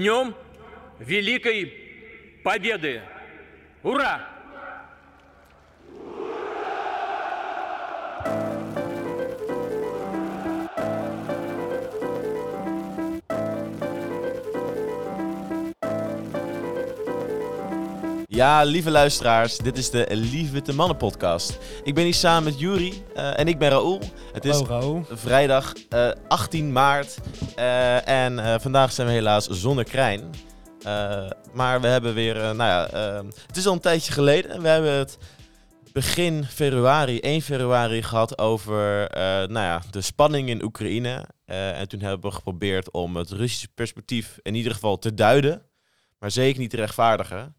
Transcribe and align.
Днем 0.00 0.34
Великой 0.98 1.74
Победы! 2.42 3.02
Ура! 3.82 4.39
Ja, 18.40 18.62
lieve 18.62 18.90
luisteraars, 18.90 19.56
dit 19.56 19.78
is 19.78 19.90
de 19.90 20.06
Lieve 20.10 20.52
Witte 20.52 20.74
Mannen 20.74 20.96
podcast. 20.96 21.58
Ik 21.82 21.94
ben 21.94 22.04
hier 22.04 22.14
samen 22.14 22.44
met 22.44 22.60
Juri 22.60 23.02
uh, 23.16 23.38
en 23.38 23.48
ik 23.48 23.58
ben 23.58 23.68
Raoul. 23.68 24.00
Het 24.32 24.44
is 24.44 24.60
Hallo, 24.60 25.06
vrijdag 25.10 25.72
uh, 25.94 26.10
18 26.28 26.72
maart 26.72 27.18
uh, 27.58 28.08
en 28.08 28.60
vandaag 28.60 28.92
zijn 28.92 29.06
we 29.06 29.12
helaas 29.12 29.46
zonder 29.46 29.84
Krijn. 29.84 30.30
maar 31.52 31.80
we 31.80 31.86
hebben 31.86 32.14
weer, 32.14 32.34
nou 32.34 32.56
ja, 32.56 32.88
het 33.46 33.56
is 33.56 33.66
al 33.66 33.72
een 33.72 33.80
tijdje 33.80 34.12
geleden. 34.12 34.62
We 34.62 34.68
hebben 34.68 34.92
het 34.92 35.18
begin 35.92 36.44
februari, 36.44 37.20
1 37.20 37.42
februari 37.42 38.02
gehad 38.02 38.38
over 38.38 39.10
nou 39.50 39.66
ja, 39.66 39.82
de 39.90 40.00
spanning 40.00 40.48
in 40.48 40.62
Oekraïne. 40.62 41.24
en 41.44 41.88
toen 41.88 42.00
hebben 42.00 42.30
we 42.30 42.36
geprobeerd 42.36 42.90
om 42.90 43.16
het 43.16 43.30
Russische 43.30 43.68
perspectief 43.74 44.38
in 44.42 44.54
ieder 44.54 44.72
geval 44.72 44.98
te 44.98 45.14
duiden, 45.14 45.62
maar 46.18 46.30
zeker 46.30 46.60
niet 46.60 46.70
te 46.70 46.76
rechtvaardigen. 46.76 47.58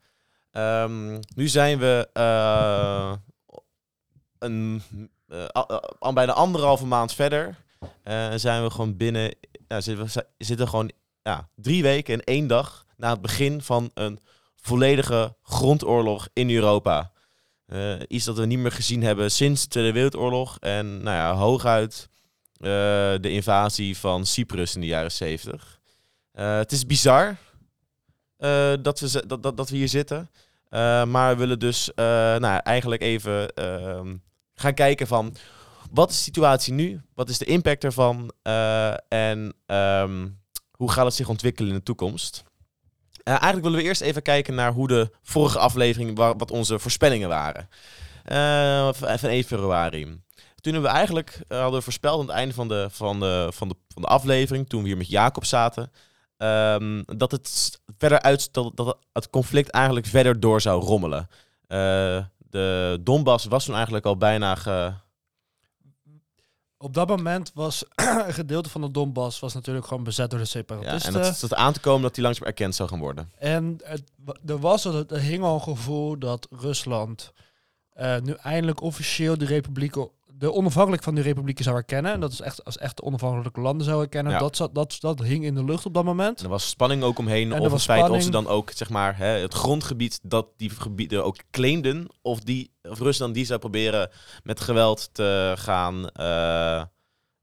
Um, 0.52 1.20
nu 1.36 1.48
zijn 1.48 1.80
we 1.80 2.10
uh, 2.14 3.14
een, 4.40 4.82
uh, 5.28 5.46
al 6.00 6.14
bijna 6.14 6.34
anderhalve 6.34 6.86
maand 6.86 7.14
verder. 7.14 7.56
En 8.04 8.40
zijn 8.40 8.64
we 8.64 8.70
gewoon 8.70 8.98
binnen. 8.98 9.36
Ja, 9.68 9.82
zitten, 10.38 10.68
gewoon 10.68 10.92
ja, 11.22 11.50
drie 11.56 11.84
weken 11.84 12.14
en 12.14 12.24
één 12.24 12.48
dag 12.48 12.86
na 12.98 13.10
het 13.10 13.22
begin 13.22 13.62
van 13.62 13.92
een 13.94 14.20
volledige 14.56 15.36
grondoorlog 15.44 16.28
in 16.34 16.50
Europa. 16.50 17.12
Iets 18.08 18.26
dat 18.26 18.38
we 18.38 18.46
niet 18.46 18.60
meer 18.60 18.72
gezien 18.72 19.04
hebben 19.04 19.32
sinds 19.32 19.62
de 19.62 19.68
Tweede 19.68 19.92
Wereldoorlog. 19.92 20.58
En 20.60 21.04
nou 21.04 21.16
ja, 21.16 21.34
hooguit 21.34 22.10
de 23.22 23.30
invasie 23.30 23.98
van 23.98 24.26
Cyprus 24.26 24.76
in 24.76 24.82
de 24.82 24.88
jaren 24.88 25.12
zeventig. 25.12 25.80
het 26.32 26.72
is 26.72 26.86
bizar 26.86 27.38
uh, 28.42 28.74
dat, 28.82 29.00
we, 29.00 29.24
dat, 29.28 29.44
dat, 29.44 29.58
dat 29.58 29.70
we 29.70 29.76
hier 29.76 29.88
zitten. 29.88 30.30
Uh, 30.70 31.06
maar 31.06 31.34
we 31.34 31.40
willen 31.40 31.60
dus 31.60 31.90
uh, 31.90 32.06
nou, 32.36 32.60
eigenlijk 32.64 33.02
even 33.02 33.52
uh, 33.60 34.14
gaan 34.54 34.74
kijken 34.74 35.08
van... 35.08 35.36
Wat 35.92 36.10
is 36.10 36.18
de 36.18 36.24
situatie 36.24 36.74
nu? 36.74 37.02
Wat 37.16 37.30
is 37.30 37.38
de 37.38 37.46
impact 37.46 37.84
ervan? 37.84 38.32
en 39.08 39.54
um, 39.66 40.40
hoe 40.72 40.92
gaat 40.92 41.06
het 41.06 41.14
zich 41.14 41.30
ontwikkelen 41.30 41.70
in 41.70 41.76
de 41.76 41.84
toekomst? 41.84 42.44
eigenlijk 43.24 43.64
willen 43.64 43.80
we 43.80 43.86
eerst 43.86 44.02
even 44.02 44.22
kijken 44.22 44.56
naar 44.56 44.72
hoe 44.72 44.88
de 44.88 45.12
vorige 45.22 45.60
aflevering... 45.60 46.18
wat 46.18 46.52
onze 46.52 46.80
voorspellingen 46.80 47.30
waren. 47.30 47.70
van 48.94 49.30
1 49.30 49.44
februari. 49.44 50.04
Toen 50.56 50.74
hebben 50.74 50.92
we 50.92 50.98
eigenlijk 50.98 51.40
hadden 51.48 51.74
we 51.74 51.82
voorspeld 51.82 52.20
aan 52.20 52.28
het 52.28 52.36
einde 52.36 52.54
van 52.54 52.68
de, 52.68 52.88
van, 52.92 53.20
van, 53.54 53.68
de, 53.68 53.76
van 53.88 54.02
de 54.02 54.08
aflevering... 54.08 54.70
toen 54.70 54.82
we 54.82 54.88
hier 54.88 54.98
met 54.98 55.10
Jacob 55.10 55.46
zaten... 55.46 55.92
Um, 56.44 57.04
dat 57.06 57.32
het 57.32 57.80
verder 57.98 58.22
uit 58.22 58.54
dat, 58.54 58.78
dat 58.78 58.98
het 59.14 59.30
conflict 59.30 59.70
eigenlijk 59.70 60.06
verder 60.06 60.40
door 60.40 60.62
zou 60.62 60.84
rommelen. 60.84 61.30
Uh, 61.68 62.24
de 62.38 63.00
Donbass 63.02 63.46
was 63.46 63.66
toen 63.66 63.76
eigenlijk 63.76 64.06
al 64.06 64.18
bijna 64.18 64.56
ge... 64.56 64.94
Op 66.78 66.94
dat 66.94 67.08
moment 67.08 67.52
was 67.54 67.84
een 67.96 68.34
gedeelte 68.34 68.70
van 68.70 68.82
de 68.82 68.92
Donbass 68.92 69.40
was 69.40 69.54
natuurlijk 69.54 69.88
gewoon 69.88 70.04
bezet 70.04 70.30
door 70.30 70.40
de 70.40 70.46
separatisten. 70.46 71.14
Ja, 71.14 71.20
en 71.20 71.26
het 71.26 71.38
zat 71.38 71.56
aan 71.56 71.74
te 71.74 71.80
komen 71.80 72.02
dat 72.02 72.16
die 72.16 72.24
langzaam 72.24 72.48
erkend 72.48 72.76
zou 72.76 72.90
gaan 72.90 73.00
worden. 73.00 73.32
En 73.38 73.80
het, 73.84 74.04
er, 74.46 74.60
was, 74.60 74.86
er 74.86 75.20
hing 75.20 75.44
al 75.44 75.54
een 75.54 75.62
gevoel 75.62 76.18
dat 76.18 76.48
Rusland 76.52 77.34
uh, 78.00 78.20
nu 78.20 78.34
eindelijk 78.34 78.82
officieel 78.82 79.38
de 79.38 79.46
republieken 79.46 80.10
de 80.42 80.54
onafhankelijk 80.54 81.04
van 81.04 81.16
die 81.16 81.24
republieken 81.24 81.64
zou 81.64 81.76
erkennen. 81.76 82.12
En 82.12 82.20
dat 82.20 82.32
is 82.32 82.42
echt 82.42 82.66
als 82.66 82.78
echt 82.78 83.02
onafhankelijke 83.02 83.62
landen 83.62 83.86
zou 83.86 84.02
erkennen. 84.02 84.34
Ja. 84.34 84.40
Dat, 84.40 84.56
zat, 84.56 84.76
dat, 84.76 84.98
dat 85.00 85.20
hing 85.20 85.44
in 85.44 85.56
de 85.56 85.64
lucht 85.64 85.86
op 85.86 85.94
dat 85.94 86.04
moment. 86.04 86.38
En 86.38 86.44
er 86.44 86.50
was 86.50 86.70
spanning 86.70 87.04
ook 87.04 87.18
omheen. 87.18 87.54
En 87.54 87.62
of 87.62 87.72
het 87.72 87.82
feit 87.82 88.10
of 88.10 88.22
ze 88.22 88.32
dan 88.32 88.48
ook 88.48 88.72
zeg 88.72 88.90
maar, 88.90 89.18
hè, 89.18 89.26
het 89.26 89.54
grondgebied 89.54 90.20
dat 90.24 90.48
die 90.58 90.70
gebieden 90.70 91.26
ook 91.26 91.36
claimden. 91.52 92.08
Of, 92.22 92.40
die, 92.40 92.72
of 92.84 93.00
Rusland 93.00 93.34
die 93.34 93.46
zou 93.46 93.60
proberen 93.60 94.10
met 94.44 94.60
geweld 94.60 95.10
te 95.14 95.54
gaan 95.58 95.96
uh, 95.96 96.84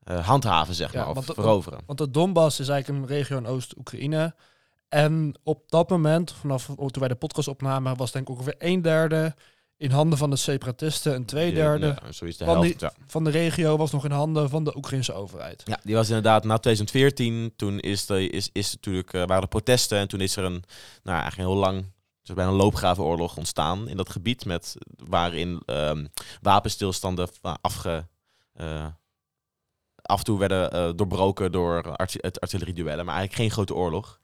uh, 0.05 0.27
handhaven, 0.27 0.75
zeg 0.75 0.95
maar. 0.95 1.17
Of 1.17 1.25
veroveren. 1.25 1.81
Want 1.87 1.99
de 1.99 2.11
Donbass 2.11 2.61
is 2.61 2.69
eigenlijk 2.69 3.03
een 3.03 3.17
regio 3.17 3.37
in 3.37 3.47
Oost-Oekraïne. 3.47 4.35
En 4.89 5.35
op 5.43 5.63
dat 5.67 5.91
moment, 5.91 6.33
vanaf 6.33 6.65
toen 6.65 6.91
wij 6.93 7.09
de 7.09 7.15
podcast 7.15 7.49
opnamen, 7.49 7.97
was 7.97 8.13
denk 8.13 8.29
ik 8.29 8.35
ongeveer 8.35 8.55
een 8.59 8.83
derde 8.83 9.35
in 9.79 9.91
handen 9.91 10.19
van 10.19 10.31
de 10.31 10.37
separatisten. 10.37 11.15
Een 11.15 11.25
tweederde 11.25 11.87
ja, 11.87 11.95
de 12.11 12.35
van, 12.35 12.47
helft, 12.47 12.63
die, 12.63 12.77
ja. 12.79 12.93
van 13.07 13.25
de 13.25 13.31
regio 13.31 13.77
was 13.77 13.91
nog 13.91 14.05
in 14.05 14.11
handen 14.11 14.51
van 14.51 14.65
de 14.65 14.77
Oekraïnse 14.77 15.13
overheid. 15.13 15.63
Ja, 15.65 15.81
die 15.83 15.95
was 15.95 16.09
inderdaad 16.09 16.45
na 16.45 16.59
2014. 16.59 17.53
Toen 17.57 17.81
is 17.81 18.07
de, 18.07 18.29
is, 18.29 18.51
is 18.53 18.73
natuurlijk, 18.73 19.13
uh, 19.13 19.25
waren 19.27 19.43
er 19.43 19.49
protesten 19.49 19.99
en 19.99 20.09
toen 20.09 20.21
is 20.21 20.37
er 20.37 20.45
een, 20.45 20.65
nou 21.03 21.21
eigenlijk 21.21 21.49
heel 21.49 21.59
lang, 21.59 21.85
dus 22.23 22.35
bijna 22.35 22.51
een 22.51 22.57
loopgravenoorlog 22.57 23.37
ontstaan 23.37 23.89
in 23.89 23.97
dat 23.97 24.11
gebied. 24.11 24.45
Met, 24.45 24.77
waarin 24.97 25.63
um, 25.67 26.09
wapenstilstanden 26.41 27.29
afge... 27.61 28.07
Uh, 28.61 28.87
af 30.03 30.19
en 30.19 30.25
toe 30.25 30.39
werden 30.39 30.75
uh, 30.75 30.93
doorbroken 30.97 31.53
door 31.53 31.95
het 31.97 32.41
artillerieduellen, 32.41 33.05
maar 33.05 33.15
eigenlijk 33.15 33.43
geen 33.43 33.51
grote 33.51 33.75
oorlog. 33.75 34.19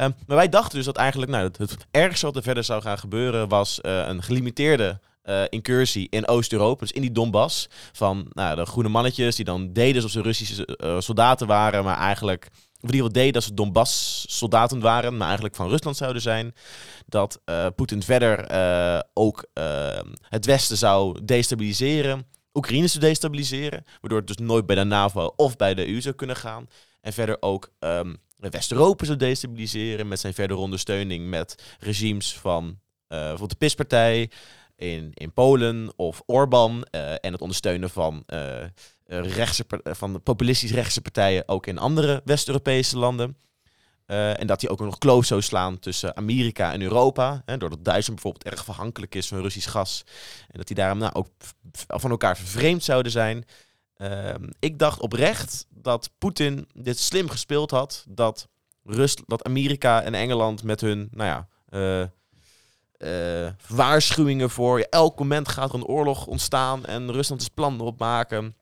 Um, 0.00 0.14
maar 0.26 0.36
wij 0.36 0.48
dachten 0.48 0.76
dus 0.76 0.84
dat 0.84 0.96
eigenlijk 0.96 1.30
nou, 1.30 1.44
het, 1.44 1.58
het 1.58 1.86
ergste 1.90 2.26
wat 2.26 2.36
er 2.36 2.42
verder 2.42 2.64
zou 2.64 2.82
gaan 2.82 2.98
gebeuren 2.98 3.48
was 3.48 3.78
uh, 3.82 4.06
een 4.06 4.22
gelimiteerde 4.22 5.00
uh, 5.24 5.42
incursie 5.48 6.06
in 6.10 6.28
Oost-Europa, 6.28 6.80
dus 6.80 6.92
in 6.92 7.00
die 7.00 7.12
Donbass. 7.12 7.68
Van 7.92 8.26
nou, 8.32 8.56
de 8.56 8.66
groene 8.66 8.88
mannetjes 8.88 9.36
die 9.36 9.44
dan 9.44 9.72
deden 9.72 9.94
alsof 9.94 10.10
ze 10.10 10.22
Russische 10.22 10.78
uh, 10.84 11.00
soldaten 11.00 11.46
waren, 11.46 11.84
maar 11.84 11.98
eigenlijk, 11.98 12.48
of 12.52 12.90
ieder 12.90 12.96
geval 12.96 13.12
deden 13.12 13.32
dat 13.32 13.42
ze 13.42 13.54
Donbass-soldaten 13.54 14.80
waren, 14.80 15.16
maar 15.16 15.26
eigenlijk 15.26 15.56
van 15.56 15.68
Rusland 15.68 15.96
zouden 15.96 16.22
zijn. 16.22 16.54
Dat 17.06 17.40
Poetin 17.76 18.02
verder 18.02 18.50
ook 19.12 19.44
het 20.28 20.46
Westen 20.46 20.76
zou 20.76 21.24
destabiliseren. 21.24 22.26
Oekraïne 22.54 22.86
zou 22.86 23.04
destabiliseren, 23.04 23.84
waardoor 24.00 24.18
het 24.18 24.26
dus 24.26 24.46
nooit 24.46 24.66
bij 24.66 24.76
de 24.76 24.84
NAVO 24.84 25.32
of 25.36 25.56
bij 25.56 25.74
de 25.74 25.88
EU 25.88 26.00
zou 26.00 26.14
kunnen 26.14 26.36
gaan. 26.36 26.68
En 27.00 27.12
verder 27.12 27.36
ook 27.40 27.70
um, 27.80 28.16
West-Europa 28.38 29.04
zou 29.04 29.18
destabiliseren 29.18 30.08
met 30.08 30.20
zijn 30.20 30.34
verdere 30.34 30.60
ondersteuning 30.60 31.28
met 31.28 31.76
regimes 31.78 32.34
van 32.34 32.64
uh, 32.64 32.76
bijvoorbeeld 33.08 33.50
de 33.50 33.56
PIS-partij 33.56 34.30
in, 34.76 35.10
in 35.14 35.32
Polen 35.32 35.92
of 35.96 36.22
Orbán 36.26 36.86
uh, 36.90 37.10
en 37.10 37.32
het 37.32 37.40
ondersteunen 37.40 37.90
van, 37.90 38.22
uh, 38.26 38.64
rechtse, 39.06 39.64
van 39.84 40.12
de 40.12 40.18
populistisch 40.18 40.72
rechtse 40.72 41.00
partijen 41.00 41.48
ook 41.48 41.66
in 41.66 41.78
andere 41.78 42.22
West-Europese 42.24 42.98
landen. 42.98 43.36
En 44.06 44.46
dat 44.46 44.60
hij 44.60 44.70
ook 44.70 44.80
nog 44.80 44.98
kloof 44.98 45.24
zou 45.24 45.42
slaan 45.42 45.78
tussen 45.78 46.16
Amerika 46.16 46.72
en 46.72 46.82
Europa. 46.82 47.42
Hè, 47.44 47.56
doordat 47.56 47.84
Duitsland 47.84 48.22
bijvoorbeeld 48.22 48.54
erg 48.54 48.68
afhankelijk 48.68 49.14
is 49.14 49.28
van 49.28 49.40
Russisch 49.40 49.70
gas. 49.70 50.04
En 50.48 50.58
dat 50.58 50.66
die 50.66 50.76
daarom 50.76 50.98
nou, 50.98 51.12
ook 51.14 51.28
van 51.86 52.10
elkaar 52.10 52.36
vervreemd 52.36 52.84
zouden 52.84 53.12
zijn. 53.12 53.44
Uh, 53.96 54.34
ik 54.58 54.78
dacht 54.78 55.00
oprecht 55.00 55.66
dat 55.82 56.10
Poetin 56.18 56.68
dit 56.74 56.98
slim 56.98 57.28
gespeeld 57.28 57.70
had. 57.70 58.04
Dat, 58.08 58.48
Rust, 58.84 59.22
dat 59.26 59.44
Amerika 59.44 60.02
en 60.02 60.14
Engeland 60.14 60.62
met 60.62 60.80
hun, 60.80 61.08
nou 61.10 61.28
ja, 61.28 61.48
uh, 61.70 62.06
uh, 62.98 63.50
waarschuwingen 63.68 64.50
voor 64.50 64.80
elk 64.80 65.18
moment 65.18 65.48
gaat 65.48 65.68
er 65.68 65.74
een 65.74 65.84
oorlog 65.84 66.26
ontstaan 66.26 66.84
en 66.84 67.12
Rusland 67.12 67.40
is 67.40 67.48
plannen 67.48 67.86
op 67.86 67.98
maken. 67.98 68.56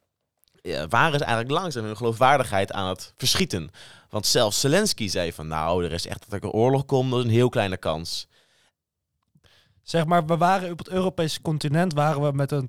Ja, 0.62 0.88
waren 0.88 1.18
ze 1.18 1.24
eigenlijk 1.24 1.60
langzaam 1.60 1.84
hun 1.84 1.96
geloofwaardigheid 1.96 2.72
aan 2.72 2.88
het 2.88 3.12
verschieten. 3.16 3.70
Want 4.10 4.26
zelfs 4.26 4.60
Zelensky 4.60 5.08
zei 5.08 5.32
van 5.32 5.46
nou, 5.46 5.84
er 5.84 5.92
is 5.92 6.06
echt 6.06 6.30
dat 6.30 6.40
er 6.40 6.44
een 6.44 6.54
oorlog 6.54 6.84
komt, 6.84 7.10
dat 7.10 7.18
is 7.18 7.24
een 7.24 7.30
heel 7.30 7.48
kleine 7.48 7.76
kans. 7.76 8.28
Zeg 9.82 10.06
maar, 10.06 10.26
we 10.26 10.36
waren 10.36 10.70
op 10.70 10.78
het 10.78 10.88
Europese 10.88 11.42
continent, 11.42 11.92
waren 11.92 12.22
we 12.22 12.32
met 12.32 12.52
een, 12.52 12.68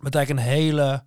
met 0.00 0.14
eigenlijk 0.14 0.46
een 0.46 0.52
hele 0.52 1.04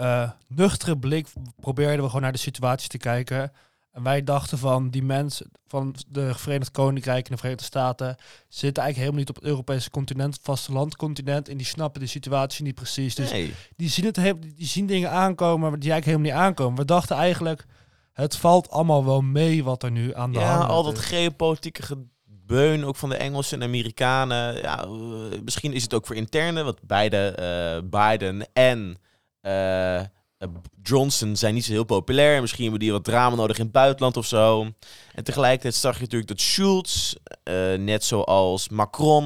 uh, 0.00 0.30
nuchtere 0.46 0.98
blik 0.98 1.26
probeerden 1.60 2.00
we 2.00 2.06
gewoon 2.06 2.22
naar 2.22 2.32
de 2.32 2.38
situatie 2.38 2.88
te 2.88 2.98
kijken. 2.98 3.52
En 3.92 4.02
wij 4.02 4.24
dachten 4.24 4.58
van 4.58 4.90
die 4.90 5.02
mensen 5.02 5.50
van 5.66 5.94
de 6.08 6.34
Verenigd 6.34 6.70
Koninkrijk 6.70 7.24
en 7.26 7.32
de 7.32 7.36
Verenigde 7.36 7.64
Staten 7.64 8.16
zitten 8.48 8.82
eigenlijk 8.82 8.96
helemaal 8.96 9.18
niet 9.18 9.28
op 9.28 9.34
het 9.34 9.44
Europese 9.44 9.90
continent, 9.90 10.38
vastelandcontinent. 10.42 11.48
En 11.48 11.56
die 11.56 11.66
snappen 11.66 12.00
de 12.00 12.06
situatie 12.06 12.64
niet 12.64 12.74
precies. 12.74 13.14
Dus 13.14 13.30
nee. 13.30 13.54
die 13.76 13.88
zien 13.88 14.04
het 14.04 14.14
die 14.56 14.66
zien 14.66 14.86
dingen 14.86 15.10
aankomen 15.10 15.80
die 15.80 15.90
eigenlijk 15.90 16.04
helemaal 16.04 16.42
niet 16.42 16.48
aankomen. 16.48 16.78
We 16.78 16.84
dachten 16.84 17.16
eigenlijk, 17.16 17.66
het 18.12 18.36
valt 18.36 18.70
allemaal 18.70 19.04
wel 19.04 19.20
mee 19.20 19.64
wat 19.64 19.82
er 19.82 19.90
nu 19.90 20.14
aan 20.14 20.32
de 20.32 20.38
ja, 20.38 20.46
hand 20.46 20.60
is. 20.62 20.68
Ja, 20.68 20.74
al 20.74 20.82
dat 20.82 20.98
geopolitieke 20.98 21.82
gebeun, 21.82 22.84
ook 22.84 22.96
van 22.96 23.08
de 23.08 23.16
Engelsen 23.16 23.60
en 23.60 23.66
Amerikanen. 23.66 24.54
Ja, 24.62 24.86
misschien 25.44 25.72
is 25.72 25.82
het 25.82 25.94
ook 25.94 26.06
voor 26.06 26.16
interne, 26.16 26.62
want 26.62 26.82
beide 26.82 27.36
uh, 27.82 27.88
Biden 27.90 28.48
en 28.52 28.98
uh, 29.42 30.00
eh, 30.38 30.48
Johnson 30.82 31.36
zijn 31.36 31.54
niet 31.54 31.64
zo 31.64 31.72
heel 31.72 31.84
populair. 31.84 32.40
Misschien 32.40 32.62
hebben 32.62 32.80
die 32.80 32.92
wat 32.92 33.04
drama 33.04 33.36
nodig 33.36 33.56
in 33.56 33.62
het 33.62 33.72
buitenland 33.72 34.16
of 34.16 34.26
zo. 34.26 34.66
En 35.14 35.24
tegelijkertijd 35.24 35.74
zag 35.74 35.94
je 35.94 36.00
natuurlijk 36.00 36.30
dat 36.30 36.40
Schulz, 36.40 37.14
eh, 37.42 37.74
net 37.74 38.04
zoals 38.04 38.68
Macron, 38.68 39.24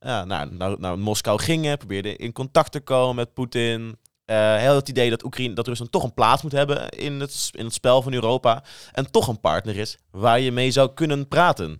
uh, 0.00 0.22
naar, 0.22 0.52
naar, 0.52 0.78
naar 0.78 0.98
Moskou 0.98 1.40
gingen. 1.40 1.78
Probeerden 1.78 2.18
in 2.18 2.32
contact 2.32 2.72
te 2.72 2.80
komen 2.80 3.16
met 3.16 3.34
Poetin. 3.34 3.96
Uh, 4.26 4.56
heel 4.56 4.74
het 4.74 4.88
idee 4.88 5.10
dat, 5.10 5.24
Oekraïne, 5.24 5.54
dat 5.54 5.66
Rusland 5.66 5.92
toch 5.92 6.02
een 6.02 6.14
plaats 6.14 6.42
moet 6.42 6.52
hebben 6.52 6.88
in 6.88 7.20
het, 7.20 7.50
in 7.52 7.64
het 7.64 7.74
spel 7.74 8.02
van 8.02 8.12
Europa. 8.12 8.64
En 8.92 9.10
toch 9.10 9.28
een 9.28 9.40
partner 9.40 9.76
is 9.76 9.96
waar 10.10 10.40
je 10.40 10.52
mee 10.52 10.70
zou 10.70 10.90
kunnen 10.94 11.28
praten. 11.28 11.76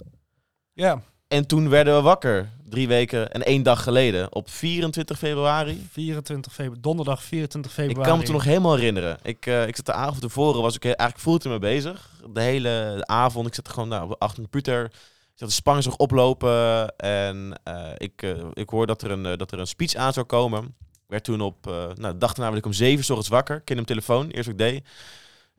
Ja. 0.73 1.02
En 1.28 1.46
toen 1.46 1.69
werden 1.69 1.96
we 1.96 2.02
wakker, 2.02 2.50
drie 2.72 2.88
weken 2.88 3.32
en 3.32 3.42
één 3.42 3.62
dag 3.62 3.82
geleden, 3.82 4.34
op 4.34 4.50
24 4.50 5.19
februari. 5.19 5.86
24 5.90 6.52
februari, 6.52 6.80
donderdag 6.80 7.22
24 7.22 7.72
februari. 7.72 8.00
Ik 8.00 8.06
kan 8.06 8.19
me 8.19 8.24
toen 8.24 8.34
nog 8.34 8.44
helemaal 8.44 8.74
herinneren. 8.74 9.19
Ik, 9.22 9.46
uh, 9.46 9.66
ik 9.66 9.76
zat 9.76 9.86
de 9.86 9.92
avond 9.92 10.20
tevoren, 10.20 10.62
was 10.62 10.74
ik 10.74 10.84
eigenlijk 10.84 11.19
fulltime 11.19 11.58
mee 11.58 11.74
bezig. 11.74 12.10
De 12.32 12.40
hele 12.40 13.02
avond, 13.06 13.46
ik 13.46 13.54
zat 13.54 13.69
gewoon 13.69 13.88
nou, 13.88 14.14
achter 14.19 14.42
de 14.42 14.48
computer. 14.50 14.84
Ik 14.84 15.38
zat 15.38 15.48
de 15.48 15.54
spanning 15.54 15.94
oplopen 15.96 16.96
en 16.96 17.60
uh, 17.69 17.88
ik, 17.96 18.22
uh, 18.22 18.44
ik 18.52 18.69
hoor 18.69 18.86
dat 18.86 19.02
er, 19.02 19.10
een, 19.10 19.38
dat 19.38 19.52
er 19.52 19.58
een 19.58 19.66
speech 19.66 19.94
aan 19.94 20.12
zou 20.12 20.26
komen 20.26 20.75
werd 21.06 21.25
toen 21.25 21.40
op, 21.40 21.64
nou, 21.64 22.12
de 22.12 22.18
dag 22.18 22.32
daarna 22.32 22.52
werd 22.52 22.56
ik 22.56 22.66
om 22.66 22.72
zeven 22.72 23.00
ochtends 23.00 23.28
wakker. 23.28 23.62
Ik 23.64 23.68
hem 23.68 23.84
telefoon, 23.84 24.30
eerst 24.30 24.50
wat 24.50 24.60
ik 24.60 24.70
deed. 24.70 24.84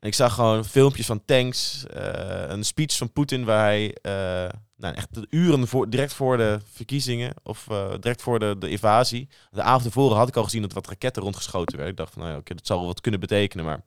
En 0.04 0.10
ik 0.10 0.16
zag 0.16 0.34
gewoon 0.34 0.64
filmpjes 0.64 1.06
van 1.06 1.24
tanks, 1.24 1.84
uh, 1.96 2.02
een 2.46 2.64
speech 2.64 2.96
van 2.96 3.12
Poetin 3.12 3.44
waar 3.44 3.64
hij 3.64 3.96
uh, 4.02 4.50
nou, 4.76 4.94
echt 4.94 5.08
uren 5.30 5.68
voor, 5.68 5.90
direct 5.90 6.12
voor 6.12 6.36
de 6.36 6.60
verkiezingen 6.72 7.34
of 7.42 7.66
direct 8.00 8.22
voor 8.22 8.38
de, 8.38 8.56
de 8.58 8.68
invasie. 8.68 9.28
De 9.50 9.62
avond 9.62 9.84
ervoor 9.84 10.14
had 10.14 10.28
ik 10.28 10.36
al 10.36 10.44
gezien 10.44 10.62
dat 10.62 10.72
wat 10.72 10.88
raketten 10.88 11.22
rondgeschoten 11.22 11.76
werden. 11.76 11.92
Ik 11.92 11.98
dacht 11.98 12.12
van, 12.12 12.22
nou 12.22 12.34
ja, 12.34 12.40
oké, 12.40 12.54
dat 12.54 12.66
zal 12.66 12.78
wel 12.78 12.86
wat 12.86 13.00
kunnen 13.00 13.20
betekenen, 13.20 13.64
maar 13.64 13.84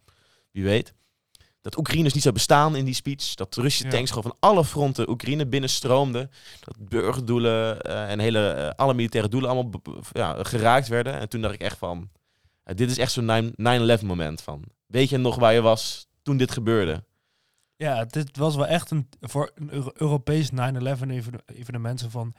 wie 0.51 0.63
weet. 0.63 0.93
Dat 1.61 1.77
Oekraïners 1.77 2.13
niet 2.13 2.23
zou 2.23 2.33
bestaan 2.33 2.75
in 2.75 2.85
die 2.85 2.93
speech. 2.93 3.33
Dat 3.33 3.55
Russische 3.55 3.87
tanks 3.87 4.11
gewoon 4.11 4.31
van 4.31 4.49
alle 4.49 4.65
fronten 4.65 5.09
Oekraïne 5.09 5.47
binnenstroomden. 5.47 6.31
Dat 6.59 6.89
burgerdoelen 6.89 7.81
en 7.81 8.19
hele, 8.19 8.73
alle 8.75 8.93
militaire 8.93 9.29
doelen 9.29 9.49
allemaal 9.49 9.81
ja, 10.11 10.43
geraakt 10.43 10.87
werden. 10.87 11.19
En 11.19 11.29
toen 11.29 11.41
dacht 11.41 11.53
ik 11.53 11.61
echt 11.61 11.77
van, 11.77 12.09
dit 12.63 12.89
is 12.89 12.97
echt 12.97 13.11
zo'n 13.11 13.53
9-11 13.99 14.05
moment 14.05 14.41
van. 14.41 14.63
Weet 14.87 15.09
je 15.09 15.17
nog 15.17 15.35
waar 15.35 15.53
je 15.53 15.61
was 15.61 16.06
toen 16.27 16.37
dit 16.37 16.51
gebeurde? 16.51 17.03
Ja, 17.75 18.05
dit 18.05 18.37
was 18.37 18.55
wel 18.55 18.67
echt 18.67 18.91
een, 18.91 19.09
voor 19.21 19.51
een 19.55 19.73
Euro 19.73 19.91
Europees 19.93 20.49
9-11 20.51 20.55
evenement 21.45 22.05
van... 22.09 22.33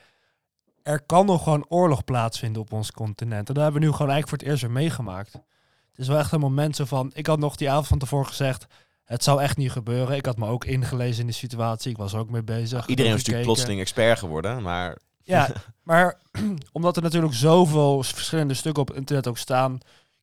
Er 0.82 1.02
kan 1.02 1.26
nog 1.26 1.42
gewoon 1.42 1.66
oorlog 1.68 2.04
plaatsvinden 2.04 2.62
op 2.62 2.72
ons 2.72 2.92
continent. 2.92 3.48
En 3.48 3.54
dat 3.54 3.62
hebben 3.62 3.80
we 3.80 3.86
nu 3.86 3.92
gewoon 3.92 4.10
eigenlijk 4.10 4.28
voor 4.28 4.38
het 4.38 4.46
eerst 4.46 4.62
weer 4.62 4.82
meegemaakt. 4.82 5.32
Het 5.32 5.98
is 5.98 6.08
wel 6.08 6.18
echt 6.18 6.32
een 6.32 6.40
moment 6.40 6.76
zo 6.76 6.84
van... 6.84 7.10
Ik 7.14 7.26
had 7.26 7.38
nog 7.38 7.56
die 7.56 7.70
avond 7.70 7.86
van 7.86 7.98
tevoren 7.98 8.26
gezegd... 8.26 8.66
Het 9.04 9.24
zou 9.24 9.40
echt 9.40 9.56
niet 9.56 9.72
gebeuren. 9.72 10.16
Ik 10.16 10.26
had 10.26 10.36
me 10.36 10.46
ook 10.46 10.64
ingelezen 10.64 11.20
in 11.20 11.26
de 11.26 11.32
situatie. 11.32 11.90
Ik 11.90 11.96
was 11.96 12.14
ook 12.14 12.30
mee 12.30 12.42
bezig. 12.42 12.86
Iedereen 12.86 13.12
is 13.12 13.18
natuurlijk 13.18 13.44
plotseling 13.44 13.80
expert 13.80 14.18
geworden, 14.18 14.62
maar... 14.62 14.98
Ja, 15.22 15.52
maar 15.82 16.20
omdat 16.72 16.96
er 16.96 17.02
natuurlijk 17.02 17.34
zoveel 17.34 18.02
verschillende 18.02 18.54
stukken 18.54 18.82
op 18.82 18.94
internet 18.94 19.26
ook 19.26 19.38
staan... 19.38 19.78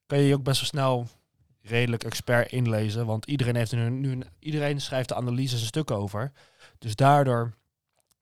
kan 0.05 0.19
je 0.19 0.27
je 0.27 0.33
ook 0.33 0.43
best 0.43 0.59
wel 0.59 0.69
snel 0.69 1.07
redelijk 1.67 2.03
expert 2.03 2.51
inlezen. 2.51 3.05
Want 3.05 3.25
iedereen, 3.25 3.55
heeft 3.55 3.71
er 3.71 3.91
nu, 3.91 4.21
iedereen 4.39 4.81
schrijft 4.81 5.09
de 5.09 5.15
analyses 5.15 5.59
een 5.59 5.67
stuk 5.67 5.91
over. 5.91 6.31
Dus 6.79 6.95
daardoor 6.95 7.53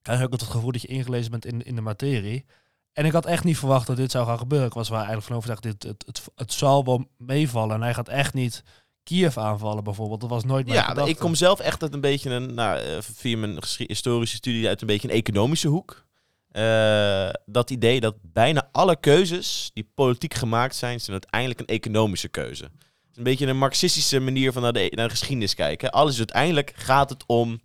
krijg 0.02 0.20
je 0.20 0.26
ook 0.26 0.32
het 0.32 0.44
gevoel 0.44 0.72
dat 0.72 0.82
je 0.82 0.88
ingelezen 0.88 1.32
bent 1.32 1.46
in, 1.46 1.64
in 1.64 1.76
de 1.76 1.82
materie. 1.82 2.46
En 2.94 3.06
ik 3.06 3.12
had 3.12 3.26
echt 3.26 3.44
niet 3.44 3.58
verwacht 3.58 3.88
dat 3.88 3.98
dit 3.98 4.12
zou 4.12 4.26
gaan 4.26 4.38
gebeuren. 4.38 4.68
Ik 4.68 4.74
was 4.74 4.90
wel 4.90 4.98
eigenlijk 4.98 5.28
van 5.28 5.36
overtuigd, 5.36 5.64
dit, 5.64 5.84
het, 5.84 6.04
het, 6.06 6.22
het 6.36 6.54
zal 6.54 6.86
wel 6.86 7.08
meevallen. 7.18 7.76
En 7.76 7.82
hij 7.82 7.94
gaat 7.94 8.10
echt 8.10 8.34
niet 8.34 8.64
Kiev 9.04 9.38
aanvallen 9.38 9.84
bijvoorbeeld. 9.84 10.22
Dat 10.22 10.30
was 10.30 10.44
nooit 10.44 10.66
mijn 10.66 10.78
Ja, 10.78 10.86
gedachte. 10.86 11.10
ik 11.10 11.18
kom 11.18 11.36
zelf 11.36 11.60
echt 11.60 11.82
uit 11.82 11.94
een 11.94 12.02
beetje 12.02 12.30
een, 12.30 12.54
nou, 12.54 12.80
eh, 12.80 12.98
via 13.00 13.38
mijn 13.38 13.58
historische 13.78 14.36
studie 14.36 14.68
uit 14.68 14.82
een 14.82 14.88
beetje 14.88 15.10
een 15.10 15.16
economische 15.16 15.68
hoek. 15.68 16.06
Uh, 16.52 17.30
dat 17.46 17.70
idee 17.70 18.00
dat 18.00 18.16
bijna 18.22 18.70
alle 18.72 19.00
keuzes 19.00 19.72
die 19.74 19.92
politiek 19.96 20.34
gemaakt 20.34 20.76
zijn, 20.76 21.00
zijn 21.00 21.12
uiteindelijk 21.12 21.60
een 21.60 21.66
economische 21.66 22.28
keuze. 22.28 22.70
Is 23.14 23.20
een 23.20 23.24
beetje 23.24 23.48
een 23.48 23.58
marxistische 23.58 24.20
manier 24.20 24.52
van 24.52 24.62
naar 24.62 24.74
de, 24.74 24.92
naar 24.96 25.06
de 25.08 25.14
geschiedenis 25.14 25.56
kijken. 25.56 25.92
Alles 25.92 26.18
uiteindelijk 26.18 26.74
gaat 26.76 27.10
het 27.10 27.24
om 27.28 27.62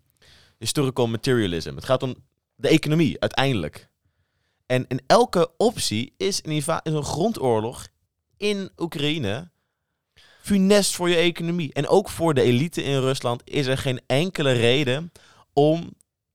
historical 0.59 1.07
materialism. 1.07 1.75
Het 1.75 1.85
gaat 1.85 2.03
om 2.03 2.15
de 2.55 2.69
economie 2.69 3.21
uiteindelijk. 3.21 3.89
En 4.67 4.85
in 4.89 5.01
elke 5.07 5.51
optie 5.57 6.15
is 6.17 6.41
een, 6.45 6.53
is 6.53 6.67
een 6.83 7.05
grondoorlog 7.05 7.87
in 8.37 8.71
Oekraïne 8.77 9.51
funest 10.43 10.95
voor 10.95 11.09
je 11.09 11.17
economie. 11.17 11.73
En 11.73 11.89
ook 11.89 12.09
voor 12.09 12.35
de 12.35 12.43
elite 12.43 12.83
in 12.83 13.01
Rusland 13.01 13.43
is 13.45 13.67
er 13.67 13.79
geen 13.79 14.01
enkele 14.07 14.53
reden 14.53 15.13
om 15.53 15.93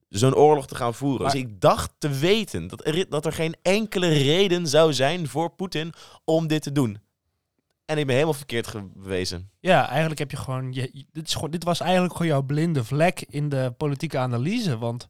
zo'n 0.10 0.36
oorlog 0.36 0.68
te 0.68 0.76
gaan 0.76 0.94
voeren. 0.94 1.22
Maar- 1.22 1.32
dus 1.32 1.42
ik 1.42 1.62
dacht 1.62 1.92
te 1.98 2.10
weten 2.10 2.68
dat 2.68 2.86
er, 2.86 3.10
dat 3.10 3.26
er 3.26 3.34
geen 3.34 3.56
enkele 3.62 4.08
reden 4.08 4.68
zou 4.68 4.94
zijn 4.94 5.28
voor 5.28 5.50
Poetin 5.50 5.94
om 6.24 6.48
dit 6.48 6.62
te 6.62 6.72
doen. 6.72 7.02
En 7.86 7.98
ik 7.98 8.06
ben 8.06 8.14
helemaal 8.16 8.34
verkeerd 8.34 8.68
gewezen. 8.68 9.50
Ja, 9.60 9.88
eigenlijk 9.88 10.20
heb 10.20 10.32
je 10.32 10.38
gewoon, 10.38 10.72
dit, 10.72 11.28
is 11.28 11.34
gewoon... 11.34 11.52
Dit 11.52 11.64
was 11.64 11.80
eigenlijk 11.80 12.12
gewoon 12.14 12.28
jouw 12.28 12.42
blinde 12.42 12.84
vlek 12.84 13.22
in 13.22 13.50
de 13.50 13.74
politieke 13.78 14.18
analyse. 14.18 14.78
Want 14.78 15.08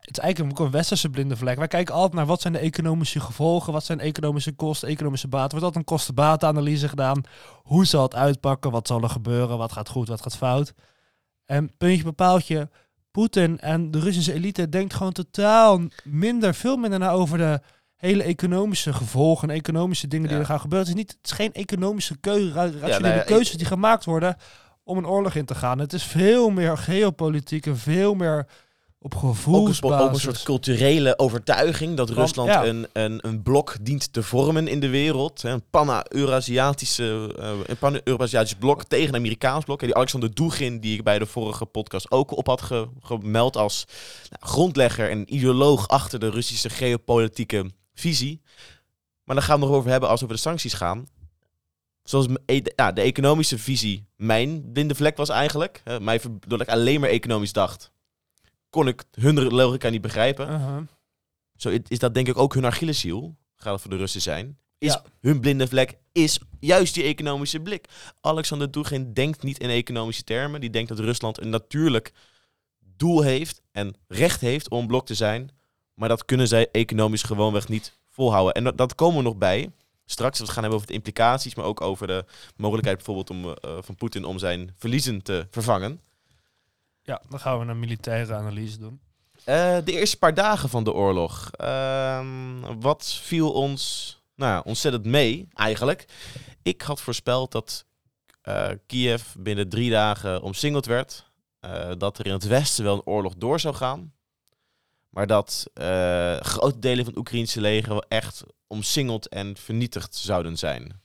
het 0.00 0.16
is 0.16 0.22
eigenlijk 0.22 0.58
een 0.58 0.70
westerse 0.70 1.10
blinde 1.10 1.36
vlek. 1.36 1.58
Wij 1.58 1.68
kijken 1.68 1.94
altijd 1.94 2.12
naar 2.12 2.26
wat 2.26 2.40
zijn 2.40 2.52
de 2.52 2.58
economische 2.58 3.20
gevolgen, 3.20 3.72
wat 3.72 3.84
zijn 3.84 4.00
economische 4.00 4.52
kosten, 4.52 4.88
economische 4.88 5.28
baten. 5.28 5.50
Wordt 5.50 5.64
altijd 5.64 5.76
een 5.76 5.94
kosten-batenanalyse 5.94 6.88
gedaan. 6.88 7.22
Hoe 7.62 7.84
zal 7.86 8.02
het 8.02 8.14
uitpakken? 8.14 8.70
Wat 8.70 8.86
zal 8.86 9.02
er 9.02 9.08
gebeuren? 9.08 9.58
Wat 9.58 9.72
gaat 9.72 9.88
goed? 9.88 10.08
Wat 10.08 10.22
gaat 10.22 10.36
fout? 10.36 10.74
En 11.44 11.76
puntje 11.76 12.04
bepaaltje, 12.04 12.70
Poetin 13.10 13.60
en 13.60 13.90
de 13.90 13.98
Russische 13.98 14.32
elite 14.32 14.68
denkt 14.68 14.94
gewoon 14.94 15.12
totaal 15.12 15.80
minder, 16.04 16.54
veel 16.54 16.76
minder 16.76 16.98
na 16.98 17.10
over 17.10 17.38
de 17.38 17.60
hele 18.06 18.22
economische 18.22 18.92
gevolgen 18.92 19.50
en 19.50 19.56
economische 19.56 20.08
dingen 20.08 20.28
die 20.28 20.38
er 20.38 20.46
gaan 20.46 20.60
gebeuren. 20.60 20.88
Het 20.88 20.96
is, 20.96 21.02
niet, 21.02 21.16
het 21.18 21.30
is 21.30 21.36
geen 21.36 21.52
economische 21.52 22.16
keuze, 22.20 22.52
ra- 22.52 22.70
rationele 22.80 23.14
nou 23.14 23.26
keuzes 23.26 23.56
die 23.56 23.66
gemaakt 23.66 24.04
worden 24.04 24.36
om 24.84 24.98
een 24.98 25.06
oorlog 25.06 25.34
in 25.34 25.44
te 25.44 25.54
gaan. 25.54 25.78
Het 25.78 25.92
is 25.92 26.02
veel 26.02 26.50
meer 26.50 26.78
geopolitiek 26.78 27.66
en 27.66 27.76
veel 27.78 28.14
meer 28.14 28.46
op 28.98 29.14
Ook 29.14 29.22
een, 29.22 29.28
gevoelsbasis. 29.28 30.06
ook 30.06 30.12
een 30.12 30.20
soort 30.20 30.42
culturele 30.42 31.18
overtuiging 31.18 31.96
dat 31.96 32.08
Want, 32.08 32.18
Rusland 32.20 32.48
ja. 32.48 32.64
een, 32.66 32.86
een, 32.92 33.18
een 33.26 33.42
blok 33.42 33.76
dient 33.80 34.12
te 34.12 34.22
vormen 34.22 34.68
in 34.68 34.80
de 34.80 34.88
wereld. 34.88 35.42
Een 35.42 35.62
Pan-Eurasiatische 35.70 37.34
eh, 37.38 37.50
een 37.66 37.76
Pan-Eurasiatisch 37.76 38.54
blok 38.54 38.84
tegen 38.84 39.08
een 39.08 39.14
Amerikaans 39.20 39.64
blok. 39.64 39.80
En 39.80 39.86
die 39.86 39.96
Alexander 39.96 40.34
Dugin, 40.34 40.80
die 40.80 40.94
ik 40.94 41.04
bij 41.04 41.18
de 41.18 41.26
vorige 41.26 41.64
podcast 41.66 42.10
ook 42.10 42.36
op 42.36 42.46
had 42.46 42.62
ge- 42.62 42.88
gemeld 43.00 43.56
als 43.56 43.84
nou, 44.30 44.52
grondlegger 44.52 45.10
en 45.10 45.34
ideoloog 45.34 45.88
achter 45.88 46.18
de 46.20 46.30
Russische 46.30 46.70
geopolitieke 46.70 47.70
visie. 48.00 48.40
Maar 49.24 49.36
dan 49.36 49.44
gaan 49.44 49.54
we 49.56 49.60
het 49.60 49.70
nog 49.70 49.78
over 49.78 49.90
hebben 49.90 50.08
als 50.08 50.18
we 50.20 50.24
over 50.24 50.36
de 50.38 50.42
sancties 50.42 50.72
gaan. 50.72 51.08
Zoals 52.02 52.26
e- 52.46 52.60
ja, 52.76 52.92
de 52.92 53.00
economische 53.00 53.58
visie 53.58 54.06
mijn 54.16 54.72
blinde 54.72 54.94
vlek 54.94 55.16
was 55.16 55.28
eigenlijk. 55.28 55.80
Hè, 55.84 55.98
doordat 56.46 56.60
ik 56.60 56.68
alleen 56.68 57.00
maar 57.00 57.08
economisch 57.08 57.52
dacht, 57.52 57.92
kon 58.70 58.88
ik 58.88 59.04
hun 59.10 59.42
logica 59.52 59.88
niet 59.88 60.00
begrijpen. 60.00 60.50
Uh-huh. 60.50 60.82
Zo 61.56 61.68
is 61.88 61.98
dat 61.98 62.14
denk 62.14 62.28
ik 62.28 62.38
ook 62.38 62.54
hun 62.54 62.66
Achilleshiel, 62.66 63.36
gaat 63.56 63.72
het 63.72 63.80
voor 63.80 63.90
de 63.90 63.96
Russen 63.96 64.20
zijn. 64.20 64.58
Is 64.78 64.92
Ja. 64.92 65.02
hun 65.20 65.40
blinde 65.40 65.68
vlek 65.68 65.98
is 66.12 66.38
juist 66.60 66.94
die 66.94 67.02
economische 67.04 67.60
blik. 67.60 67.88
Alexander 68.20 68.70
Dugin 68.70 69.12
denkt 69.12 69.42
niet 69.42 69.58
in 69.58 69.70
economische 69.70 70.24
termen. 70.24 70.60
Die 70.60 70.70
denkt 70.70 70.88
dat 70.88 70.98
Rusland 70.98 71.40
een 71.40 71.48
natuurlijk 71.48 72.12
doel 72.96 73.22
heeft 73.22 73.62
en 73.72 73.96
recht 74.08 74.40
heeft 74.40 74.68
om 74.68 74.80
een 74.80 74.86
blok 74.86 75.06
te 75.06 75.14
zijn. 75.14 75.50
Maar 75.96 76.08
dat 76.08 76.24
kunnen 76.24 76.48
zij 76.48 76.68
economisch 76.70 77.22
gewoonweg 77.22 77.68
niet 77.68 77.98
volhouden. 78.10 78.54
En 78.54 78.64
dat, 78.64 78.78
dat 78.78 78.94
komen 78.94 79.16
we 79.16 79.22
nog 79.22 79.36
bij. 79.36 79.70
Straks, 80.04 80.38
we 80.38 80.46
gaan 80.46 80.54
hebben 80.54 80.74
over 80.74 80.86
de 80.86 80.92
implicaties, 80.92 81.54
maar 81.54 81.64
ook 81.64 81.80
over 81.80 82.06
de 82.06 82.24
mogelijkheid 82.56 82.96
bijvoorbeeld 82.96 83.30
om, 83.30 83.44
eh, 83.44 83.82
van 83.82 83.94
Poetin 83.94 84.24
om 84.24 84.38
zijn 84.38 84.74
verliezen 84.78 85.22
te 85.22 85.46
vervangen. 85.50 86.00
Ja, 87.02 87.22
dan 87.28 87.40
gaan 87.40 87.58
we 87.58 87.66
een 87.66 87.78
militaire 87.78 88.34
analyse 88.34 88.78
doen. 88.78 89.00
Eh, 89.44 89.76
de 89.84 89.92
eerste 89.92 90.18
paar 90.18 90.34
dagen 90.34 90.68
van 90.68 90.84
de 90.84 90.92
oorlog. 90.92 91.50
Ehm, 91.50 92.60
wat 92.80 93.20
viel 93.22 93.52
ons 93.52 94.14
nou, 94.36 94.52
ja, 94.52 94.60
ontzettend 94.64 95.04
mee, 95.04 95.48
eigenlijk? 95.54 96.06
Ik 96.62 96.82
had 96.82 97.00
voorspeld 97.00 97.52
dat 97.52 97.84
eh, 98.42 98.68
Kiev 98.86 99.22
binnen 99.38 99.68
drie 99.68 99.90
dagen 99.90 100.42
omsingeld 100.42 100.86
werd. 100.86 101.30
Eh, 101.60 101.90
dat 101.98 102.18
er 102.18 102.26
in 102.26 102.32
het 102.32 102.46
westen 102.46 102.84
wel 102.84 102.94
een 102.94 103.06
oorlog 103.06 103.34
door 103.34 103.60
zou 103.60 103.74
gaan. 103.74 104.12
Maar 105.16 105.26
dat 105.26 105.66
eh, 105.74 106.36
grote 106.36 106.78
delen 106.78 107.04
van 107.04 107.06
het 107.06 107.16
Oekraïnse 107.16 107.60
leger 107.60 107.88
wel 107.88 108.04
echt 108.08 108.44
omsingeld 108.66 109.28
en 109.28 109.56
vernietigd 109.56 110.14
zouden 110.14 110.58
zijn. 110.58 111.00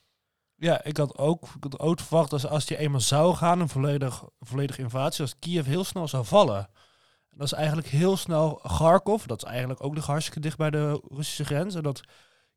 Ja, 0.56 0.84
ik 0.84 0.98
had 0.98 1.18
ook, 1.18 1.44
ik 1.44 1.64
had 1.64 1.80
ook 1.80 2.00
verwacht 2.00 2.30
dat 2.30 2.48
als 2.48 2.66
die 2.66 2.78
eenmaal 2.78 3.00
zou 3.00 3.36
gaan, 3.36 3.60
een 3.60 3.70
volledig, 3.70 4.24
volledige 4.40 4.82
invasie, 4.82 5.22
als 5.22 5.40
Kiev 5.40 5.66
heel 5.66 5.84
snel 5.84 6.08
zou 6.08 6.26
vallen. 6.26 6.70
Dat 7.30 7.46
is 7.46 7.54
eigenlijk 7.54 7.88
heel 7.88 8.18
snel 8.18 8.56
Kharkov, 8.64 9.24
dat 9.24 9.44
is 9.44 9.50
eigenlijk 9.50 9.84
ook 9.84 9.96
nog 9.96 10.06
hartstikke 10.06 10.40
dicht 10.40 10.58
bij 10.58 10.70
de 10.70 11.02
Russische 11.10 11.46
grens. 11.46 11.76
En 11.76 11.84
dat 11.84 12.02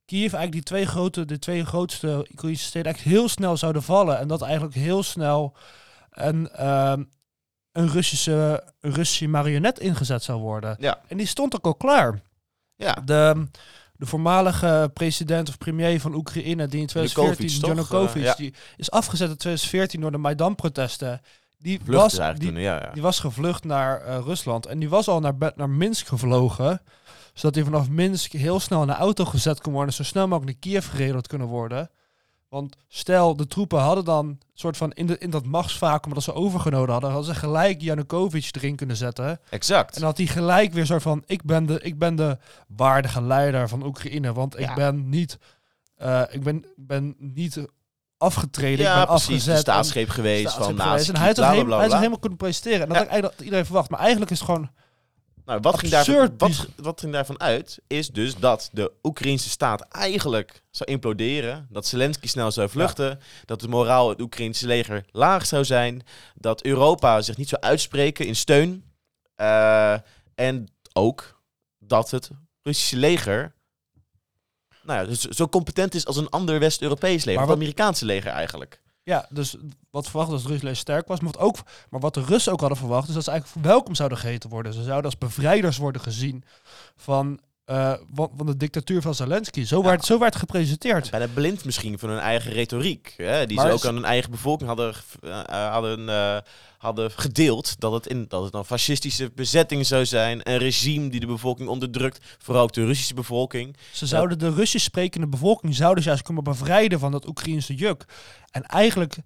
Kiev 0.04 0.32
eigenlijk 0.32 0.52
die 0.52 0.62
twee, 0.62 0.86
grote, 0.86 1.24
de 1.24 1.38
twee 1.38 1.64
grootste 1.64 2.26
Oekraïnse 2.30 2.64
steden 2.64 2.92
eigenlijk 2.92 3.16
heel 3.16 3.28
snel 3.28 3.56
zouden 3.56 3.82
vallen. 3.82 4.18
En 4.18 4.28
dat 4.28 4.42
eigenlijk 4.42 4.74
heel 4.74 5.02
snel 5.02 5.56
een, 6.10 6.50
ehm, 6.50 7.04
een, 7.74 7.88
Russische, 7.88 8.64
een 8.80 8.92
Russische 8.94 9.28
marionet 9.28 9.78
ingezet 9.78 10.22
zou 10.22 10.40
worden. 10.40 10.76
Ja. 10.78 11.00
En 11.08 11.16
die 11.16 11.26
stond 11.26 11.54
ook 11.56 11.64
al 11.64 11.74
klaar. 11.74 12.20
Ja, 12.76 12.92
De, 13.04 13.46
de 13.92 14.06
voormalige 14.06 14.90
president 14.94 15.48
of 15.48 15.58
premier 15.58 16.00
van 16.00 16.14
Oekraïne, 16.14 16.66
die 16.66 16.80
in 16.80 16.86
2014, 16.86 17.46
Yanukovych, 17.46 17.88
toch? 17.88 18.00
Janukovic, 18.00 18.24
ja. 18.24 18.34
die 18.34 18.54
is 18.76 18.90
afgezet 18.90 19.28
in 19.28 19.36
2014 19.36 20.00
door 20.00 20.10
de 20.10 20.18
Maidan-protesten. 20.18 21.20
Die 21.58 21.80
vlucht 21.84 22.16
was, 22.16 22.38
die, 22.38 22.48
toen, 22.48 22.60
ja, 22.60 22.74
ja. 22.74 22.90
die 22.92 23.02
was 23.02 23.20
gevlucht 23.20 23.64
naar 23.64 24.00
eh, 24.00 24.18
Rusland 24.24 24.66
en 24.66 24.78
die 24.78 24.88
was 24.88 25.08
al 25.08 25.20
naar, 25.20 25.34
naar 25.56 25.70
Minsk 25.70 26.06
gevlogen. 26.06 26.82
Zodat 27.32 27.54
hij 27.54 27.64
vanaf 27.64 27.88
Minsk 27.88 28.32
heel 28.32 28.60
snel 28.60 28.82
in 28.82 28.88
een 28.88 28.94
auto 28.94 29.24
gezet 29.24 29.60
kon 29.60 29.72
worden. 29.72 29.90
En 29.90 29.96
zo 29.96 30.02
snel 30.02 30.28
mogelijk 30.28 30.52
naar 30.52 30.60
Kiev 30.60 30.90
gereden 30.90 31.14
had 31.14 31.26
kunnen 31.26 31.46
worden. 31.46 31.90
Want 32.54 32.76
stel, 32.88 33.36
de 33.36 33.46
troepen 33.46 33.80
hadden 33.80 34.04
dan 34.04 34.38
soort 34.52 34.76
van 34.76 34.92
in, 34.92 35.06
de, 35.06 35.18
in 35.18 35.30
dat 35.30 35.44
machtsvacuum 35.44 36.14
dat 36.14 36.22
ze 36.22 36.34
overgenomen 36.34 36.90
hadden, 36.90 37.10
hadden 37.10 37.34
ze 37.34 37.40
gelijk 37.40 37.80
Janukovic 37.80 38.48
erin 38.52 38.76
kunnen 38.76 38.96
zetten. 38.96 39.40
Exact. 39.50 39.96
En 39.96 40.02
had 40.02 40.16
hij 40.16 40.26
gelijk 40.26 40.72
weer 40.72 40.86
soort 40.86 41.02
van, 41.02 41.22
ik 41.26 41.42
ben 41.44 41.66
de, 41.66 41.80
ik 41.80 41.98
ben 41.98 42.16
de 42.16 42.38
waardige 42.68 43.22
leider 43.22 43.68
van 43.68 43.84
Oekraïne. 43.84 44.32
Want 44.32 44.58
ik 44.58 44.74
ben 44.74 45.08
niet, 45.08 45.38
eh, 45.96 46.22
ik 46.30 46.42
ben, 46.42 46.64
ben 46.76 47.14
niet 47.18 47.64
afgetreden, 48.18 48.84
ja, 48.84 49.00
ik 49.00 49.06
ben 49.06 49.06
precies. 49.06 49.26
De 49.26 49.32
afgezet. 49.34 49.54
en- 49.54 49.60
staatsgreep 49.60 50.08
geweest 50.08 50.40
staatsgreep 50.40 50.76
van 50.76 50.86
naast 50.86 51.08
En 51.08 51.16
hij 51.16 51.26
had 51.26 51.36
het 51.36 51.92
helemaal, 51.92 52.18
kunnen 52.18 52.38
presenteren. 52.38 52.80
En 52.80 52.88
dat 52.88 52.96
Ja. 52.96 53.02
had 53.02 53.08
eigenlijk 53.08 53.36
dat 53.36 53.44
iedereen 53.44 53.66
verwacht. 53.66 53.90
Maar 53.90 54.00
eigenlijk 54.00 54.30
is 54.30 54.38
het 54.38 54.48
gewoon... 54.48 54.70
Nou, 55.46 55.60
wat 55.60 55.78
ging, 55.78 55.92
daarvan, 55.92 56.14
wat, 56.38 56.66
wat 56.76 57.00
ging 57.00 57.12
daarvan 57.12 57.40
uit, 57.40 57.78
is 57.86 58.08
dus 58.08 58.36
dat 58.36 58.68
de 58.72 58.92
Oekraïnse 59.02 59.48
staat 59.50 59.80
eigenlijk 59.88 60.62
zou 60.70 60.90
imploderen. 60.90 61.66
Dat 61.70 61.86
Zelensky 61.86 62.26
snel 62.26 62.50
zou 62.50 62.68
vluchten. 62.68 63.20
Dat 63.44 63.60
de 63.60 63.68
moraal 63.68 64.08
het 64.08 64.20
Oekraïnse 64.20 64.66
leger 64.66 65.04
laag 65.10 65.46
zou 65.46 65.64
zijn. 65.64 66.02
Dat 66.34 66.62
Europa 66.64 67.20
zich 67.20 67.36
niet 67.36 67.48
zou 67.48 67.62
uitspreken 67.62 68.26
in 68.26 68.36
steun. 68.36 68.84
Eh, 69.34 69.96
en 70.34 70.68
ook 70.92 71.40
dat 71.78 72.10
het 72.10 72.30
Russische 72.62 72.96
leger 72.96 73.54
nou 74.82 75.00
ja, 75.00 75.06
dus 75.06 75.20
zo 75.20 75.48
competent 75.48 75.94
is 75.94 76.06
als 76.06 76.16
een 76.16 76.28
ander 76.28 76.58
West-Europees 76.58 77.24
leger. 77.24 77.32
Maar 77.34 77.42
of 77.42 77.48
wat- 77.48 77.48
het 77.48 77.56
Amerikaanse 77.58 78.04
leger 78.04 78.30
eigenlijk. 78.30 78.82
Ja, 79.04 79.26
dus 79.30 79.56
wat 79.90 80.08
verwacht 80.08 80.30
was 80.30 80.42
dat 80.42 80.50
Rusland 80.50 80.76
sterk 80.76 81.08
was. 81.08 81.20
Maar 81.20 81.32
wat, 81.32 81.42
ook, 81.42 81.56
maar 81.90 82.00
wat 82.00 82.14
de 82.14 82.24
Russen 82.24 82.52
ook 82.52 82.60
hadden 82.60 82.78
verwacht, 82.78 83.08
is 83.08 83.14
dat 83.14 83.24
ze 83.24 83.30
eigenlijk 83.30 83.66
welkom 83.66 83.94
zouden 83.94 84.18
geheten 84.18 84.50
worden. 84.50 84.72
Ze 84.72 84.82
zouden 84.82 85.04
als 85.04 85.18
bevrijders 85.18 85.76
worden 85.76 86.02
gezien 86.02 86.44
van, 86.96 87.40
eh, 87.64 87.92
van, 88.14 88.30
van 88.36 88.46
de 88.46 88.56
dictatuur 88.56 89.02
van 89.02 89.14
Zelensky. 89.14 89.64
Zo, 89.64 89.78
Ja. 89.78 89.84
werd, 89.84 90.04
zo 90.04 90.18
werd 90.18 90.36
gepresenteerd. 90.36 91.10
Bijna 91.10 91.26
blind 91.34 91.64
misschien 91.64 91.98
van 91.98 92.08
hun 92.08 92.18
eigen 92.18 92.52
retoriek. 92.52 93.14
Hè? 93.16 93.46
Die 93.46 93.56
Maar 93.56 93.66
ze 93.66 93.72
is- 93.72 93.78
ook 93.82 93.88
aan 93.88 93.94
hun 93.94 94.04
eigen 94.04 94.30
bevolking 94.30 94.68
hadden, 94.68 94.94
eh, 95.22 95.40
eh, 95.40 95.72
hadden, 95.72 96.42
hadden 96.78 97.10
gedeeld. 97.10 97.80
Dat 97.80 97.92
het, 97.92 98.06
in, 98.06 98.24
dat 98.28 98.44
het 98.44 98.54
een 98.54 98.64
fascistische 98.64 99.30
bezetting 99.34 99.86
zou 99.86 100.06
zijn. 100.06 100.40
Een 100.42 100.58
regime 100.58 101.08
die 101.08 101.20
de 101.20 101.26
bevolking 101.26 101.68
onderdrukt. 101.68 102.36
Vooral 102.38 102.62
ook 102.62 102.72
de 102.72 102.84
Russische 102.86 103.14
bevolking. 103.14 103.76
Ze 103.92 104.06
zouden 104.06 104.38
de 104.38 104.54
Russisch 104.54 104.84
sprekende 104.86 105.26
bevolking 105.28 105.74
zouden 105.74 106.04
juist 106.04 106.22
kunnen 106.22 106.44
bevrijden 106.44 106.98
van 106.98 107.12
dat 107.12 107.28
Oekraïnse 107.28 107.74
juk. 107.74 108.04
En 108.50 108.62
eigenlijk 108.62 109.16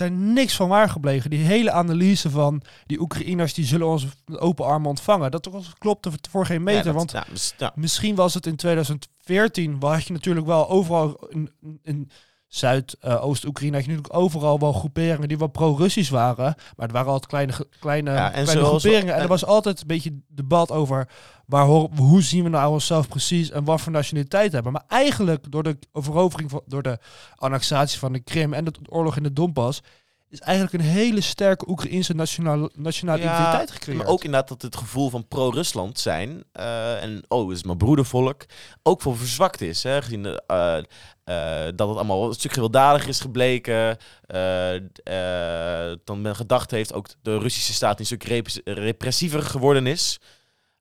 er 0.00 0.10
niks 0.10 0.56
van 0.56 0.68
waar 0.68 0.88
gebleven. 0.88 1.30
Die 1.30 1.44
hele 1.44 1.70
analyse 1.70 2.30
van 2.30 2.62
die 2.86 3.00
Oekraïners 3.00 3.54
die 3.54 3.64
zullen 3.64 3.86
ons 3.86 4.06
met 4.26 4.38
open 4.38 4.64
armen 4.64 4.88
ontvangen. 4.88 5.30
Dat 5.30 5.50
klopte 5.78 6.10
voor 6.30 6.46
geen 6.46 6.62
meter. 6.62 6.78
Ja, 6.78 6.92
dat- 6.92 6.94
want 6.94 7.10
ja, 7.10 7.24
dus-. 7.30 7.54
Misschien 7.74 8.14
was 8.14 8.34
het 8.34 8.46
in 8.46 8.56
2014, 8.56 9.80
waar 9.80 9.94
had 9.94 10.06
je 10.06 10.12
natuurlijk 10.12 10.46
wel 10.46 10.68
overal 10.68 11.26
in, 11.28 11.50
in 11.82 12.10
Zuid-Oost-Oekraïne, 12.54 13.76
had 13.76 13.84
je 13.84 13.90
natuurlijk 13.90 14.16
overal 14.18 14.58
wel 14.58 14.72
groeperingen 14.72 15.28
die 15.28 15.38
wel 15.38 15.48
pro-Russisch 15.48 16.10
waren. 16.10 16.54
Maar 16.76 16.86
het 16.86 16.92
waren 16.92 17.12
altijd 17.12 17.26
kleine, 17.30 17.52
kleine, 17.80 18.10
Ja, 18.10 18.32
en 18.32 18.44
kleine 18.44 18.64
groeperingen. 18.64 19.08
En 19.08 19.14
en- 19.16 19.22
er 19.22 19.28
was 19.28 19.44
altijd 19.44 19.80
een 19.80 19.86
beetje 19.86 20.18
debat 20.28 20.70
over 20.70 21.08
waar 21.46 21.64
horen, 21.64 21.96
hoe 21.96 22.22
zien 22.22 22.42
we 22.42 22.48
nou 22.48 22.72
onszelf 22.72 23.08
precies 23.08 23.50
en 23.50 23.64
wat 23.64 23.80
voor 23.80 23.92
nationaliteit 23.92 24.52
hebben. 24.52 24.72
Maar 24.72 24.84
eigenlijk 24.88 25.50
door 25.50 25.62
de 25.62 25.78
verovering, 25.92 26.50
van, 26.50 26.62
door 26.66 26.82
de 26.82 26.98
annexatie 27.36 27.98
van 27.98 28.12
de 28.12 28.20
Krim 28.20 28.52
en 28.52 28.64
de 28.64 28.72
oorlog 28.88 29.16
in 29.16 29.22
de 29.22 29.32
Donbass, 29.32 29.80
is 30.28 30.40
eigenlijk 30.40 30.84
een 30.84 30.90
hele 30.90 31.20
sterke 31.20 31.68
Oekraïnse 31.70 32.14
nationale, 32.14 32.70
nationale 32.74 33.22
Ja, 33.22 33.34
identiteit 33.34 33.70
gecreëerd. 33.70 33.98
Maar 34.02 34.12
ook 34.12 34.24
inderdaad 34.24 34.48
dat 34.48 34.62
het 34.62 34.76
gevoel 34.76 35.10
van 35.10 35.28
pro-Rusland 35.28 35.98
zijn. 35.98 36.44
eh, 36.52 37.02
en 37.02 37.24
oh, 37.28 37.48
het 37.48 37.56
is 37.56 37.62
mijn 37.64 37.78
broedervolk. 37.78 38.44
Ook 38.82 39.00
voor 39.02 39.16
verzwakt 39.16 39.60
is. 39.60 39.82
Hè, 39.82 40.02
gezien 40.02 40.22
de, 40.22 40.42
eh, 40.46 40.76
eh, 41.24 41.64
dat 41.74 41.88
het 41.88 41.96
allemaal 41.96 42.26
een 42.28 42.34
stuk 42.34 42.52
gewelddadiger 42.52 43.08
is 43.08 43.20
gebleken. 43.20 43.98
eh, 44.26 45.92
dan 46.04 46.20
men 46.20 46.36
gedacht 46.36 46.70
heeft 46.70 46.92
ook 46.92 47.06
de 47.22 47.38
Russische 47.38 47.72
staat 47.72 47.98
een 47.98 48.06
stuk 48.06 48.24
repres- 48.24 48.60
repressiever 48.64 49.42
geworden 49.42 49.86
is. 49.86 50.20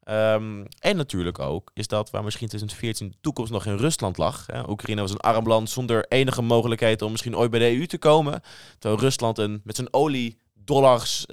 Ehm, 0.04 0.66
en 0.80 0.96
natuurlijk 0.96 1.40
ook 1.40 1.72
is 1.74 1.88
dat 1.88 2.10
waar 2.10 2.24
misschien 2.24 2.48
2014 2.48 3.10
de 3.10 3.18
toekomst 3.22 3.52
nog 3.52 3.66
in 3.66 3.78
Rusland 3.78 4.18
lag. 4.18 4.46
Hè. 4.46 4.70
Oekraïne 4.70 5.02
was 5.02 5.12
een 5.12 5.18
arm 5.18 5.48
land 5.48 5.70
zonder 5.70 6.06
enige 6.08 6.42
mogelijkheid 6.42 7.02
om 7.02 7.12
misschien 7.12 7.38
ooit 7.38 7.52
bij 7.52 7.60
de 7.60 7.78
EU 7.78 7.86
te 7.86 7.98
komen. 7.98 8.42
Terwijl 8.80 9.02
Rusland 9.02 9.38
een, 9.38 9.62
met 9.64 9.76
zijn 9.76 9.94
olie 9.94 10.38
dollars 10.54 11.26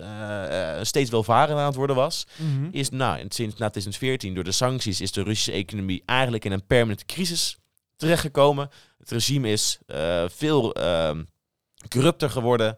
steeds 0.83 1.11
welvarender 1.11 1.59
aan 1.59 1.67
het 1.67 1.75
worden 1.75 1.97
was. 1.97 2.27
Mhm. 2.37 2.69
Is 2.71 2.91
nou, 2.91 3.25
sinds 3.29 3.57
na 3.57 3.69
2014 3.69 4.35
door 4.35 4.45
de 4.45 4.53
sancties 4.53 5.01
is 5.01 5.13
de 5.13 5.23
Russische 5.23 5.53
economie 5.53 6.03
eigenlijk 6.07 6.45
in 6.45 6.53
een 6.53 6.67
permanente 6.67 7.05
crisis 7.05 7.59
terechtgekomen. 7.97 8.71
Het 9.01 9.11
regime 9.11 9.49
is 9.51 9.79
eh, 9.87 10.25
veel 10.29 10.73
ehm, 10.75 11.25
corrupter 11.89 12.31
geworden. 12.31 12.77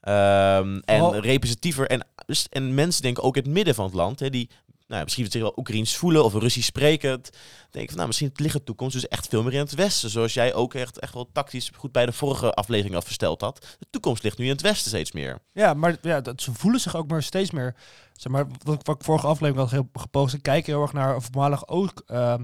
ehm, 0.00 0.78
en 0.84 1.20
representatiever. 1.20 1.86
En, 1.86 2.06
dus- 2.26 2.48
en 2.48 2.74
mensen 2.74 3.02
denken 3.02 3.22
ook 3.22 3.36
in 3.36 3.42
het 3.42 3.52
midden 3.52 3.74
van 3.74 3.84
het 3.84 3.94
land, 3.94 4.20
hè, 4.20 4.30
die 4.30 4.50
ja, 4.98 5.04
misschien 5.04 5.30
zich 5.30 5.40
wel 5.42 5.52
Oekraïens 5.56 5.96
voelen 5.96 6.24
of 6.24 6.34
Russisch 6.34 6.66
sprekend. 6.66 7.30
Denken 7.70 7.86
van, 7.88 7.96
nou, 7.96 8.06
misschien 8.06 8.30
ligt 8.34 8.52
de 8.54 8.64
toekomst 8.64 8.94
dus 8.94 9.08
echt 9.08 9.28
veel 9.28 9.42
meer 9.42 9.52
in 9.52 9.58
het 9.58 9.74
westen. 9.74 10.10
Zoals 10.10 10.34
jij 10.34 10.54
ook 10.54 10.74
echt, 10.74 10.98
echt 10.98 11.14
wel 11.14 11.28
tactisch 11.32 11.70
goed 11.76 11.92
bij 11.92 12.06
de 12.06 12.12
vorige 12.12 12.52
aflevering 12.54 12.94
al 12.94 13.02
versteld 13.02 13.40
had. 13.40 13.76
De 13.78 13.86
toekomst 13.90 14.22
ligt 14.22 14.38
nu 14.38 14.44
in 14.44 14.50
het 14.50 14.60
westen 14.60 14.88
steeds 14.88 15.12
meer. 15.12 15.38
Ja, 15.52 15.74
maar 15.74 15.96
ja, 16.02 16.20
dat, 16.20 16.42
ze 16.42 16.52
voelen 16.54 16.80
zich 16.80 16.96
ook 16.96 17.08
maar 17.10 17.22
steeds 17.22 17.50
meer. 17.50 17.74
Zeg 18.12 18.32
maar, 18.32 18.46
wat, 18.62 18.74
ik- 18.74 18.86
wat 18.86 18.96
ik 18.96 19.04
vorige 19.04 19.26
aflevering 19.26 19.62
had 19.62 19.70
heel 19.70 19.88
gepost. 19.92 20.34
Ik 20.34 20.42
kijk 20.42 20.66
heel 20.66 20.82
erg 20.82 20.92
naar 20.92 21.22
voormalig 21.22 21.68
ook 21.68 22.02
uh, 22.08 22.34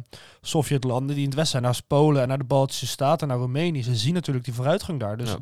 Sovjetlanden 0.41 1.09
die 1.15 1.25
in 1.25 1.31
het 1.31 1.35
westen 1.39 1.61
zijn. 1.61 1.63
Naar 1.73 1.81
Polen 1.87 2.23
en 2.23 2.29
naar 2.29 2.39
de 2.39 2.45
Baltische 2.45 2.87
Staten, 2.87 3.29
naar 3.29 3.37
Roemenië. 3.39 3.83
Ze 3.83 3.97
zien 3.97 4.15
natuurlijk 4.15 4.45
die 4.45 4.55
vooruitgang 4.55 5.01
daar. 5.01 5.17
Dus 5.17 5.29
Ja. 5.31 5.39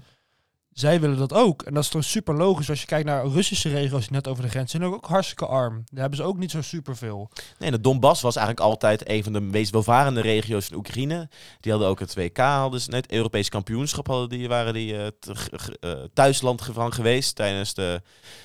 Zij 0.78 1.00
willen 1.00 1.18
dat 1.18 1.32
ook. 1.32 1.62
En 1.62 1.74
dat 1.74 1.82
is 1.82 1.88
toch 1.88 2.04
super 2.04 2.34
logisch 2.34 2.70
als 2.70 2.80
je 2.80 2.86
kijkt 2.86 3.06
naar 3.06 3.26
Russische 3.26 3.68
regio's 3.68 4.02
die 4.02 4.12
net 4.12 4.28
over 4.28 4.42
de 4.42 4.48
grens 4.48 4.70
zijn. 4.70 4.84
Ook, 4.84 4.94
ook 4.94 5.06
hartstikke 5.06 5.46
arm. 5.46 5.74
Daar 5.90 6.00
hebben 6.00 6.18
ze 6.18 6.24
ook 6.24 6.38
niet 6.38 6.50
zo 6.50 6.62
superveel. 6.62 7.30
Nee, 7.58 7.70
de 7.70 7.80
Donbass 7.80 8.22
was 8.22 8.36
eigenlijk 8.36 8.66
altijd 8.66 9.08
een 9.08 9.22
van 9.22 9.32
de 9.32 9.40
meest 9.40 9.70
welvarende 9.70 10.20
regio's 10.20 10.66
van 10.66 10.76
Oekraïne. 10.76 11.28
Die 11.60 11.72
hadden 11.72 11.90
ook 11.90 11.98
het 12.00 12.14
WK, 12.14 12.36
hadden 12.38 12.80
ze, 12.80 12.90
nee, 12.90 13.00
het 13.00 13.12
Europees 13.12 13.48
kampioenschap 13.48 14.06
hadden 14.06 14.28
die, 14.28 14.48
waren 14.48 14.74
die 14.74 14.96
eh, 14.96 15.90
thuisland 16.14 16.62
van 16.72 16.92
geweest 16.92 17.34
tijdens 17.34 17.74
de... 17.74 18.02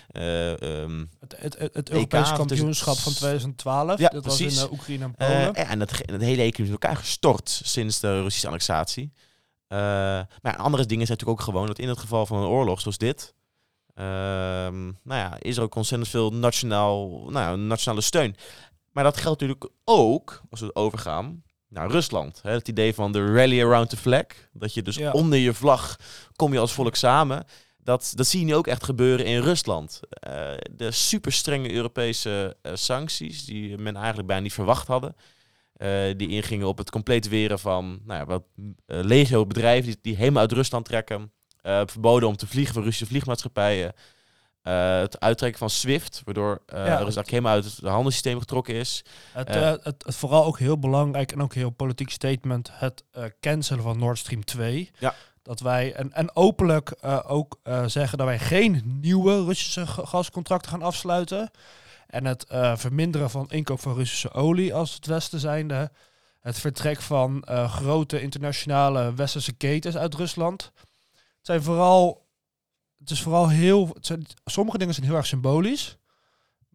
eh, 0.08 0.82
ehm, 0.82 1.06
Het, 1.20 1.36
het, 1.38 1.58
het, 1.60 1.74
het 1.74 1.90
EK, 1.90 1.96
Europees 1.96 2.32
kampioenschap 2.34 2.98
van 2.98 3.14
2012. 3.14 4.00
Ja, 4.00 4.08
dat 4.10 4.26
was 4.26 4.38
precies. 4.38 4.60
in 4.60 4.66
uh, 4.66 4.72
Oekraïne 4.72 5.04
en 5.04 5.16
Polen. 5.16 5.56
en 5.56 5.80
het, 5.80 5.94
ge- 5.94 6.04
het 6.12 6.22
hele 6.22 6.42
economie 6.42 6.50
is 6.62 6.66
in 6.66 6.72
elkaar 6.72 6.96
gestort 6.96 7.62
sinds 7.64 8.00
de 8.00 8.22
Russische 8.22 8.48
annexatie. 8.48 9.12
Eh, 9.72 9.78
maar 10.42 10.56
andere 10.58 10.86
dingen 10.86 11.06
zijn 11.06 11.18
natuurlijk 11.18 11.40
ook 11.40 11.42
gewoon 11.42 11.68
dat 11.68 11.80
in 11.80 11.88
het 11.88 12.00
geval 12.00 12.26
van 12.26 12.38
een 12.38 12.48
oorlog 12.48 12.82
zoals 12.82 12.98
dit... 12.98 13.34
ehm, 13.94 14.84
nou 14.84 15.20
ja, 15.20 15.38
is 15.40 15.58
er 15.58 15.64
ook 15.64 15.76
ontzettend 15.76 16.10
veel 16.10 16.34
nationaal, 16.34 17.26
nou 17.30 17.58
nationale 17.58 18.02
steun. 18.02 18.36
Maar 18.92 19.04
dat 19.04 19.18
geldt 19.18 19.42
natuurlijk 19.42 19.70
ook, 19.86 20.42
als 20.50 20.60
we 20.60 20.76
overgaan, 20.76 21.44
naar 21.68 21.90
Rusland. 21.90 22.40
Hè? 22.44 22.52
Het 22.52 22.68
idee 22.68 22.94
van 22.94 23.12
de 23.12 23.34
rally 23.34 23.62
around 23.64 23.90
the 23.90 23.98
flag. 23.98 24.26
Dat 24.54 24.74
je 24.74 24.82
dus 24.82 24.96
Ja. 24.96 25.12
onder 25.12 25.40
je 25.40 25.54
vlag 25.54 25.96
kom 26.36 26.54
je 26.54 26.60
als 26.60 26.74
volk 26.74 26.96
samen. 26.96 27.46
Dat, 27.78 28.14
dat 28.16 28.28
zie 28.28 28.40
je 28.40 28.46
nu 28.46 28.56
ook 28.56 28.68
echt 28.68 28.84
gebeuren 28.84 29.26
in 29.26 29.42
Rusland. 29.42 30.00
Eh, 30.10 30.52
de 30.72 30.92
super 30.92 31.32
strenge 31.32 31.72
Europese 31.74 32.58
eh, 32.62 32.72
sancties, 32.76 33.46
die 33.46 33.78
men 33.78 33.96
eigenlijk 33.96 34.28
bijna 34.28 34.44
niet 34.44 34.54
verwacht 34.54 34.88
hadden. 34.88 35.16
Eh, 35.82 36.18
die 36.18 36.28
ingingen 36.28 36.68
op 36.68 36.78
het 36.78 36.90
compleet 36.92 37.28
weren 37.28 37.60
van 37.60 38.00
nou 38.06 38.20
ja, 38.20 38.26
wat 38.26 38.44
eh, 38.86 39.00
legio 39.04 39.46
bedrijven 39.46 39.86
die, 39.86 40.00
die 40.02 40.16
helemaal 40.16 40.42
uit 40.42 40.52
Rusland 40.52 40.86
trekken. 40.86 41.32
Eh, 41.62 41.82
verboden 41.86 42.30
om 42.30 42.36
te 42.36 42.48
vliegen 42.48 42.74
voor 42.74 42.84
Russische 42.84 43.08
vliegmaatschappijen. 43.08 43.94
Het 44.62 45.20
uittrekken 45.20 45.60
van 45.60 45.70
SWIFT, 45.70 46.22
waardoor 46.26 46.62
eh 46.66 46.86
Ja. 46.86 46.98
Eigenlijk 46.98 47.30
helemaal 47.30 47.54
uit 47.54 47.66
het 47.66 47.80
handelssysteem 47.80 48.40
getrokken 48.40 48.74
is. 48.74 49.04
Het, 49.32 49.54
het, 49.54 49.84
het 49.84 50.16
vooral 50.16 50.46
ook 50.46 50.60
heel 50.60 50.80
belangrijk 50.80 51.32
en 51.32 51.42
ook 51.42 51.54
heel 51.54 51.70
politiek 51.70 52.10
statement, 52.10 52.70
het 52.74 53.04
cancelen 53.40 53.84
van 53.84 54.00
Nord 54.00 54.18
Stream 54.18 54.46
2. 54.46 54.92
Ja. 55.00 55.16
Dat 55.42 55.60
wij, 55.60 55.94
en, 55.94 56.14
en 56.14 56.36
openlijk 56.36 56.96
ook 57.28 57.60
zeggen 57.86 58.18
dat 58.18 58.28
wij 58.28 58.40
geen 58.40 58.98
nieuwe 59.02 59.44
Russische 59.44 59.88
ga- 59.88 60.06
gascontracten 60.06 60.72
gaan 60.72 60.82
afsluiten. 60.82 61.52
En 62.12 62.26
het 62.26 62.44
eh, 62.44 62.78
verminderen 62.78 63.30
van 63.30 63.50
inkoop 63.50 63.80
van 63.80 63.96
Russische 63.96 64.32
olie 64.32 64.74
als 64.74 64.94
het 64.94 65.06
Westen 65.06 65.40
zijnde. 65.40 65.92
het 66.40 66.60
vertrek 66.60 67.02
van 67.02 67.44
eh, 67.44 67.74
grote 67.74 68.22
internationale 68.22 69.14
westerse 69.14 69.54
ketens 69.54 69.98
uit 69.98 70.16
Rusland. 70.16 70.72
Het 71.12 71.22
zijn 71.42 71.64
vooral, 71.64 72.28
het 73.00 73.10
is 73.10 73.22
vooral 73.22 73.50
heel, 73.50 73.96
sommige 74.46 74.78
dingen 74.78 74.94
zijn 74.94 75.06
heel 75.06 75.16
erg 75.16 75.26
symbolisch. 75.26 75.98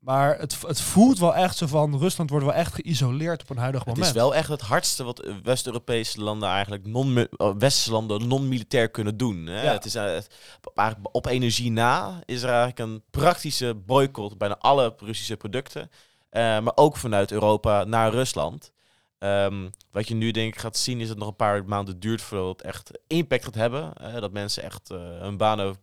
Maar 0.07 0.39
het, 0.39 0.63
het 0.67 0.81
voelt 0.81 1.19
wel 1.19 1.35
echt 1.35 1.57
zo 1.57 1.67
van, 1.67 1.99
Rusland 1.99 2.31
wordt 2.31 2.45
wel 2.45 2.55
echt 2.55 2.75
geïsoleerd 2.75 3.43
op 3.43 3.51
een 3.51 3.57
huidig 3.57 3.81
Het 3.81 3.89
moment. 3.89 4.07
is 4.07 4.13
wel 4.13 4.35
echt 4.35 4.49
het 4.49 4.61
hardste 4.61 5.05
wat 5.05 5.21
eh, 5.21 5.35
West-Europese 5.43 6.21
landen 6.21 6.49
eigenlijk 6.49 6.87
non 6.87 7.17
eh, 7.19 7.27
westerse 7.59 7.91
landen 7.91 8.29
non-militair 8.29 8.89
kunnen 8.91 9.17
doen. 9.17 9.47
Hè? 9.47 9.63
Ja. 9.63 9.73
Het 9.73 9.85
is 9.85 9.95
eh, 9.95 10.05
het- 10.05 10.35
op, 10.65 10.77
eigenlijk 10.79 11.15
op 11.17 11.27
energie 11.27 11.71
na 11.71 12.21
is 12.25 12.43
er 12.43 12.49
eigenlijk 12.49 12.79
een 12.79 13.03
praktische 13.11 13.75
boycott 13.75 14.39
bijna 14.39 14.57
alle 14.59 14.95
Russische 14.99 15.37
producten, 15.37 15.91
Eh, 16.31 16.43
maar 16.43 16.73
ook 16.75 16.97
vanuit 16.97 17.33
Europa 17.33 17.85
naar 17.85 18.11
Rusland. 18.11 18.73
Ehm, 19.19 19.69
wat 19.91 20.09
je 20.09 20.15
nu 20.15 20.31
denk 20.31 20.55
ik 20.55 20.61
gaat 20.61 20.77
zien 20.77 20.97
is 21.01 21.01
dat 21.01 21.09
het 21.09 21.19
nog 21.19 21.29
een 21.29 21.37
paar 21.37 21.65
maanden 21.65 22.01
duurt 22.01 22.23
voordat 22.23 22.49
het 22.49 22.63
echt 22.63 22.91
impact 23.07 23.45
gaat 23.45 23.55
hebben. 23.55 23.93
Eh, 23.95 24.15
dat 24.21 24.33
mensen 24.33 24.63
echt 24.63 24.91
eh, 24.91 24.99
hun 24.99 25.37
banen, 25.37 25.77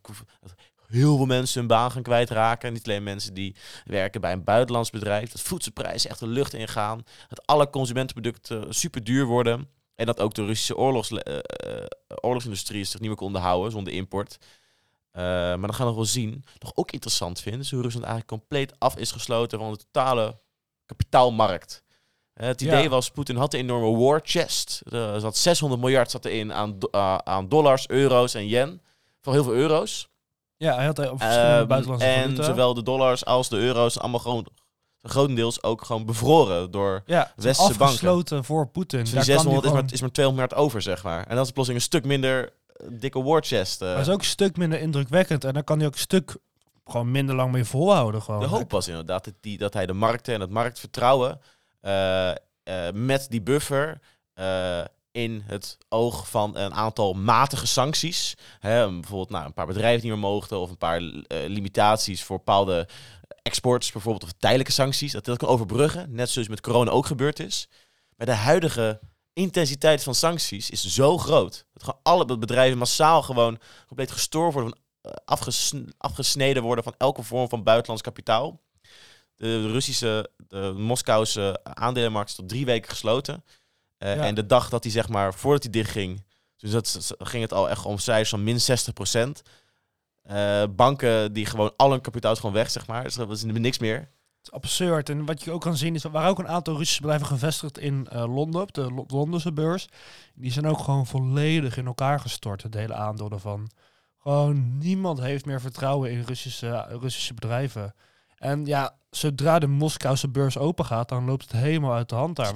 heel 0.93 1.15
veel 1.17 1.25
mensen 1.25 1.59
hun 1.59 1.67
baan 1.67 1.91
gaan 1.91 2.01
kwijtraken. 2.03 2.73
Niet 2.73 2.87
alleen 2.87 3.03
mensen 3.03 3.33
die 3.33 3.55
werken 3.85 4.21
bij 4.21 4.31
een 4.31 4.43
buitenlands 4.43 4.89
bedrijf. 4.89 5.31
Dat 5.31 5.41
voedselprijzen 5.41 6.09
echt 6.09 6.19
de 6.19 6.27
lucht 6.27 6.53
ingaan. 6.53 7.03
Dat 7.29 7.45
alle 7.47 7.69
consumentenproducten 7.69 8.73
super 8.73 9.03
duur 9.03 9.25
worden. 9.25 9.67
En 9.95 10.05
dat 10.05 10.19
ook 10.19 10.33
de 10.33 10.45
Russische 10.45 10.77
oorlogs, 10.77 11.11
eh, 11.11 11.35
eh, 11.37 11.85
oorlogsindustrie 12.21 12.83
zich 12.83 12.99
niet 12.99 13.07
meer 13.07 13.17
kon 13.17 13.27
onderhouden 13.27 13.71
zonder 13.71 13.93
import. 13.93 14.37
Eh, 15.11 15.21
maar 15.23 15.59
dan 15.61 15.73
gaan 15.73 15.79
we 15.79 15.85
nog 15.91 15.95
wel 15.95 16.05
zien. 16.05 16.43
Nog 16.59 16.71
ook 16.75 16.91
interessant 16.91 17.39
vinden 17.41 17.61
is 17.61 17.71
hoe 17.71 17.81
Rusland 17.81 18.05
eigenlijk 18.05 18.39
compleet 18.39 18.73
af 18.79 18.97
is 18.97 19.11
gesloten 19.11 19.59
van 19.59 19.71
de 19.71 19.77
totale 19.77 20.39
kapitaalmarkt. 20.85 21.83
Het 22.33 22.61
idee 22.61 22.83
Ja. 22.83 22.89
was, 22.89 23.09
Poetin 23.11 23.35
had 23.35 23.53
een 23.53 23.59
enorme 23.59 23.97
war 23.97 24.21
chest. 24.23 24.81
Er 24.89 25.19
zat 25.19 25.37
600 25.37 25.81
miljard 25.81 26.11
zat 26.11 26.25
erin 26.25 26.53
aan, 26.53 26.79
do- 26.79 26.89
aan 27.23 27.49
dollars, 27.49 27.87
euro's 27.87 28.33
en 28.33 28.47
yen. 28.47 28.81
Voor 29.21 29.33
heel 29.33 29.43
veel 29.43 29.53
euro's. 29.53 30.09
Ja, 30.63 30.75
hij 30.75 30.85
had 30.85 30.99
er 30.99 31.11
op 31.11 31.21
verschillende 31.21 31.57
Ehm, 31.57 31.67
buitenlandse 31.67 32.07
en 32.07 32.21
valuta. 32.23 32.43
zowel 32.43 32.73
de 32.73 32.83
dollars 32.83 33.25
als 33.25 33.49
de 33.49 33.57
euro's 33.57 33.99
allemaal 33.99 34.19
gewoon 34.19 34.47
grotendeels 35.01 35.63
ook 35.63 35.85
gewoon 35.85 36.05
bevroren 36.05 36.71
door 36.71 37.01
ja, 37.05 37.31
westerse 37.35 37.61
banken. 37.69 37.85
afgesloten 37.85 38.43
voor 38.43 38.67
Poetin. 38.67 38.99
dus 38.99 39.09
die 39.09 39.17
Daar 39.17 39.25
kan 39.25 39.33
hij 39.35 39.43
600 39.43 39.65
is 39.75 39.81
maar, 39.81 39.93
is 39.93 40.01
maar 40.01 40.11
200 40.11 40.49
miljard 40.51 40.67
over, 40.67 40.81
zeg 40.81 41.03
maar. 41.03 41.27
En 41.27 41.35
dat 41.35 41.45
is 41.45 41.51
plotseling 41.51 41.83
een 41.83 41.87
stuk 41.89 42.05
minder 42.05 42.53
eh, 42.73 42.87
dikke 42.91 43.23
war 43.23 43.41
chest. 43.43 43.81
eh. 43.81 43.87
Maar 43.87 43.97
het 43.97 44.07
is 44.07 44.13
ook 44.13 44.19
een 44.19 44.25
stuk 44.25 44.57
minder 44.57 44.79
indrukwekkend. 44.79 45.43
En 45.43 45.53
dan 45.53 45.63
kan 45.63 45.77
hij 45.77 45.87
ook 45.87 45.93
een 45.93 45.99
stuk 45.99 46.35
gewoon 46.85 47.11
minder 47.11 47.35
lang 47.35 47.51
mee 47.51 47.65
volhouden. 47.65 48.21
Gewoon. 48.21 48.39
de 48.39 48.45
hoop 48.47 48.71
was 48.71 48.87
inderdaad 48.87 49.23
dat, 49.25 49.33
die, 49.41 49.57
dat 49.57 49.73
hij 49.73 49.85
de 49.85 49.93
markten 49.93 50.33
en 50.33 50.41
het 50.41 50.49
marktvertrouwen 50.49 51.39
eh, 51.81 52.29
eh, 52.29 52.35
met 52.93 53.27
die 53.29 53.41
buffer 53.41 53.99
eh, 54.33 54.79
in 55.13 55.43
het 55.45 55.77
oog 55.89 56.29
van 56.29 56.57
een 56.57 56.73
aantal 56.73 57.13
matige 57.13 57.67
sancties. 57.67 58.35
Hè, 58.59 58.89
bijvoorbeeld 58.91 59.29
nou, 59.29 59.45
een 59.45 59.53
paar 59.53 59.67
bedrijven 59.67 60.01
die 60.01 60.09
meer 60.09 60.19
mochten 60.19 60.59
of 60.59 60.69
een 60.69 60.77
paar 60.77 60.97
eh, 61.01 61.47
limitaties 61.47 62.23
voor 62.23 62.37
bepaalde 62.37 62.87
exports, 63.41 63.91
bijvoorbeeld 63.91 64.23
of 64.23 64.31
tijdelijke 64.37 64.71
sancties. 64.71 65.11
Dat 65.11 65.25
dat 65.25 65.37
kan 65.37 65.47
overbruggen, 65.47 66.13
net 66.13 66.29
zoals 66.29 66.47
met 66.47 66.61
corona 66.61 66.91
ook 66.91 67.05
gebeurd 67.05 67.39
is. 67.39 67.67
Maar 68.17 68.27
de 68.27 68.33
huidige 68.33 68.99
intensiteit 69.33 70.03
van 70.03 70.15
sancties 70.15 70.69
is 70.69 70.85
zo 70.85 71.17
groot. 71.17 71.65
Dat 71.73 71.83
gewoon 71.83 71.99
alle 72.03 72.37
bedrijven 72.37 72.77
massaal 72.77 73.21
gewoon 73.21 73.59
compleet 73.87 74.11
gestoord 74.11 74.53
worden, 74.53 74.79
eh, 75.01 75.11
afgesn- 75.25 75.93
afgesneden 75.97 76.63
worden 76.63 76.83
van 76.83 76.95
elke 76.97 77.23
vorm 77.23 77.49
van 77.49 77.63
buitenlands 77.63 78.03
kapitaal. 78.03 78.61
De, 79.35 79.47
de 79.47 79.71
Russische, 79.71 80.29
de 80.47 80.73
Moskouse 80.77 81.59
aandelenmarkt 81.63 82.29
is 82.29 82.35
tot 82.35 82.49
drie 82.49 82.65
weken 82.65 82.89
gesloten. 82.89 83.43
Eh, 84.03 84.15
Ja. 84.15 84.23
En 84.25 84.35
de 84.35 84.45
dag 84.45 84.69
dat 84.69 84.83
hij, 84.83 84.91
zeg 84.91 85.09
maar, 85.09 85.33
voordat 85.33 85.63
hij 85.63 85.71
dichtging, 85.71 86.23
dus 86.57 86.71
dat 86.71 87.13
ging 87.19 87.43
het 87.43 87.53
al 87.53 87.69
echt 87.69 87.85
om 87.85 87.97
cijfers 87.97 88.29
van 88.29 88.43
min 88.43 88.61
60 88.61 88.93
procent. 88.93 89.41
Eh, 90.23 90.63
banken 90.75 91.33
die 91.33 91.45
gewoon 91.45 91.73
al 91.75 91.91
hun 91.91 92.01
kapitaal 92.01 92.31
is 92.31 92.39
gewoon 92.39 92.55
weg, 92.55 92.69
zeg 92.71 92.87
maar. 92.87 93.03
Dus 93.03 93.13
dat 93.15 93.31
is 93.31 93.43
niks 93.43 93.79
meer. 93.79 93.97
Het 93.97 94.07
is 94.43 94.51
absurd. 94.51 95.09
En 95.09 95.25
wat 95.25 95.43
je 95.43 95.51
ook 95.51 95.61
kan 95.61 95.77
zien 95.77 95.95
is, 95.95 96.03
er 96.03 96.11
waren 96.11 96.29
ook 96.29 96.39
een 96.39 96.47
aantal 96.47 96.75
Russische 96.77 97.01
bedrijven 97.01 97.27
gevestigd 97.27 97.77
in 97.77 98.07
eh, 98.09 98.35
Londen, 98.35 98.61
op 98.61 98.73
de 98.73 98.93
Lo- 98.93 99.05
Londense 99.07 99.51
beurs. 99.53 99.87
Die 100.35 100.51
zijn 100.51 100.67
ook 100.67 100.79
gewoon 100.79 101.05
volledig 101.05 101.77
in 101.77 101.85
elkaar 101.85 102.19
gestort, 102.19 102.63
het 102.63 102.73
hele 102.73 102.93
aandeel 102.93 103.29
ervan. 103.31 103.69
Gewoon 104.19 104.77
niemand 104.77 105.19
heeft 105.19 105.45
meer 105.45 105.61
vertrouwen 105.61 106.11
in 106.11 106.21
Russische, 106.21 106.85
Russische 107.01 107.33
bedrijven. 107.33 107.93
En 108.37 108.65
ja, 108.65 108.95
zodra 109.09 109.59
de 109.59 109.67
Moskouse 109.67 110.29
beurs 110.29 110.57
open 110.57 110.85
gaat, 110.85 111.09
dan 111.09 111.25
loopt 111.25 111.41
het 111.51 111.61
helemaal 111.61 111.93
uit 111.93 112.09
de 112.09 112.15
hand 112.15 112.35
daar. 112.35 112.53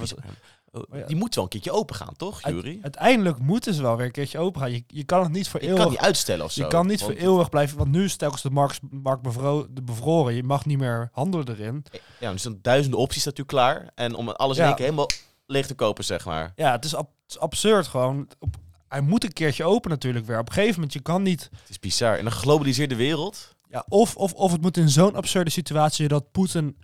Ja. 0.92 1.06
Die 1.06 1.16
moet 1.16 1.36
wel 1.36 1.44
een 1.44 1.50
keertje 1.50 1.72
open 1.72 1.96
gaan, 1.96 2.14
toch, 2.16 2.48
Jury? 2.48 2.80
uiteindelijk 2.82 3.40
moeten 3.40 3.74
ze 3.74 3.82
wel 3.82 3.96
weer 3.98 4.06
een 4.06 4.12
keertje 4.12 4.40
open 4.40 4.62
gaan. 4.62 4.72
Je, 4.72 4.84
je 4.88 5.04
kan 5.04 5.24
het 5.24 5.32
niet 5.32 5.50
voor 5.50 5.60
Je 5.62 5.66
eeuwig... 5.68 5.82
kan 5.82 5.92
die 5.92 6.02
uitstellen 6.02 6.46
of 6.46 6.52
zo. 6.52 6.64
je 6.64 6.68
kan 6.70 6.88
niet 6.88 7.00
want- 7.02 7.12
voor 7.14 7.22
eeuwig 7.22 7.50
blijven, 7.50 7.78
want 7.78 7.92
nu 7.92 8.04
is 8.04 8.16
telkens 8.16 8.42
de 8.42 8.50
markt, 8.50 8.80
markt 8.90 9.22
bevro- 9.22 9.68
de 9.70 9.82
bevroren. 9.82 10.34
Je 10.34 10.44
mag 10.44 10.66
niet 10.66 10.78
meer 10.78 11.10
handelen 11.12 11.50
erin. 11.50 11.86
Ja, 12.20 12.32
dus 12.32 12.42
dan 12.42 12.60
duizenden 12.62 13.00
opties 13.00 13.24
natuurlijk 13.24 13.50
klaar. 13.58 13.92
En 13.96 14.16
om 14.16 14.30
alles 14.30 14.58
in 14.58 14.64
één 14.64 14.76
keer 14.76 14.84
helemaal 14.86 15.10
leeg 15.46 15.68
te 15.68 15.76
kopen, 15.76 16.04
zeg 16.04 16.26
maar. 16.26 16.52
Ja, 16.56 16.72
het 16.72 16.86
is, 16.86 16.96
ab- 16.96 17.12
het 17.22 17.32
is 17.36 17.40
absurd 17.40 17.88
gewoon. 17.88 18.28
Op, 18.40 18.56
hij 18.88 19.02
moet 19.02 19.24
een 19.24 19.34
keertje 19.34 19.64
open 19.64 19.90
natuurlijk 19.90 20.26
weer. 20.26 20.40
Op 20.40 20.48
een 20.48 20.54
gegeven 20.54 20.74
moment, 20.76 20.94
je 20.94 21.00
kan 21.00 21.22
niet... 21.24 21.50
Het 21.62 21.70
is 21.70 21.80
bizar. 21.80 22.18
In 22.18 22.26
een 22.26 22.32
geglobaliseerde 22.32 22.96
wereld... 22.96 23.56
Ja, 23.70 23.86
of, 23.88 24.16
of, 24.16 24.34
of 24.34 24.52
het 24.52 24.62
moet 24.62 24.78
in 24.78 24.90
zo'n 24.90 25.16
absurde 25.16 25.50
situatie 25.50 26.08
dat 26.08 26.32
Poetin, 26.32 26.78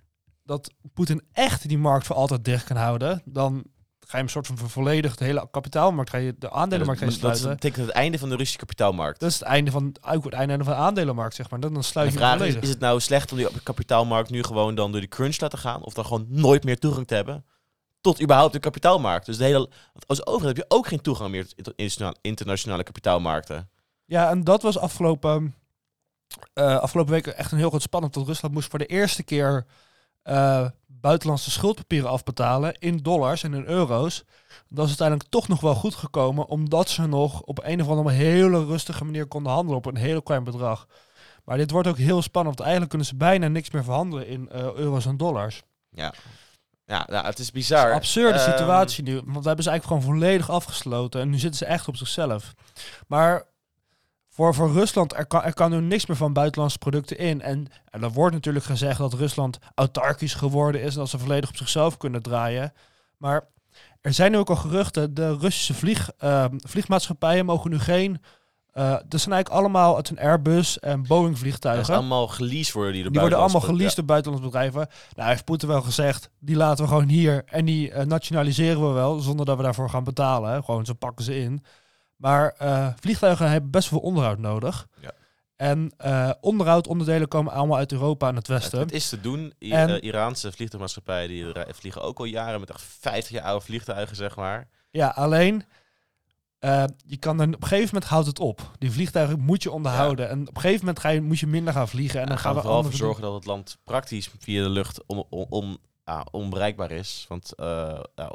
dat 0.44 0.70
Poetin 0.94 1.22
echt 1.32 1.68
die 1.68 1.78
markt 1.78 2.06
voor 2.06 2.16
altijd 2.16 2.44
dicht 2.44 2.64
kan 2.64 2.76
houden. 2.76 3.22
Dan 3.24 3.64
ga 4.06 4.10
je 4.10 4.16
hem 4.16 4.28
soort 4.28 4.46
van 4.46 4.56
volledig 4.56 5.16
de 5.16 5.24
hele 5.24 5.48
kapitaalmarkt, 5.50 6.10
ga 6.10 6.18
je 6.18 6.34
de 6.38 6.50
aandelenmarkt 6.50 7.00
ga 7.00 7.06
je 7.06 7.12
dat, 7.12 7.20
dat 7.20 7.38
sluiten. 7.38 7.60
betekent 7.60 7.86
het 7.86 7.96
einde 7.96 8.18
van 8.18 8.28
de 8.28 8.36
Russische 8.36 8.58
kapitaalmarkt. 8.58 9.20
Dat 9.20 9.30
is 9.30 9.38
het 9.38 9.48
einde 9.48 9.70
van, 9.70 9.96
ook 10.06 10.24
het 10.24 10.32
einde 10.32 10.64
van 10.64 10.72
de 10.72 10.78
aandelenmarkt, 10.78 11.34
zeg 11.34 11.50
maar. 11.50 11.60
Dan, 11.60 11.72
dan 11.72 11.80
de 11.80 11.86
sluit 11.86 12.12
je 12.12 12.18
vraag 12.18 12.32
is, 12.32 12.38
volledig. 12.38 12.62
is 12.62 12.68
het 12.68 12.80
nou 12.80 13.00
slecht 13.00 13.32
om 13.32 13.38
die 13.38 13.48
kapitaalmarkt 13.62 14.30
nu 14.30 14.42
gewoon 14.42 14.74
dan 14.74 14.90
door 14.90 15.00
die 15.00 15.08
crunch 15.08 15.40
laten 15.40 15.58
gaan? 15.58 15.82
Of 15.82 15.94
dan 15.94 16.04
gewoon 16.04 16.26
nooit 16.28 16.64
meer 16.64 16.78
toegang 16.78 17.06
te 17.06 17.14
hebben 17.14 17.44
tot 18.00 18.22
überhaupt 18.22 18.52
de 18.52 18.58
kapitaalmarkt? 18.58 19.26
Dus 19.26 19.36
de 19.36 19.44
hele, 19.44 19.70
als 20.06 20.26
overheid 20.26 20.56
heb 20.56 20.66
je 20.68 20.76
ook 20.76 20.86
geen 20.86 21.00
toegang 21.00 21.30
meer 21.30 21.46
tot 21.46 21.56
internationale, 21.56 22.16
internationale 22.20 22.82
kapitaalmarkten. 22.82 23.68
Ja, 24.04 24.30
en 24.30 24.44
dat 24.44 24.62
was 24.62 24.78
afgelopen, 24.78 25.54
eh, 26.52 26.76
afgelopen 26.76 27.12
week 27.12 27.26
echt 27.26 27.52
een 27.52 27.58
heel 27.58 27.68
groot 27.68 27.82
spannend. 27.82 28.14
Want 28.14 28.26
Rusland 28.26 28.54
moest 28.54 28.70
voor 28.70 28.78
de 28.78 28.86
eerste 28.86 29.22
keer 29.22 29.66
eh, 30.22 30.68
buitenlandse 31.04 31.50
schuldpapieren 31.50 32.10
afbetalen 32.10 32.74
in 32.78 32.96
dollars 32.96 33.42
en 33.42 33.54
in 33.54 33.64
euro's. 33.66 34.24
Dat 34.68 34.84
is 34.84 34.88
uiteindelijk 34.88 35.28
toch 35.30 35.48
nog 35.48 35.60
wel 35.60 35.74
goed 35.74 35.94
gekomen, 35.94 36.46
omdat 36.46 36.88
ze 36.88 37.06
nog 37.06 37.42
op 37.42 37.60
een 37.64 37.80
of 37.82 37.88
andere 37.88 38.10
hele 38.10 38.64
rustige 38.64 39.04
manier 39.04 39.26
konden 39.26 39.52
handelen 39.52 39.78
op 39.78 39.86
een 39.86 39.96
heel 39.96 40.22
klein 40.22 40.44
bedrag. 40.44 40.86
Maar 41.44 41.56
dit 41.56 41.70
wordt 41.70 41.88
ook 41.88 41.98
heel 41.98 42.22
spannend, 42.22 42.56
want 42.56 42.68
eigenlijk 42.68 42.88
kunnen 42.90 43.06
ze 43.06 43.16
bijna 43.16 43.48
niks 43.48 43.70
meer 43.70 43.84
verhandelen 43.84 44.26
in 44.26 44.48
eh, 44.48 44.72
euro's 44.72 45.06
en 45.06 45.16
dollars. 45.16 45.62
Ja, 45.90 46.14
ja 46.84 47.06
nou, 47.10 47.26
het 47.26 47.38
is 47.38 47.44
Het 47.44 47.54
bizar. 47.54 47.84
is 47.84 47.90
een 47.90 47.96
absurde 47.96 48.38
Ehm, 48.38 48.50
situatie 48.50 49.02
nu, 49.04 49.14
want 49.14 49.26
we 49.42 49.46
hebben 49.46 49.64
ze 49.64 49.70
eigenlijk 49.70 49.84
gewoon 50.02 50.18
volledig 50.18 50.50
afgesloten 50.50 51.20
en 51.20 51.30
nu 51.30 51.38
zitten 51.38 51.58
ze 51.58 51.64
echt 51.64 51.88
op 51.88 51.96
zichzelf. 51.96 52.54
Maar 53.06 53.44
voor, 54.34 54.54
voor 54.54 54.72
Rusland, 54.72 55.14
er 55.14 55.26
kan, 55.26 55.42
er 55.42 55.54
kan 55.54 55.70
nu 55.70 55.80
niks 55.80 56.06
meer 56.06 56.16
van 56.16 56.32
buitenlandse 56.32 56.78
producten 56.78 57.18
in. 57.18 57.42
En, 57.42 57.66
en 57.90 58.02
er 58.02 58.12
wordt 58.12 58.34
natuurlijk 58.34 58.64
gezegd 58.64 58.98
dat 58.98 59.14
Rusland 59.14 59.58
autarkisch 59.74 60.34
geworden 60.34 60.82
is 60.82 60.92
en 60.92 60.98
dat 60.98 61.08
ze 61.08 61.18
volledig 61.18 61.48
op 61.48 61.56
zichzelf 61.56 61.96
kunnen 61.96 62.22
draaien. 62.22 62.72
Maar 63.16 63.48
er 64.00 64.12
zijn 64.12 64.30
nu 64.30 64.38
ook 64.38 64.50
al 64.50 64.56
geruchten, 64.56 65.14
de 65.14 65.36
Russische 65.36 65.74
vlieg, 65.74 66.10
eh, 66.18 66.44
vliegmaatschappijen 66.56 67.44
mogen 67.44 67.70
nu 67.70 67.78
geen... 67.78 68.22
eh 68.72 68.90
dat 69.08 69.20
zijn 69.20 69.34
eigenlijk 69.34 69.48
allemaal 69.48 69.96
uit 69.96 70.10
een 70.10 70.18
Airbus 70.18 70.78
en 70.78 71.06
Boeing 71.06 71.30
dat 71.30 71.38
vliegtuigen. 71.38 71.94
is 71.94 72.00
allemaal 72.00 72.28
geleased 72.28 72.72
worden 72.72 72.92
die, 72.92 73.02
door 73.02 73.12
Die 73.12 73.20
worden 73.20 73.38
allemaal 73.38 73.60
geleased 73.60 73.96
door 73.96 74.04
buitenlandse 74.04 74.50
bedrijven. 74.50 74.88
Nou, 75.14 75.28
heeft 75.28 75.44
Poetin 75.44 75.68
wel 75.68 75.82
gezegd, 75.82 76.30
die 76.38 76.56
laten 76.56 76.84
we 76.84 76.90
gewoon 76.90 77.08
hier 77.08 77.42
en 77.46 77.64
die 77.64 77.90
eh, 77.90 78.06
nationaliseren 78.06 78.88
we 78.88 78.92
wel, 78.92 79.18
zonder 79.18 79.46
dat 79.46 79.56
we 79.56 79.62
daarvoor 79.62 79.90
gaan 79.90 80.04
betalen. 80.04 80.50
Hè. 80.50 80.62
Gewoon, 80.62 80.84
zo 80.84 80.92
pakken 80.92 81.24
ze 81.24 81.38
in. 81.38 81.64
Maar 82.24 82.54
eh, 82.58 82.88
vliegtuigen 83.00 83.50
hebben 83.50 83.70
best 83.70 83.88
veel 83.88 83.98
onderhoud 83.98 84.38
nodig. 84.38 84.86
Ja. 85.00 85.10
En 85.56 85.92
eh 85.96 86.30
onderhoudonderdelen 86.40 87.28
komen 87.28 87.52
allemaal 87.52 87.76
uit 87.76 87.92
Europa 87.92 88.28
en 88.28 88.36
het 88.36 88.48
Westen. 88.48 88.78
het 88.78 88.92
is 88.92 89.08
te 89.08 89.20
doen. 89.20 89.52
I- 89.60 89.72
En- 89.72 89.88
eh, 89.88 90.02
Iraanse 90.02 90.52
vliegtuigmaatschappijen 90.52 91.28
die 91.28 91.64
vliegen 91.74 92.02
ook 92.02 92.18
al 92.18 92.24
jaren 92.24 92.60
met 92.60 92.70
echt 92.70 92.82
50 93.00 93.32
jaar 93.32 93.44
oude 93.44 93.64
vliegtuigen, 93.64 94.16
zeg 94.16 94.36
maar. 94.36 94.68
Ja, 94.90 95.08
alleen, 95.08 95.64
je 97.06 97.16
kan 97.18 97.36
dan, 97.36 97.54
op 97.54 97.62
een 97.62 97.68
gegeven 97.68 97.90
moment 97.94 98.10
houdt 98.10 98.26
het 98.26 98.38
op. 98.38 98.70
Die 98.78 98.90
vliegtuigen 98.92 99.40
moet 99.40 99.62
je 99.62 99.70
onderhouden. 99.70 100.28
En 100.28 100.40
op 100.48 100.54
een 100.54 100.60
gegeven 100.60 100.80
moment 100.80 101.00
ga 101.00 101.08
je, 101.08 101.20
moet 101.20 101.38
je 101.38 101.46
minder 101.46 101.72
gaan 101.72 101.88
vliegen. 101.88 102.16
En 102.16 102.22
En 102.22 102.28
dan 102.28 102.38
gaan 102.38 102.54
we 102.54 102.60
vooral 102.60 102.82
voor 102.82 102.92
zorgen 102.92 103.22
dat 103.22 103.34
het 103.34 103.44
land 103.46 103.78
praktisch 103.84 104.30
via 104.38 104.62
de 104.62 104.68
lucht 104.68 105.06
on, 105.06 105.24
on- 105.30 105.78
ja, 106.04 106.26
onbereikbaar 106.30 106.90
is. 106.90 107.24
Want 107.28 107.54
eh 107.54 108.00
ja, 108.14 108.34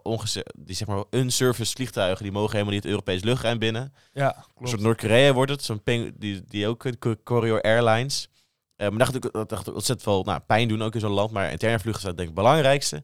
die 0.58 0.75
zeg 0.75 0.88
maar 0.88 1.03
unserviced 1.10 1.73
vliegtuigen 1.75 2.23
die 2.23 2.32
mogen 2.32 2.51
helemaal 2.51 2.73
niet 2.73 2.84
het 2.84 2.91
Europees 2.91 3.23
luchtruim 3.23 3.60
binnen. 3.60 3.93
Ja, 4.13 4.36
Een 4.38 4.43
klopt. 4.55 4.69
soort 4.69 4.82
Noord-Korea 4.82 5.34
wordt 5.34 5.51
het, 5.51 5.63
zo'n 5.63 5.84
ping, 5.84 6.13
die, 6.17 6.43
die 6.47 6.67
ook 6.67 6.99
Co- 6.99 7.15
Koryo 7.23 7.60
Airlines. 7.60 8.29
Eh 8.75 8.89
maar 8.89 8.97
dat 8.97 9.08
gaat 9.23 9.34
dat 9.49 9.53
gaat 9.58 9.67
ontzettend 9.73 10.01
veel 10.03 10.23
nou, 10.23 10.39
pijn 10.39 10.67
doen 10.67 10.82
ook 10.82 10.93
in 10.93 10.99
zo'n 10.99 11.12
land. 11.12 11.32
Maar 11.32 11.51
interne 11.51 11.79
vluchten 11.79 12.01
zijn 12.01 12.15
denk 12.15 12.29
ik 12.29 12.36
het 12.36 12.43
belangrijkste. 12.43 13.03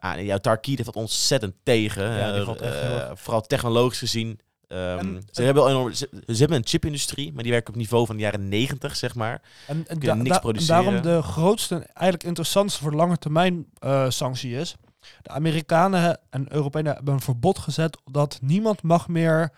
Ah, 0.00 0.20
ja, 0.24 0.38
Tarkiet 0.38 0.76
heeft 0.78 0.92
dat 0.94 1.02
ontzettend 1.02 1.54
tegen. 1.62 2.04
Ja, 2.16 2.32
Eh, 2.34 3.10
echt 3.10 3.20
vooral 3.20 3.40
technologisch 3.42 3.98
gezien. 3.98 4.40
Ehm, 4.66 4.98
En- 4.98 5.22
ze, 5.30 5.42
hebben 5.42 5.62
wel 5.62 5.72
enorm, 5.72 5.92
ze, 5.92 6.08
ze 6.26 6.34
hebben 6.36 6.56
een 6.56 6.66
chipindustrie, 6.66 7.32
maar 7.32 7.42
die 7.42 7.52
werkt 7.52 7.68
op 7.68 7.74
niveau 7.76 8.06
van 8.06 8.16
de 8.16 8.22
jaren 8.22 8.48
90, 8.48 8.96
zeg 8.96 9.14
maar. 9.14 9.42
En, 9.66 9.76
en, 9.76 9.84
kunnen 9.98 10.06
da- 10.16 10.22
niks 10.22 10.28
da- 10.34 10.38
produceren. 10.40 10.84
daarom 10.84 11.02
de 11.02 11.22
grootste, 11.22 11.74
en 11.74 11.86
eigenlijk 11.86 12.24
interessantste 12.24 12.82
voor 12.82 12.90
de 12.90 12.96
lange 12.96 13.16
termijn 13.18 13.66
eh, 13.78 14.10
sanctie 14.10 14.56
is. 14.56 14.74
De 15.22 15.30
Amerikanen 15.30 16.18
en 16.30 16.52
Europeanen 16.52 16.94
hebben 16.94 17.14
een 17.14 17.20
verbod 17.20 17.58
gezet 17.58 17.98
dat 18.10 18.38
niemand 18.42 18.82
mag 18.82 19.08
meer 19.08 19.52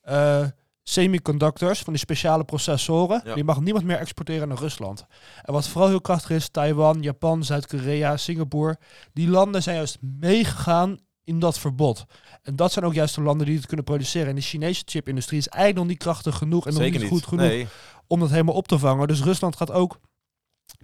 eh, 0.00 0.44
semiconductors, 0.82 1.78
van 1.80 1.92
die 1.92 2.02
speciale 2.02 2.44
processoren, 2.44 3.20
Ja. 3.24 3.34
die 3.34 3.44
mag 3.44 3.60
niemand 3.60 3.84
meer 3.84 3.98
exporteren 3.98 4.48
naar 4.48 4.58
Rusland. 4.58 5.06
En 5.42 5.52
wat 5.52 5.68
vooral 5.68 5.88
heel 5.88 6.00
krachtig 6.00 6.30
is, 6.30 6.48
Taiwan, 6.48 7.02
Japan, 7.02 7.44
Zuid-Korea, 7.44 8.16
Singapore, 8.16 8.78
die 9.12 9.28
landen 9.28 9.62
zijn 9.62 9.76
juist 9.76 9.98
meegegaan 10.00 10.98
in 11.24 11.38
dat 11.38 11.58
verbod. 11.58 12.04
En 12.42 12.56
dat 12.56 12.72
zijn 12.72 12.84
ook 12.84 12.94
juist 12.94 13.14
de 13.14 13.20
landen 13.20 13.46
die 13.46 13.56
het 13.56 13.66
kunnen 13.66 13.84
produceren. 13.84 14.28
En 14.28 14.34
de 14.34 14.40
Chinese 14.40 14.82
chipindustrie 14.84 15.38
is 15.38 15.48
eigenlijk 15.48 15.82
nog 15.82 15.90
niet 15.92 16.02
krachtig 16.02 16.36
genoeg 16.36 16.66
en 16.66 16.72
nog 16.72 16.82
Zeker 16.82 17.00
niet 17.00 17.10
niet. 17.10 17.18
goed 17.20 17.28
genoeg 17.28 17.46
Nee. 17.46 17.66
om 18.06 18.20
dat 18.20 18.30
helemaal 18.30 18.54
op 18.54 18.68
te 18.68 18.78
vangen. 18.78 19.08
Dus 19.08 19.22
Rusland 19.22 19.56
gaat 19.56 19.70
ook 19.70 19.98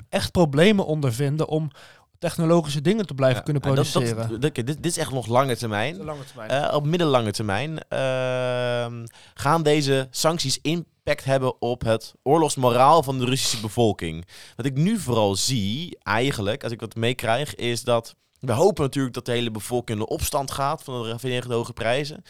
echt 0.09 0.31
problemen 0.33 0.87
ondervinden 0.87 1.49
om 1.49 1.71
technologische 2.19 2.81
dingen 2.81 3.07
te 3.07 3.15
blijven 3.15 3.39
Ja, 3.39 3.45
kunnen 3.45 3.63
en 3.63 3.75
dat- 3.75 3.85
dat- 3.85 3.93
produceren. 3.93 4.41
dat- 4.41 4.55
dit, 4.55 4.67
dit 4.67 4.87
is 4.87 4.97
echt 4.97 5.13
nog 5.13 5.27
lange 5.27 5.57
termijn. 5.57 5.97
lange 5.97 6.25
termijn. 6.25 6.51
Eh, 6.51 6.75
op 6.75 6.85
middellange 6.87 7.31
termijn 7.33 7.79
ehm, 7.89 9.07
gaan 9.35 9.63
deze 9.63 10.07
sancties 10.11 10.59
impact 10.63 11.25
hebben 11.25 11.61
op 11.61 11.83
het 11.83 12.15
oorlogsmoraal 12.23 13.03
van 13.03 13.19
de 13.19 13.25
Russische 13.25 13.61
bevolking. 13.61 14.27
Wat 14.57 14.67
ik 14.67 14.75
nu 14.75 14.99
vooral 14.99 15.35
zie, 15.37 15.99
eigenlijk, 16.03 16.63
als 16.63 16.73
ik 16.73 16.81
wat 16.81 16.95
meekrijg, 16.95 17.55
is 17.55 17.83
dat 17.83 18.15
we 18.41 18.53
hopen 18.53 18.85
natuurlijk 18.85 19.15
dat 19.15 19.25
de 19.25 19.33
hele 19.33 19.51
bevolking 19.51 19.99
in 19.99 20.05
de 20.05 20.11
opstand 20.11 20.51
gaat 20.51 20.83
van 20.83 21.03
de 21.03 21.19
vanwege 21.19 21.49
de 21.49 21.55
hoge 21.55 21.73
prijzen. 21.73 22.23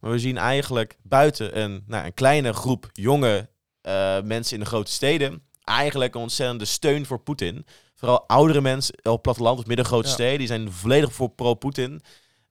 Maar 0.00 0.10
we 0.10 0.18
zien 0.18 0.36
eigenlijk 0.38 0.96
buiten 1.02 1.60
een, 1.60 1.84
nou, 1.86 2.04
een 2.04 2.14
kleine 2.14 2.52
groep 2.52 2.90
jonge 2.92 3.48
eh, 3.80 4.20
mensen 4.20 4.54
in 4.54 4.62
de 4.62 4.68
grote 4.68 4.92
steden 4.92 5.42
eigenlijk 5.64 6.14
een 6.14 6.20
ontzettende 6.20 6.64
steun 6.64 7.06
voor 7.06 7.18
Poetin. 7.18 7.66
Vooral 7.94 8.26
oudere 8.26 8.60
mensen 8.60 8.94
op 9.02 9.12
het 9.12 9.22
platteland 9.22 9.58
of 9.58 9.66
middengrote 9.66 10.08
Ja. 10.08 10.14
steden, 10.14 10.38
die 10.38 10.46
zijn 10.46 10.72
volledig 10.72 11.12
voor 11.12 11.28
pro-Poetin. 11.28 12.02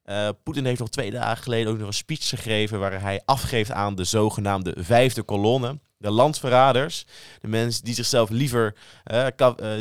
Eh, 0.03 0.29
Poetin 0.43 0.65
heeft 0.65 0.79
nog 0.79 0.89
twee 0.89 1.11
dagen 1.11 1.43
geleden 1.43 1.71
ook 1.71 1.77
nog 1.77 1.87
een 1.87 1.93
speech 1.93 2.29
gegeven 2.29 2.79
waar 2.79 3.01
hij 3.01 3.21
afgeeft 3.25 3.71
aan 3.71 3.95
de 3.95 4.03
zogenaamde 4.03 4.73
vijfde 4.77 5.23
kolonne. 5.23 5.79
De 6.01 6.11
landverraders. 6.11 7.05
De 7.41 7.47
mensen 7.47 7.83
die 7.83 7.93
zichzelf 7.93 8.29
liever, 8.29 8.75
eh, 9.03 9.27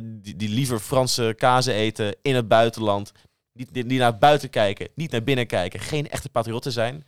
die, 0.04 0.36
die 0.36 0.48
liever 0.48 0.78
Franse 0.78 1.34
kazen 1.38 1.74
eten 1.74 2.16
in 2.22 2.34
het 2.34 2.48
buitenland. 2.48 3.12
Die, 3.52 3.86
die, 3.86 3.98
naar 3.98 4.18
buiten 4.18 4.50
kijken, 4.50 4.88
niet 4.94 5.10
naar 5.10 5.22
binnen 5.22 5.46
kijken. 5.46 5.80
Geen 5.80 6.08
echte 6.10 6.28
patriotten 6.28 6.72
zijn. 6.72 7.04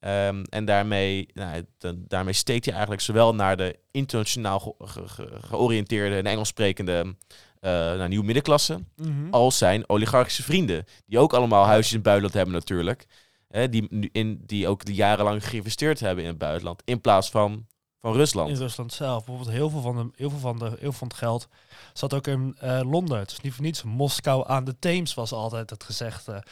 Ehm, 0.00 0.42
en 0.48 0.64
daarmee, 0.64 1.28
nou, 1.34 1.64
da- 1.78 1.92
daarmee 1.96 2.32
steekt 2.32 2.64
hij 2.64 2.72
eigenlijk 2.74 3.02
zowel 3.02 3.34
naar 3.34 3.56
de 3.56 3.78
internationaal 3.90 4.58
ge- 4.60 4.74
ge- 4.78 5.08
ge- 5.08 5.38
georiënteerde 5.46 6.16
en 6.16 6.26
Engels 6.26 6.48
sprekende 6.48 7.14
eh 7.60 7.70
nou, 7.72 8.08
nieuwe 8.08 8.24
middenklasse 8.24 8.78
Mhm. 8.96 9.30
als 9.30 9.58
zijn 9.58 9.88
oligarchische 9.88 10.42
vrienden. 10.42 10.84
Die 11.06 11.18
ook 11.18 11.32
allemaal 11.34 11.64
huisjes 11.64 11.88
in 11.90 11.94
het 11.94 12.04
buitenland 12.04 12.34
hebben 12.34 12.54
natuurlijk. 12.54 13.06
Hè, 13.48 13.68
die, 13.68 13.86
nu 13.90 14.08
in, 14.12 14.42
die 14.46 14.68
ook 14.68 14.82
jarenlang 14.88 15.48
geïnvesteerd 15.48 16.00
hebben 16.00 16.24
in 16.24 16.30
het 16.30 16.38
buitenland. 16.38 16.82
In 16.84 17.00
plaats 17.00 17.30
van, 17.30 17.66
van 18.06 18.14
Rusland. 18.16 18.50
In 18.50 18.56
Rusland 18.56 18.92
zelf. 18.92 19.24
Bijvoorbeeld 19.24 19.56
heel 19.56 19.70
veel 19.70 19.80
van, 19.80 19.96
de, 19.96 20.10
heel 20.16 20.30
veel 20.30 20.38
van, 20.38 20.58
de, 20.58 20.64
heel 20.64 20.76
veel 20.78 20.92
van 20.92 21.08
het 21.08 21.16
geld 21.16 21.48
zat 21.92 22.14
ook 22.14 22.26
in 22.26 22.56
eh, 22.60 22.80
Londen. 22.90 23.18
Het 23.18 23.30
is 23.30 23.40
niet 23.40 23.52
voor 23.52 23.64
niets. 23.64 23.82
Moskou 23.82 24.44
aan 24.48 24.64
de 24.64 24.78
Theems 24.78 25.14
was 25.14 25.32
altijd 25.32 25.70
het 25.70 25.84
gezegde. 25.84 26.42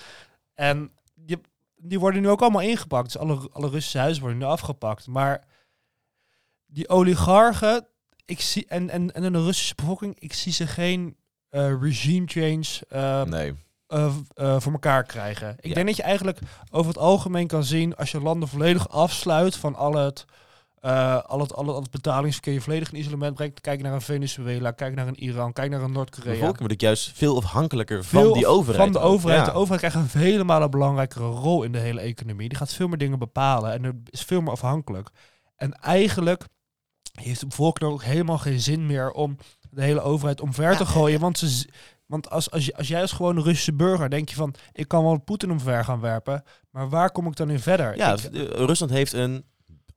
En 0.54 0.90
je, 1.26 1.40
die 1.76 1.98
worden 1.98 2.22
nu 2.22 2.28
ook 2.28 2.40
allemaal 2.40 2.60
ingepakt. 2.62 3.04
Dus 3.12 3.18
alle, 3.18 3.48
alle 3.52 3.68
Russische 3.68 3.98
huizen 3.98 4.22
worden 4.22 4.40
nu 4.40 4.44
afgepakt. 4.46 5.06
Maar 5.06 5.44
die 6.66 6.88
oligarchen 6.88 7.86
ik 8.24 8.40
zie, 8.40 8.66
en, 8.68 8.90
en, 8.90 9.14
en 9.14 9.24
in 9.24 9.32
de 9.32 9.42
Russische 9.44 9.74
bevolking, 9.74 10.16
ik 10.20 10.32
zie 10.32 10.52
ze 10.52 10.66
geen 10.66 11.16
eh, 11.48 11.80
regime 11.80 12.26
change 12.26 12.64
eh, 12.88 13.22
Nee. 13.22 13.54
voor 14.60 14.72
elkaar 14.72 15.04
krijgen. 15.04 15.56
Ik 15.60 15.66
Ja. 15.68 15.74
denk 15.74 15.86
dat 15.86 15.96
je 15.96 16.02
eigenlijk 16.02 16.38
over 16.70 16.88
het 16.92 17.00
algemeen 17.00 17.46
kan 17.46 17.64
zien 17.64 17.96
als 17.96 18.10
je 18.10 18.20
landen 18.20 18.48
volledig 18.48 18.88
afsluit 18.88 19.56
van 19.56 19.74
al 19.74 19.94
het, 19.94 20.24
eh, 20.84 21.22
al 21.22 21.40
het, 21.40 21.54
al 21.54 21.66
het, 21.66 21.74
al 21.74 21.80
het 21.82 21.90
betalingsverkeer, 21.90 22.52
je 22.52 22.60
volledig 22.60 22.92
in 22.92 22.98
isolement 22.98 23.34
brengt. 23.34 23.60
Kijk 23.60 23.82
naar 23.82 23.92
een 23.92 24.00
Venezuela, 24.00 24.70
kijk 24.70 24.94
naar 24.94 25.06
een 25.06 25.22
Iran, 25.22 25.52
kijk 25.52 25.70
naar 25.70 25.82
een 25.82 25.92
Noord-Korea. 25.92 26.38
wordt 26.38 26.72
ook 26.72 26.80
juist 26.80 27.10
veel 27.14 27.36
afhankelijker 27.36 28.04
Veel 28.04 28.24
van 28.24 28.32
die 28.32 28.46
overheid. 28.46 28.82
Van 28.82 28.92
de 28.92 28.98
overheid. 28.98 29.46
Ja. 29.46 29.52
De 29.52 29.58
overheid 29.58 29.80
krijgt 29.80 29.96
een 29.96 30.20
vele 30.20 30.44
malen 30.44 30.70
belangrijkere 30.70 31.24
rol 31.24 31.62
in 31.62 31.72
de 31.72 31.78
hele 31.78 32.00
economie. 32.00 32.48
Die 32.48 32.58
gaat 32.58 32.72
veel 32.72 32.88
meer 32.88 32.98
dingen 32.98 33.18
bepalen 33.18 33.72
en 33.72 33.84
er 33.84 33.94
is 34.04 34.22
veel 34.22 34.40
meer 34.40 34.52
afhankelijk. 34.52 35.08
En 35.56 35.72
eigenlijk 35.72 36.44
heeft 37.12 37.40
de 37.40 37.46
bevolking 37.46 37.90
ook 37.90 38.02
helemaal 38.02 38.38
geen 38.38 38.60
zin 38.60 38.86
meer 38.86 39.10
om 39.10 39.36
de 39.70 39.82
hele 39.82 40.00
overheid 40.00 40.40
omver 40.40 40.76
te 40.76 40.86
gooien. 40.86 41.20
Want, 41.20 41.38
ze, 41.38 41.68
want 42.06 42.30
als, 42.30 42.50
als, 42.50 42.64
je, 42.64 42.76
als 42.76 42.88
jij 42.88 43.00
als 43.00 43.12
gewone 43.12 43.42
Russische 43.42 43.72
burger 43.74 44.10
denk 44.10 44.28
je 44.28 44.34
van, 44.34 44.54
ik 44.72 44.88
kan 44.88 45.04
wel 45.04 45.20
Poetin 45.20 45.50
omver 45.50 45.84
gaan 45.84 46.00
werpen, 46.00 46.42
maar 46.70 46.88
waar 46.88 47.10
kom 47.12 47.26
ik 47.26 47.36
dan 47.36 47.50
in 47.50 47.60
verder? 47.60 47.96
Ja, 47.96 48.12
Ik- 48.12 48.20
eh, 48.24 48.40
Rusland 48.44 48.92
heeft 48.92 49.12
een 49.12 49.44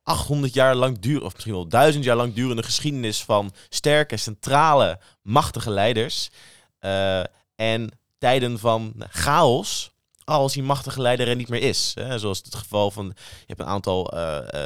800 0.08 0.54
jaar 0.54 0.74
lang 0.74 0.98
duur, 0.98 1.24
of 1.24 1.32
misschien 1.32 1.54
wel 1.54 1.68
1000 1.68 2.04
jaar 2.04 2.16
lang 2.16 2.34
durende 2.34 2.62
geschiedenis 2.62 3.24
van 3.24 3.52
sterke, 3.68 4.16
centrale, 4.16 4.98
machtige 5.22 5.70
leiders. 5.70 6.30
Eh, 6.78 7.20
en 7.54 7.90
tijden 8.18 8.58
van 8.58 8.94
chaos, 9.10 9.90
als 10.24 10.52
die 10.52 10.62
machtige 10.62 11.00
leider 11.00 11.28
er 11.28 11.36
niet 11.36 11.48
meer 11.48 11.62
is. 11.62 11.92
Hè. 11.94 12.18
Zoals 12.18 12.38
het 12.38 12.54
geval 12.54 12.90
van, 12.90 13.04
je 13.14 13.44
hebt 13.46 13.60
een 13.60 13.66
aantal 13.66 14.12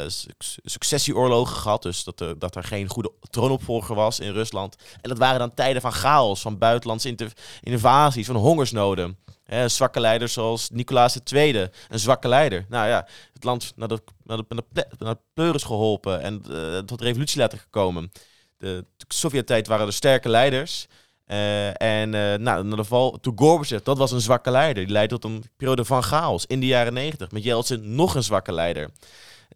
suc- 0.06 0.58
successieoorlogen 0.62 1.56
gehad, 1.56 1.82
dus 1.82 2.04
dat 2.04 2.20
er, 2.20 2.38
dat 2.38 2.56
er 2.56 2.64
geen 2.64 2.88
goede 2.88 3.12
troonopvolger 3.30 3.94
was 3.94 4.20
in 4.20 4.32
Rusland. 4.32 4.76
En 5.00 5.08
dat 5.08 5.18
waren 5.18 5.38
dan 5.38 5.54
tijden 5.54 5.82
van 5.82 5.92
chaos, 5.92 6.40
van 6.40 6.58
buitenlandse 6.58 7.16
invasies, 7.60 8.26
van 8.26 8.36
hongersnoden. 8.36 9.18
Hè, 9.52 9.68
zwakke 9.68 10.00
leiders 10.00 10.32
zoals 10.32 10.70
Nicolaas 10.70 11.18
II, 11.32 11.68
een 11.88 11.98
zwakke 11.98 12.28
leider. 12.28 12.64
Nou 12.68 12.88
ja, 12.88 13.06
het 13.32 13.44
land 13.44 13.72
naar 13.76 13.88
de, 13.88 14.02
naar 14.24 14.36
de, 14.36 14.44
naar 14.48 14.62
de, 14.72 14.86
naar 14.98 15.14
de 15.14 15.20
pleuris 15.34 15.62
geholpen 15.62 16.20
en 16.20 16.42
eh, 16.50 16.78
tot 16.78 17.00
revolutie 17.00 17.40
laten 17.40 17.58
gekomen. 17.58 18.12
De, 18.58 18.84
de 18.96 19.04
Sovjet-tijd 19.08 19.66
waren 19.66 19.86
er 19.86 19.92
sterke 19.92 20.28
leiders. 20.28 20.86
Eh, 21.24 21.68
en 21.68 22.14
eh 22.14 22.38
nou, 22.38 22.64
naar 22.64 22.76
de 22.76 22.84
val, 22.84 23.18
toen 23.20 23.38
Gorbachev, 23.38 23.82
dat 23.82 23.98
was 23.98 24.12
een 24.12 24.20
zwakke 24.20 24.50
leider. 24.50 24.84
Die 24.84 24.92
leidde 24.92 25.18
tot 25.18 25.30
een 25.30 25.44
periode 25.56 25.84
van 25.84 26.02
chaos 26.02 26.46
in 26.46 26.60
de 26.60 26.66
jaren 26.66 26.92
negentig. 26.92 27.30
Met 27.30 27.44
Yeltsin 27.44 27.94
nog 27.94 28.14
een 28.14 28.22
zwakke 28.22 28.52
leider. 28.52 28.90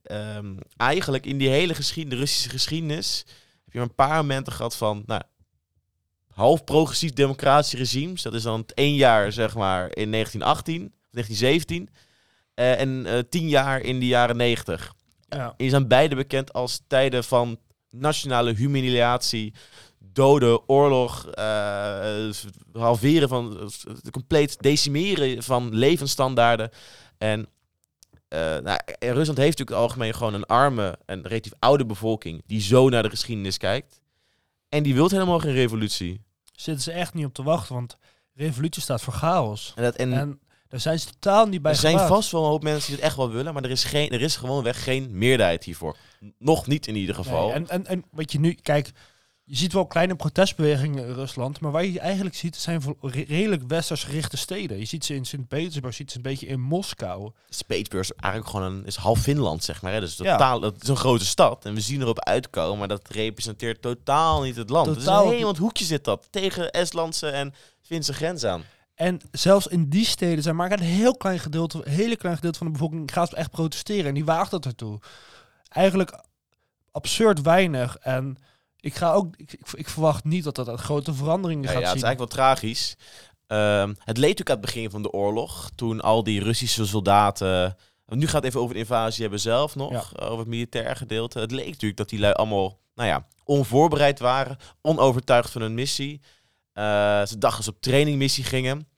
Ehm, 0.02 0.54
eigenlijk 0.76 1.26
in 1.26 1.38
die 1.38 1.48
hele 1.48 1.74
geschiedenis, 1.74 2.18
de 2.18 2.24
Russische 2.24 2.50
geschiedenis 2.50 3.24
heb 3.64 3.72
je 3.72 3.78
maar 3.78 3.88
een 3.88 3.94
paar 3.94 4.16
momenten 4.16 4.52
gehad 4.52 4.76
van 4.76 5.02
nou, 5.06 5.22
half 6.36 6.64
progressief 6.64 7.12
democratische 7.12 7.76
regimes. 7.76 8.22
Dat 8.22 8.34
is 8.34 8.42
dan 8.42 8.60
het 8.60 8.74
één 8.74 8.94
jaar 8.94 9.32
zeg 9.32 9.54
maar 9.54 9.96
in 9.96 10.10
1918, 10.10 10.92
1917. 11.10 11.88
eh, 12.54 12.80
en 12.80 13.06
eh, 13.06 13.18
tien 13.28 13.48
jaar 13.48 13.80
in 13.80 14.00
de 14.00 14.06
jaren 14.06 14.36
90. 14.36 14.94
ja. 15.28 15.54
Die 15.56 15.70
zijn 15.70 15.88
beide 15.88 16.14
bekend 16.14 16.52
als 16.52 16.80
tijden 16.86 17.24
van 17.24 17.58
nationale 17.90 18.52
humiliatie, 18.52 19.54
doden, 19.98 20.68
oorlog, 20.68 21.26
eh, 21.26 22.30
halveren 22.72 23.28
van, 23.28 23.58
eh, 23.60 23.94
compleet 24.10 24.62
decimeren 24.62 25.42
van 25.42 25.74
levensstandaarden. 25.74 26.70
En 27.18 27.48
nou, 28.62 28.78
Rusland 28.98 29.38
heeft 29.38 29.58
natuurlijk 29.58 29.78
algemeen 29.86 30.14
gewoon 30.14 30.34
een 30.34 30.46
arme 30.46 30.98
en 31.06 31.26
relatief 31.26 31.52
oude 31.58 31.86
bevolking 31.86 32.42
die 32.46 32.60
zo 32.60 32.88
naar 32.88 33.02
de 33.02 33.10
geschiedenis 33.10 33.58
kijkt. 33.58 34.00
En 34.68 34.82
die 34.82 34.94
wil 34.94 35.08
helemaal 35.08 35.38
geen 35.38 35.52
revolutie. 35.52 36.25
Zitten 36.56 36.82
ze 36.82 36.92
echt 36.92 37.14
niet 37.14 37.24
op 37.24 37.34
te 37.34 37.42
wachten, 37.42 37.74
want 37.74 37.96
revolutie 38.34 38.82
staat 38.82 39.02
voor 39.02 39.12
chaos. 39.12 39.72
En, 39.76 39.82
dat, 39.82 39.96
en 39.96 40.12
En 40.12 40.40
daar 40.68 40.80
zijn 40.80 41.00
ze 41.00 41.06
totaal 41.06 41.46
niet 41.46 41.62
bij 41.62 41.72
er 41.72 41.78
zijn 41.78 41.98
vast 41.98 42.30
wel 42.30 42.42
een 42.42 42.48
hoop 42.48 42.62
mensen 42.62 42.86
die 42.86 42.96
het 42.96 43.04
echt 43.04 43.16
wel 43.16 43.30
willen, 43.30 43.54
maar 43.54 43.64
er 43.64 43.70
is, 43.70 43.84
geen, 43.84 44.10
er 44.10 44.22
is 44.22 44.36
gewoonweg 44.36 44.84
geen 44.84 45.08
meerderheid 45.10 45.64
hiervoor. 45.64 45.96
Nog 46.38 46.66
niet 46.66 46.86
in 46.86 46.96
ieder 46.96 47.14
geval. 47.14 47.46
Nee, 47.46 47.54
en, 47.54 47.68
en, 47.68 47.86
en 47.86 48.04
wat 48.10 48.32
je 48.32 48.40
nu, 48.40 48.52
kijk, 48.52 48.90
je 49.48 49.56
ziet 49.56 49.72
wel 49.72 49.86
kleine 49.86 50.16
protestbewegingen 50.16 51.06
in 51.06 51.12
Rusland, 51.12 51.60
maar 51.60 51.70
waar 51.70 51.84
je 51.84 52.00
eigenlijk 52.00 52.36
ziet, 52.36 52.56
zijn 52.56 52.82
redelijk 53.00 53.62
westers 53.66 54.04
gerichte 54.04 54.36
steden. 54.36 54.78
Je 54.78 54.84
ziet 54.84 55.04
ze 55.04 55.14
in 55.14 55.24
Sint-Petersburg, 55.24 55.96
je 55.96 56.02
ziet 56.02 56.10
ze 56.10 56.16
een 56.16 56.22
beetje 56.22 56.46
in 56.46 56.60
Moskou. 56.60 57.30
Petersburg 57.66 58.02
is 58.10 58.12
eigenlijk 58.16 58.52
gewoon 58.52 58.72
een 58.72 58.84
is 58.86 58.96
half 58.96 59.20
Finland, 59.20 59.64
zeg 59.64 59.82
maar. 59.82 59.92
Hè? 59.92 60.00
Dus 60.00 60.16
Ja. 60.16 60.32
totaal, 60.32 60.60
het 60.60 60.82
is 60.82 60.88
een 60.88 60.96
grote 60.96 61.24
stad 61.24 61.64
en 61.64 61.74
we 61.74 61.80
zien 61.80 62.00
erop 62.00 62.20
uitkomen, 62.20 62.78
maar 62.78 62.88
dat 62.88 63.08
representeert 63.08 63.82
totaal 63.82 64.42
niet 64.42 64.56
het 64.56 64.70
land. 64.70 64.86
Het 64.86 64.98
Totaal 64.98 65.20
niet. 65.22 65.30
helemaal 65.30 65.52
het 65.52 65.60
hoekje 65.60 65.84
zit 65.84 66.04
dat 66.04 66.28
tegen 66.30 66.70
Estlandse 66.70 67.28
en 67.28 67.54
Finse 67.82 68.12
grens 68.12 68.44
aan. 68.44 68.62
En 68.94 69.20
zelfs 69.30 69.66
in 69.66 69.88
die 69.88 70.06
steden 70.06 70.42
zijn 70.42 70.56
maar 70.56 70.72
een 70.72 70.80
heel 70.80 71.16
klein 71.16 71.38
gedeelte, 71.38 71.80
een 71.84 71.92
hele 71.92 72.16
klein 72.16 72.34
gedeelte 72.34 72.58
van 72.58 72.66
de 72.66 72.72
bevolking 72.72 73.12
gaat 73.12 73.32
echt 73.32 73.50
protesteren 73.50 74.06
en 74.06 74.14
die 74.14 74.24
waagt 74.24 74.50
dat 74.50 74.64
ertoe. 74.64 75.00
Eigenlijk 75.68 76.20
absurd 76.90 77.42
weinig 77.42 77.96
en 77.96 78.36
ik 78.86 78.94
ga 78.94 79.12
ook, 79.12 79.34
ik, 79.36 79.52
ik, 79.52 79.66
ik 79.72 79.88
verwacht 79.88 80.24
niet 80.24 80.44
dat 80.44 80.54
dat 80.54 80.68
een 80.68 80.78
grote 80.78 81.14
veranderingen 81.14 81.62
Ja, 81.64 81.70
gaat 81.70 81.80
ja, 81.80 81.86
het 81.86 81.94
is 81.96 82.00
zien. 82.00 82.08
eigenlijk 82.08 82.36
wel 82.36 82.44
tragisch. 82.46 82.96
Ehm, 83.46 83.88
het 83.88 84.16
leed 84.16 84.38
natuurlijk 84.38 84.50
aan 84.50 84.56
het 84.56 84.64
begin 84.66 84.90
van 84.90 85.02
de 85.02 85.10
oorlog, 85.12 85.70
toen 85.74 86.00
al 86.00 86.22
die 86.22 86.42
Russische 86.42 86.86
soldaten... 86.86 87.76
Nu 88.06 88.26
gaat 88.26 88.34
het 88.34 88.44
even 88.44 88.60
over 88.60 88.74
de 88.74 88.80
invasie 88.80 89.22
hebben 89.22 89.40
zelf 89.40 89.74
nog, 89.74 89.90
Ja. 89.92 90.04
over 90.26 90.38
het 90.38 90.48
militair 90.48 90.96
gedeelte. 90.96 91.38
Het 91.38 91.50
leek 91.50 91.66
natuurlijk 91.66 91.96
dat 91.96 92.08
die 92.08 92.18
lui 92.18 92.32
allemaal, 92.32 92.78
nou 92.94 93.08
ja, 93.08 93.26
onvoorbereid 93.44 94.18
waren, 94.18 94.56
onovertuigd 94.82 95.50
van 95.50 95.60
hun 95.62 95.74
missie. 95.74 96.20
Eh, 96.72 96.84
ze 97.26 97.38
dachten 97.38 97.64
ze 97.64 97.70
op 97.70 97.80
trainingmissie 97.80 98.44
gingen. 98.44 98.88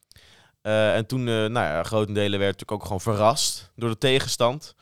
Eh, 0.61 0.96
en 0.96 1.07
toen, 1.07 1.20
eh 1.20 1.35
nou 1.35 1.53
ja, 1.53 1.83
grotendelen 1.83 2.38
werd 2.38 2.53
natuurlijk 2.53 2.72
ook 2.72 2.83
gewoon 2.83 3.01
verrast 3.01 3.72
door 3.77 3.88
de 3.90 3.98
tegenstand. 3.98 4.74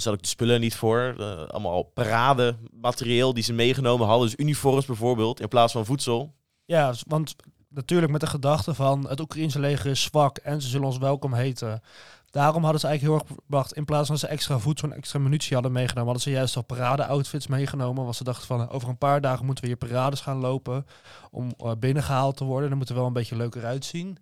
Zat 0.00 0.14
ik 0.14 0.22
de 0.22 0.28
spullen 0.28 0.60
niet 0.60 0.74
voor. 0.76 1.14
Eh, 1.18 1.44
allemaal 1.46 1.82
parade 1.82 2.56
materieel 2.72 3.34
die 3.34 3.42
ze 3.42 3.52
meegenomen 3.52 4.06
hadden. 4.06 4.28
Dus 4.28 4.38
uniforms 4.38 4.86
bijvoorbeeld, 4.86 5.40
in 5.40 5.48
plaats 5.48 5.72
van 5.72 5.84
voedsel. 5.84 6.34
Ja, 6.64 6.92
s- 6.92 7.04
want 7.06 7.36
natuurlijk 7.68 8.12
met 8.12 8.20
de 8.20 8.26
gedachte 8.26 8.74
van 8.74 9.08
het 9.08 9.20
Oekraïnse 9.20 9.58
leger 9.60 9.90
is 9.90 10.02
zwak 10.02 10.38
en 10.38 10.62
ze 10.62 10.68
zullen 10.68 10.86
ons 10.86 10.98
welkom 10.98 11.32
heten. 11.34 11.82
Daarom 12.30 12.62
hadden 12.62 12.80
ze 12.80 12.86
eigenlijk 12.86 13.18
heel 13.20 13.28
erg 13.34 13.40
bedacht, 13.46 13.72
in 13.72 13.84
plaats 13.84 14.08
van 14.08 14.18
ze 14.18 14.26
extra 14.26 14.58
voedsel 14.58 14.88
en 14.90 14.96
extra 14.96 15.18
munitie 15.18 15.54
hadden 15.54 15.72
meegenomen, 15.72 16.04
hadden 16.12 16.22
ze 16.22 16.30
juist 16.30 16.56
al 16.56 16.62
parade-outfits 16.62 17.46
meegenomen. 17.46 18.02
Want 18.04 18.16
ze 18.16 18.24
dachten 18.24 18.46
van, 18.46 18.68
over 18.70 18.88
een 18.88 18.98
paar 18.98 19.20
dagen 19.20 19.44
moeten 19.44 19.64
we 19.64 19.70
hier 19.70 19.78
parades 19.78 20.20
gaan 20.20 20.38
lopen 20.38 20.86
om 21.30 21.54
eh, 21.58 21.72
binnengehaald 21.78 22.36
te 22.36 22.44
worden. 22.44 22.68
Dan 22.68 22.78
moet 22.78 22.88
er 22.88 22.94
wel 22.94 23.06
een 23.06 23.12
beetje 23.12 23.36
leuker 23.36 23.64
uitzien. 23.64 24.16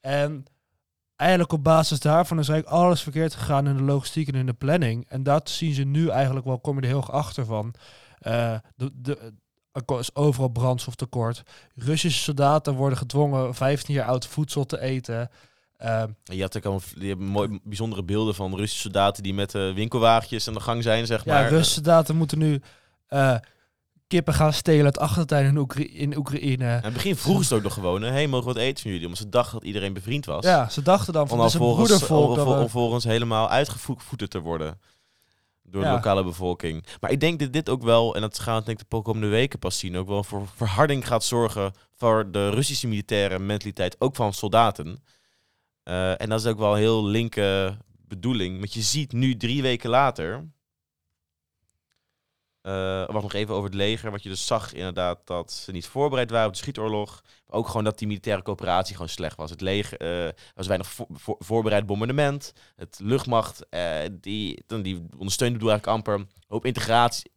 En 0.00 0.44
eigenlijk 1.20 1.52
op 1.52 1.64
basis 1.64 2.00
daarvan 2.00 2.38
is 2.38 2.48
eigenlijk 2.48 2.82
alles 2.82 3.02
verkeerd 3.02 3.34
gegaan 3.34 3.66
in 3.66 3.76
de 3.76 3.82
logistiek 3.82 4.28
en 4.28 4.34
in 4.34 4.46
de 4.46 4.52
planning. 4.52 5.06
En 5.08 5.22
dat 5.22 5.50
zien 5.50 5.72
ze 5.72 5.82
nu 5.82 6.08
eigenlijk 6.08 6.46
wel, 6.46 6.58
kom 6.58 6.76
je 6.76 6.80
er 6.80 6.86
heel 6.86 6.96
erg 6.96 7.12
achter 7.12 7.44
van. 7.44 7.74
Eh, 8.18 8.54
de, 8.76 8.90
de, 8.94 9.32
er 9.72 9.98
is 9.98 10.14
overal 10.14 10.48
brandstoftekort. 10.48 11.42
Russische 11.74 12.22
soldaten 12.22 12.74
worden 12.74 12.98
gedwongen 12.98 13.54
15 13.54 13.94
jaar 13.94 14.06
oud 14.06 14.26
voedsel 14.26 14.66
te 14.66 14.80
eten. 14.80 15.30
Eh, 15.76 16.02
je 16.24 16.40
had 16.40 16.56
ook 16.56 16.64
al 16.64 16.80
je 16.94 17.16
mooi, 17.16 17.60
bijzondere 17.62 18.02
beelden 18.02 18.34
van 18.34 18.56
Russische 18.56 18.80
soldaten 18.80 19.22
die 19.22 19.34
met 19.34 19.54
eh, 19.54 19.72
winkelwagentjes 19.74 20.48
aan 20.48 20.54
de 20.54 20.60
gang 20.60 20.82
zijn, 20.82 21.06
zeg 21.06 21.24
ja, 21.24 21.32
maar. 21.32 21.48
Russische 21.48 21.74
soldaten 21.74 22.16
moeten 22.16 22.38
nu 22.38 22.60
kippen 24.10 24.34
gaan 24.34 24.52
stelen 24.52 24.84
uit 24.84 24.98
achtertuin 24.98 25.46
in, 25.46 25.56
Oekra- 25.56 25.88
in 25.92 26.16
Oekraïne. 26.16 26.64
En 26.64 26.76
in 26.76 26.84
het 26.84 26.92
begin 26.92 27.16
vroegen 27.16 27.44
ze 27.44 27.54
ook 27.54 27.62
nog 27.62 27.74
gewoon, 27.74 28.02
hé, 28.02 28.08
hey, 28.10 28.26
mogen 28.26 28.46
we 28.46 28.52
wat 28.52 28.62
eten 28.62 28.82
van 28.82 28.90
jullie? 28.90 29.06
Omdat 29.06 29.20
ze 29.22 29.28
dachten 29.28 29.52
dat 29.58 29.64
iedereen 29.64 29.92
bevriend 29.92 30.24
was. 30.26 30.44
Ja, 30.44 30.68
ze 30.68 30.82
dachten 30.82 31.12
dan 31.12 31.28
van, 31.28 31.40
Om 31.40 31.50
volgens, 31.50 32.08
om, 32.08 32.68
volgens 32.68 33.04
helemaal 33.04 33.48
uitgevoed 33.48 34.30
te 34.30 34.40
worden. 34.40 34.80
Door 35.62 35.82
de 35.82 35.86
Ja. 35.88 35.94
lokale 35.94 36.24
bevolking. 36.24 36.84
Maar 37.00 37.10
ik 37.10 37.20
denk 37.20 37.38
dat 37.40 37.52
dit 37.52 37.68
ook 37.68 37.82
wel, 37.82 38.14
en 38.14 38.20
dat 38.20 38.38
gaan 38.38 38.58
we 38.58 38.64
denk 38.64 38.80
ik 38.80 38.90
de 38.90 39.02
komende 39.02 39.28
weken 39.28 39.58
pas 39.58 39.78
zien, 39.78 39.96
ook 39.96 40.08
wel 40.08 40.24
voor 40.24 40.48
verharding 40.56 41.06
gaat 41.06 41.24
zorgen 41.24 41.72
voor 41.96 42.30
de 42.30 42.50
Russische 42.50 42.86
militaire 42.86 43.38
mentaliteit, 43.38 43.96
ook 43.98 44.16
van 44.16 44.32
soldaten. 44.32 45.02
Eh, 45.82 46.20
en 46.20 46.28
dat 46.28 46.40
is 46.40 46.46
ook 46.46 46.58
wel 46.58 46.72
een 46.72 46.78
heel 46.78 47.04
linker 47.04 47.76
bedoeling. 48.08 48.58
Want 48.58 48.74
je 48.74 48.82
ziet 48.82 49.12
nu 49.12 49.36
drie 49.36 49.62
weken 49.62 49.90
later. 49.90 50.48
Eh 52.62 52.72
wacht 53.06 53.22
nog 53.22 53.32
even 53.32 53.54
over 53.54 53.64
het 53.66 53.74
leger. 53.78 54.10
Wat 54.10 54.22
je 54.22 54.28
dus 54.28 54.46
zag 54.46 54.72
inderdaad 54.72 55.18
dat 55.24 55.52
ze 55.52 55.72
niet 55.72 55.86
voorbereid 55.86 56.30
waren 56.30 56.46
op 56.46 56.52
de 56.52 56.58
schietoorlog. 56.58 57.22
Ook 57.46 57.66
gewoon 57.66 57.84
dat 57.84 57.98
die 57.98 58.06
militaire 58.08 58.42
coöperatie 58.42 58.94
gewoon 58.94 59.08
slecht 59.08 59.36
was. 59.36 59.50
Het 59.50 59.60
leger 59.60 59.98
eh 59.98 60.32
was 60.54 60.66
weinig 60.66 60.88
vo- 60.88 61.06
vo- 61.12 61.36
voorbereid 61.38 61.86
bombardement. 61.86 62.52
Het 62.76 62.98
luchtmacht 63.02 63.68
eh, 63.68 63.82
die, 64.20 64.62
dan 64.66 64.82
die 64.82 65.06
ondersteunde 65.18 65.58
bedoel 65.58 65.70
eigenlijk 65.70 65.98
amper. 66.08 66.26
Hoop 66.48 66.64
integratie, 66.66 67.30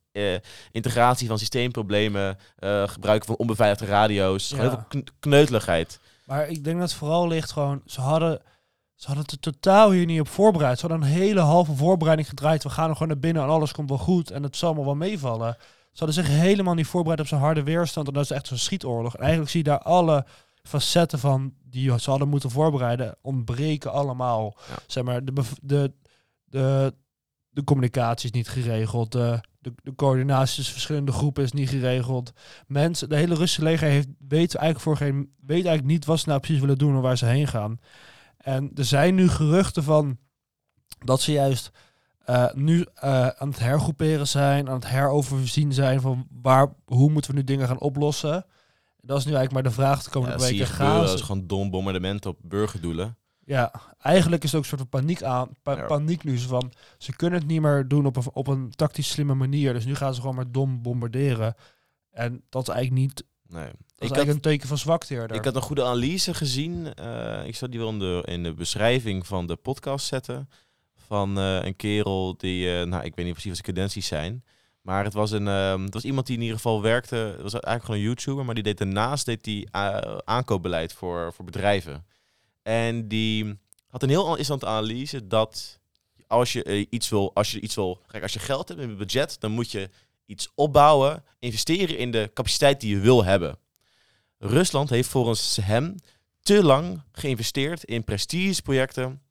integratie 0.72 1.28
van 1.28 1.38
systeemproblemen. 1.40 2.38
gebruiken 2.86 3.28
van 3.28 3.36
onbeveiligde 3.36 3.86
radio's. 3.86 4.50
Ja. 4.50 4.58
heel 4.58 4.70
veel 4.70 4.84
kn- 4.88 5.08
kneuteligheid. 5.20 6.00
Maar 6.26 6.48
ik 6.50 6.64
denk 6.64 6.80
dat 6.80 6.90
het 6.90 6.98
vooral 6.98 7.28
ligt 7.28 7.52
gewoon, 7.52 7.82
ze 7.86 8.02
hadden, 8.02 8.42
ze 9.04 9.10
hadden 9.10 9.26
het 9.26 9.46
er 9.46 9.52
totaal 9.52 9.92
hier 9.92 10.06
niet 10.06 10.20
op 10.20 10.28
voorbereid. 10.28 10.80
Ze 10.80 10.88
hadden 10.88 11.08
een 11.08 11.14
hele 11.14 11.40
halve 11.40 11.76
voorbereiding 11.76 12.30
gedraaid. 12.30 12.64
We 12.64 12.70
gaan 12.70 12.90
er 12.90 12.94
gewoon 12.94 13.08
naar 13.08 13.20
binnen 13.20 13.44
en 13.44 13.50
alles 13.50 13.72
komt 13.72 13.90
wel 13.90 13.98
goed 13.98 14.32
en 14.32 14.44
het 14.44 14.58
zal 14.58 14.68
allemaal 14.68 14.86
wel 14.86 14.96
meevallen. 14.96 15.56
Ze 15.92 16.04
hadden 16.06 16.24
zich 16.24 16.28
helemaal 16.28 16.74
niet 16.74 16.88
voorbereid 16.88 17.20
op 17.20 17.28
zo'n 17.28 17.40
harde 17.40 17.64
weerstand 17.64 18.08
en 18.08 18.14
dat 18.14 18.24
is 18.24 18.32
echt 18.32 18.48
zo'n 18.48 18.58
schietoorlog. 18.58 19.16
En 19.16 19.22
eigenlijk 19.22 19.52
zie 19.52 19.64
je 19.64 19.70
daar 19.70 19.80
alle 19.80 20.26
facetten 20.62 21.20
van 21.20 21.54
die 21.64 22.00
ze 22.00 22.10
hadden 22.10 22.28
moeten 22.28 22.50
voorbereiden 22.50 23.16
ontbreken 23.22 23.92
allemaal. 23.92 24.58
Ja. 24.70 24.76
Zeg 24.88 25.04
maar, 25.04 25.26
de, 25.26 25.34
de, 25.62 25.94
de, 26.44 26.94
de 27.50 27.64
communicatie 27.64 28.30
is 28.30 28.36
niet 28.36 28.50
geregeld, 28.50 29.12
de, 29.12 29.40
de, 29.60 29.74
de 29.84 29.96
coördinatie 29.96 30.56
tussen 30.56 30.74
verschillende 30.74 31.12
groepen 31.12 31.44
is 31.44 31.52
niet 31.52 31.70
geregeld 31.70 32.34
mensen, 32.68 33.10
de 33.10 33.16
hele 33.16 33.36
Russische 33.36 33.64
leger 33.64 33.88
heeft, 33.88 34.08
weet 34.28 34.56
eigenlijk 34.56 34.80
voor 34.80 34.98
geen, 34.98 35.34
weet 35.40 35.66
eigenlijk 35.66 35.94
niet 35.94 36.06
wat 36.06 36.20
ze 36.20 36.30
nou 36.30 36.40
precies 36.40 36.62
willen 36.62 36.78
doen 36.78 36.96
en 36.96 37.02
waar 37.02 37.18
ze 37.18 37.26
heen 37.26 37.48
gaan. 37.48 37.80
En 38.44 38.72
er 38.76 38.86
zijn 38.86 39.16
nu 39.16 39.30
geruchten 39.30 39.84
van 39.84 40.18
dat 41.06 41.22
ze 41.22 41.32
juist 41.32 41.72
eh, 42.26 42.54
nu 42.54 42.86
eh, 42.96 43.28
aan 43.28 43.48
het 43.50 43.60
hergroeperen 43.60 44.28
zijn, 44.28 44.68
aan 44.70 44.76
het 44.76 44.88
heroverzien 44.90 45.74
zijn 45.74 46.02
van 46.02 46.28
waar, 46.42 46.74
hoe 46.86 47.10
moeten 47.12 47.32
we 47.32 47.38
nu 47.38 47.44
dingen 47.44 47.68
gaan 47.68 47.80
oplossen. 47.80 48.46
Dat 49.02 49.18
is 49.18 49.26
nu 49.26 49.34
eigenlijk 49.34 49.54
maar 49.64 49.74
de 49.74 49.82
vraag 49.82 49.98
de 49.98 50.04
Ja, 50.06 50.10
komende 50.12 50.46
je 50.46 50.52
weken. 50.52 50.68
Gaan 50.68 51.02
Dat 51.06 51.14
is 51.14 51.22
gewoon 51.22 51.48
dom 51.48 51.70
bombardement 51.70 52.26
op 52.26 52.38
burgerdoelen. 52.42 53.18
ja, 53.46 53.72
eigenlijk 54.00 54.44
is 54.44 54.52
het 54.52 54.58
ook 54.58 54.64
een 54.72 54.78
soort 54.78 54.90
van 54.90 55.00
paniek 55.02 55.24
aan, 55.24 55.50
pa- 55.62 55.76
Ja. 55.78 55.86
paniek 55.86 56.24
nu. 56.24 56.38
Van, 56.40 56.72
ze 56.98 57.16
kunnen 57.16 57.40
het 57.40 57.48
niet 57.48 57.62
meer 57.62 57.88
doen 57.88 58.06
op 58.06 58.16
een, 58.16 58.24
op 58.34 58.48
een 58.48 58.70
tactisch 58.76 59.10
slimme 59.10 59.34
manier. 59.34 59.74
Dus 59.74 59.86
nu 59.86 59.96
gaan 59.96 60.14
ze 60.14 60.22
gewoon 60.22 60.36
maar 60.36 60.52
dom 60.52 60.82
bombarderen. 60.82 61.56
En 62.12 62.44
dat 62.50 62.68
is 62.68 62.74
eigenlijk 62.74 63.06
niet, 63.08 63.26
Nee. 63.48 63.70
Ik 64.04 64.16
had, 64.16 64.28
een 64.28 64.40
teken 64.40 64.68
van 64.68 64.78
zwakte 64.78 65.14
eerder. 65.14 65.38
ik 65.38 65.46
had 65.46 65.56
een 65.56 65.62
goede 65.62 65.84
analyse 65.84 66.34
gezien. 66.34 66.94
eh, 66.94 67.46
ik 67.46 67.56
zal 67.56 67.70
die 67.70 67.80
wel 67.80 67.90
in 67.90 68.00
de, 68.00 68.22
in 68.26 68.44
de 68.44 68.54
beschrijving 68.54 69.28
van 69.28 69.48
de 69.48 69.56
podcast 69.56 70.06
zetten. 70.06 70.50
Van 70.96 71.38
eh, 71.38 71.64
een 71.64 71.76
kerel 71.76 72.38
die, 72.38 72.80
eh, 72.80 72.86
nou 72.86 73.04
ik 73.04 73.16
weet 73.16 73.26
niet 73.26 73.34
precies 73.34 73.52
wat 73.52 73.66
zijn 73.66 73.76
cadenties 73.76 74.08
zijn. 74.08 74.44
Maar 74.82 75.04
het 75.04 75.14
was, 75.14 75.32
een, 75.32 75.48
ehm, 75.48 75.84
het 75.84 75.94
was 75.94 76.04
iemand 76.04 76.26
die 76.28 76.36
in 76.36 76.42
ieder 76.42 76.58
geval 76.58 76.82
werkte. 76.82 77.16
Het 77.16 77.42
was 77.42 77.54
eigenlijk 77.54 77.84
gewoon 77.84 78.00
een 78.00 78.06
YouTuber. 78.06 78.46
Maar 78.46 78.56
die 78.56 78.64
deed 78.64 78.78
daarnaast 78.78 79.26
deed 79.26 79.44
die, 79.44 79.68
aankoopbeleid 80.24 80.94
voor, 80.94 81.34
voor 81.34 81.46
bedrijven. 81.46 82.06
En 82.62 83.08
die 83.08 83.60
had 83.88 84.04
een 84.04 84.10
heel 84.10 84.28
interessante 84.28 84.66
analyse 84.66 85.28
dat 85.28 85.80
als 86.28 86.54
je 86.54 86.88
iets 86.90 87.10
wil, 87.10 87.32
als 87.34 87.52
je 87.52 87.60
iets 87.60 87.76
wil, 87.76 88.02
kijk, 88.08 88.24
als 88.24 88.34
je 88.34 88.40
geld 88.40 88.68
hebt 88.68 88.82
in 88.82 88.90
het 88.90 88.98
budget, 88.98 89.40
dan 89.40 89.52
moet 89.52 89.72
je 89.72 89.90
iets 90.26 90.52
opbouwen, 90.56 91.24
investeren 91.40 91.98
in 91.98 92.12
de 92.12 92.32
capaciteit 92.34 92.82
die 92.82 92.96
je 92.96 93.02
wil 93.02 93.24
hebben. 93.24 93.58
Rusland 94.46 94.90
heeft 94.90 95.10
volgens 95.10 95.58
hem 95.62 95.96
te 96.42 96.64
lang 96.64 97.02
geïnvesteerd 97.12 97.84
in 97.84 98.04
prestigeprojecten 98.04 99.22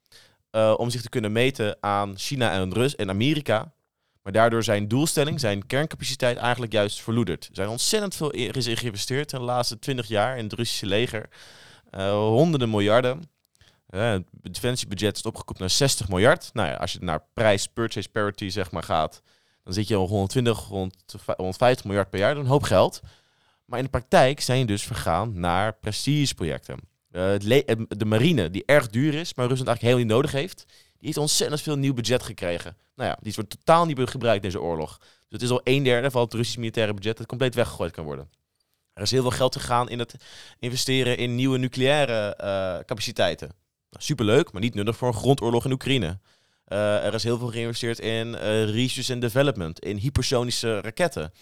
eh, 0.49 0.73
om 0.77 0.89
zich 0.89 1.01
te 1.01 1.09
kunnen 1.09 1.31
meten 1.31 1.77
aan 1.79 2.17
China 2.17 2.51
en 2.51 2.73
Rus 2.73 2.95
en 2.95 3.09
Amerika. 3.09 3.73
Maar 4.21 4.33
daardoor 4.33 4.63
zijn 4.63 4.87
doelstelling, 4.87 5.39
zijn 5.39 5.65
kerncapaciteit 5.65 6.37
eigenlijk 6.37 6.71
juist 6.71 7.01
verloederd. 7.01 7.45
Er 7.45 7.55
zijn 7.55 7.67
ontzettend 7.67 8.15
veel 8.15 8.31
is 8.31 8.67
er 8.67 8.77
geïnvesteerd 8.77 9.33
in 9.33 9.39
de 9.39 9.45
laatste 9.45 9.79
20 9.79 10.07
jaar 10.07 10.37
in 10.37 10.43
het 10.43 10.53
Russische 10.53 10.85
leger. 10.85 11.29
Eh, 11.89 12.11
honderden 12.11 12.69
miljarden. 12.69 13.21
Eh, 13.87 14.11
het 14.11 14.53
defensiebudget 14.53 15.17
is 15.17 15.23
opgekoopt 15.23 15.59
naar 15.59 15.69
60 15.69 16.09
miljard. 16.09 16.49
Nou 16.53 16.69
ja, 16.69 16.75
als 16.75 16.91
je 16.91 16.99
naar 17.01 17.23
prijs, 17.33 17.67
purchase 17.67 18.09
parity 18.09 18.49
zeg 18.49 18.71
maar 18.71 18.83
gaat, 18.83 19.21
dan 19.63 19.73
zit 19.73 19.87
je 19.87 19.95
al 19.95 20.07
120, 20.07 20.67
150 21.37 21.85
miljard 21.85 22.09
per 22.09 22.19
jaar. 22.19 22.29
Dat 22.29 22.37
is 22.37 22.43
een 22.43 22.53
hoop 22.53 22.63
geld. 22.63 23.01
Maar 23.65 23.79
in 23.79 23.85
de 23.85 23.91
praktijk 23.91 24.39
zijn 24.39 24.59
je 24.59 24.65
dus 24.65 24.83
vergaan 24.83 25.39
naar 25.39 25.73
prestigeprojecten. 25.73 26.79
Eh, 27.11 27.33
de 27.87 28.05
marine, 28.05 28.49
die 28.49 28.63
erg 28.65 28.87
duur 28.87 29.13
is, 29.13 29.33
maar 29.33 29.47
Rusland 29.47 29.67
eigenlijk 29.67 29.81
heel 29.81 30.05
niet 30.05 30.15
nodig 30.15 30.31
heeft, 30.31 30.65
die 30.67 31.07
heeft 31.07 31.17
ontzettend 31.17 31.61
veel 31.61 31.77
nieuw 31.77 31.93
budget 31.93 32.23
gekregen. 32.23 32.77
Nou 32.95 33.09
ja, 33.09 33.17
die 33.21 33.33
wordt 33.35 33.49
totaal 33.49 33.85
niet 33.85 34.09
gebruikt 34.09 34.43
in 34.43 34.49
deze 34.49 34.61
oorlog. 34.61 34.97
Dus 34.97 35.07
het 35.29 35.41
is 35.41 35.49
al 35.49 35.61
een 35.63 35.83
derde 35.83 36.11
van 36.11 36.21
het 36.21 36.33
Russisch 36.33 36.57
militaire 36.57 36.93
budget 36.93 37.17
dat 37.17 37.25
compleet 37.27 37.55
weggegooid 37.55 37.91
kan 37.91 38.03
worden. 38.03 38.29
Er 38.93 39.01
is 39.01 39.11
heel 39.11 39.21
veel 39.21 39.31
geld 39.31 39.55
gegaan 39.55 39.89
in 39.89 39.99
het 39.99 40.15
investeren 40.59 41.17
in 41.17 41.35
nieuwe 41.35 41.57
nucleaire 41.57 42.35
eh, 42.35 42.85
capaciteiten. 42.85 43.47
Nou, 43.89 44.03
superleuk, 44.03 44.51
maar 44.51 44.61
niet 44.61 44.73
nuttig 44.73 44.97
voor 44.97 45.07
een 45.07 45.13
grondoorlog 45.13 45.65
in 45.65 45.71
Oekraïne. 45.71 46.19
Eh, 46.73 47.05
er 47.05 47.13
is 47.13 47.23
heel 47.23 47.37
veel 47.37 47.47
geïnvesteerd 47.47 47.99
in 47.99 48.35
eh, 48.35 48.69
research 48.69 49.09
and 49.09 49.21
development, 49.21 49.79
in 49.79 49.97
hypersonische 49.97 50.79
raketten, 50.81 51.33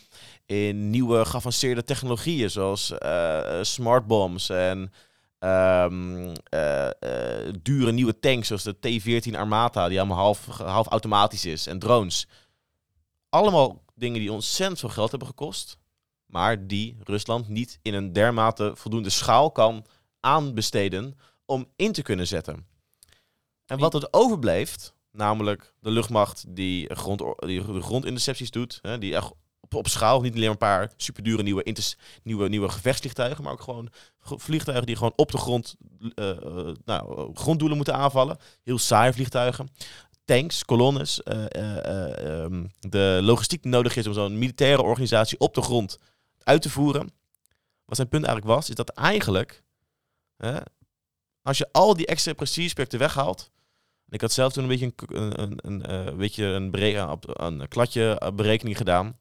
in 0.45 0.89
nieuwe 0.89 1.25
geavanceerde 1.25 1.83
technologieën 1.83 2.49
zoals 2.49 2.97
eh 2.97 3.59
smart 3.61 4.07
bombs 4.07 4.49
en 4.49 4.91
ehm, 5.39 6.35
eh, 6.43 6.87
eh, 6.87 7.53
dure 7.61 7.91
nieuwe 7.91 8.19
tanks 8.19 8.47
zoals 8.47 8.63
de 8.63 8.79
T-14 8.79 9.35
Armata, 9.35 9.87
die 9.87 9.99
allemaal 9.99 10.17
half, 10.17 10.45
half 10.45 10.87
automatisch 10.87 11.45
is, 11.45 11.67
en 11.67 11.79
drones. 11.79 12.27
Allemaal 13.29 13.83
dingen 13.95 14.19
die 14.19 14.31
ontzettend 14.31 14.79
veel 14.79 14.89
geld 14.89 15.09
hebben 15.09 15.27
gekost, 15.27 15.77
maar 16.25 16.67
die 16.67 16.97
Rusland 17.03 17.47
niet 17.47 17.79
in 17.81 17.93
een 17.93 18.13
dermate 18.13 18.71
voldoende 18.75 19.09
schaal 19.09 19.51
kan 19.51 19.85
aanbesteden 20.19 21.17
om 21.45 21.65
in 21.75 21.91
te 21.91 22.01
kunnen 22.01 22.27
zetten. 22.27 22.65
En 23.65 23.79
wat 23.79 23.93
het 23.93 24.13
overblijft, 24.13 24.93
namelijk 25.11 25.73
de 25.79 25.91
luchtmacht 25.91 26.43
die, 26.47 26.95
grond, 26.95 27.23
die 27.37 27.65
de 27.65 27.81
grondintercepties 27.81 28.51
doet, 28.51 28.79
hè, 28.81 28.97
die 28.97 29.15
echt 29.15 29.31
op 29.59 29.73
op, 29.75 29.87
schaal. 29.87 30.21
Niet 30.21 30.35
alleen 30.35 30.49
een 30.49 30.57
paar 30.57 30.91
superdure 30.97 31.43
nieuwe, 31.43 31.75
nieuwe, 32.23 32.49
nieuwe 32.49 32.69
gevechtsvliegtuigen, 32.69 33.43
maar 33.43 33.53
ook 33.53 33.61
gewoon 33.61 33.89
ge- 34.19 34.39
vliegtuigen 34.39 34.85
die 34.85 34.95
gewoon 34.95 35.13
op 35.15 35.31
de 35.31 35.37
grond 35.37 35.75
eh, 36.15 36.29
eh, 36.29 36.75
nou, 36.85 37.31
gronddoelen 37.35 37.77
moeten 37.77 37.95
aanvallen. 37.95 38.37
Heel 38.63 38.77
saaie 38.77 39.13
vliegtuigen. 39.13 39.69
Tanks, 40.25 40.65
kolonnes, 40.65 41.23
eh, 41.23 41.45
eh, 41.47 41.77
eh, 41.85 42.43
ehm, 42.43 42.65
de 42.79 43.19
logistiek 43.21 43.61
die 43.63 43.71
nodig 43.71 43.95
is 43.95 44.07
om 44.07 44.13
zo'n 44.13 44.37
militaire 44.37 44.81
organisatie 44.81 45.39
op 45.39 45.53
de 45.53 45.61
grond 45.61 45.97
uit 46.43 46.61
te 46.61 46.69
voeren. 46.69 47.09
Wat 47.85 47.95
zijn 47.95 48.09
punt 48.09 48.25
eigenlijk 48.25 48.55
was, 48.55 48.69
is 48.69 48.75
dat 48.75 48.89
eigenlijk, 48.89 49.63
hè, 50.37 50.57
als 51.41 51.57
je 51.57 51.69
al 51.71 51.95
die 51.95 52.05
extra 52.05 52.33
precisie 52.33 52.69
weghaalt, 52.97 53.51
ik 54.11 54.21
had 54.21 54.31
zelf 54.31 54.53
toen 54.53 54.63
een 54.63 54.69
beetje 54.69 54.91
een, 55.07 55.41
een, 55.41 55.59
een, 55.61 55.85
eh, 55.85 56.15
beetje 56.15 56.45
een, 56.45 57.09
op- 57.09 57.39
een 57.41 57.67
kladje 57.67 58.19
eh, 58.19 58.31
berekening 58.31 58.77
gedaan. 58.77 59.17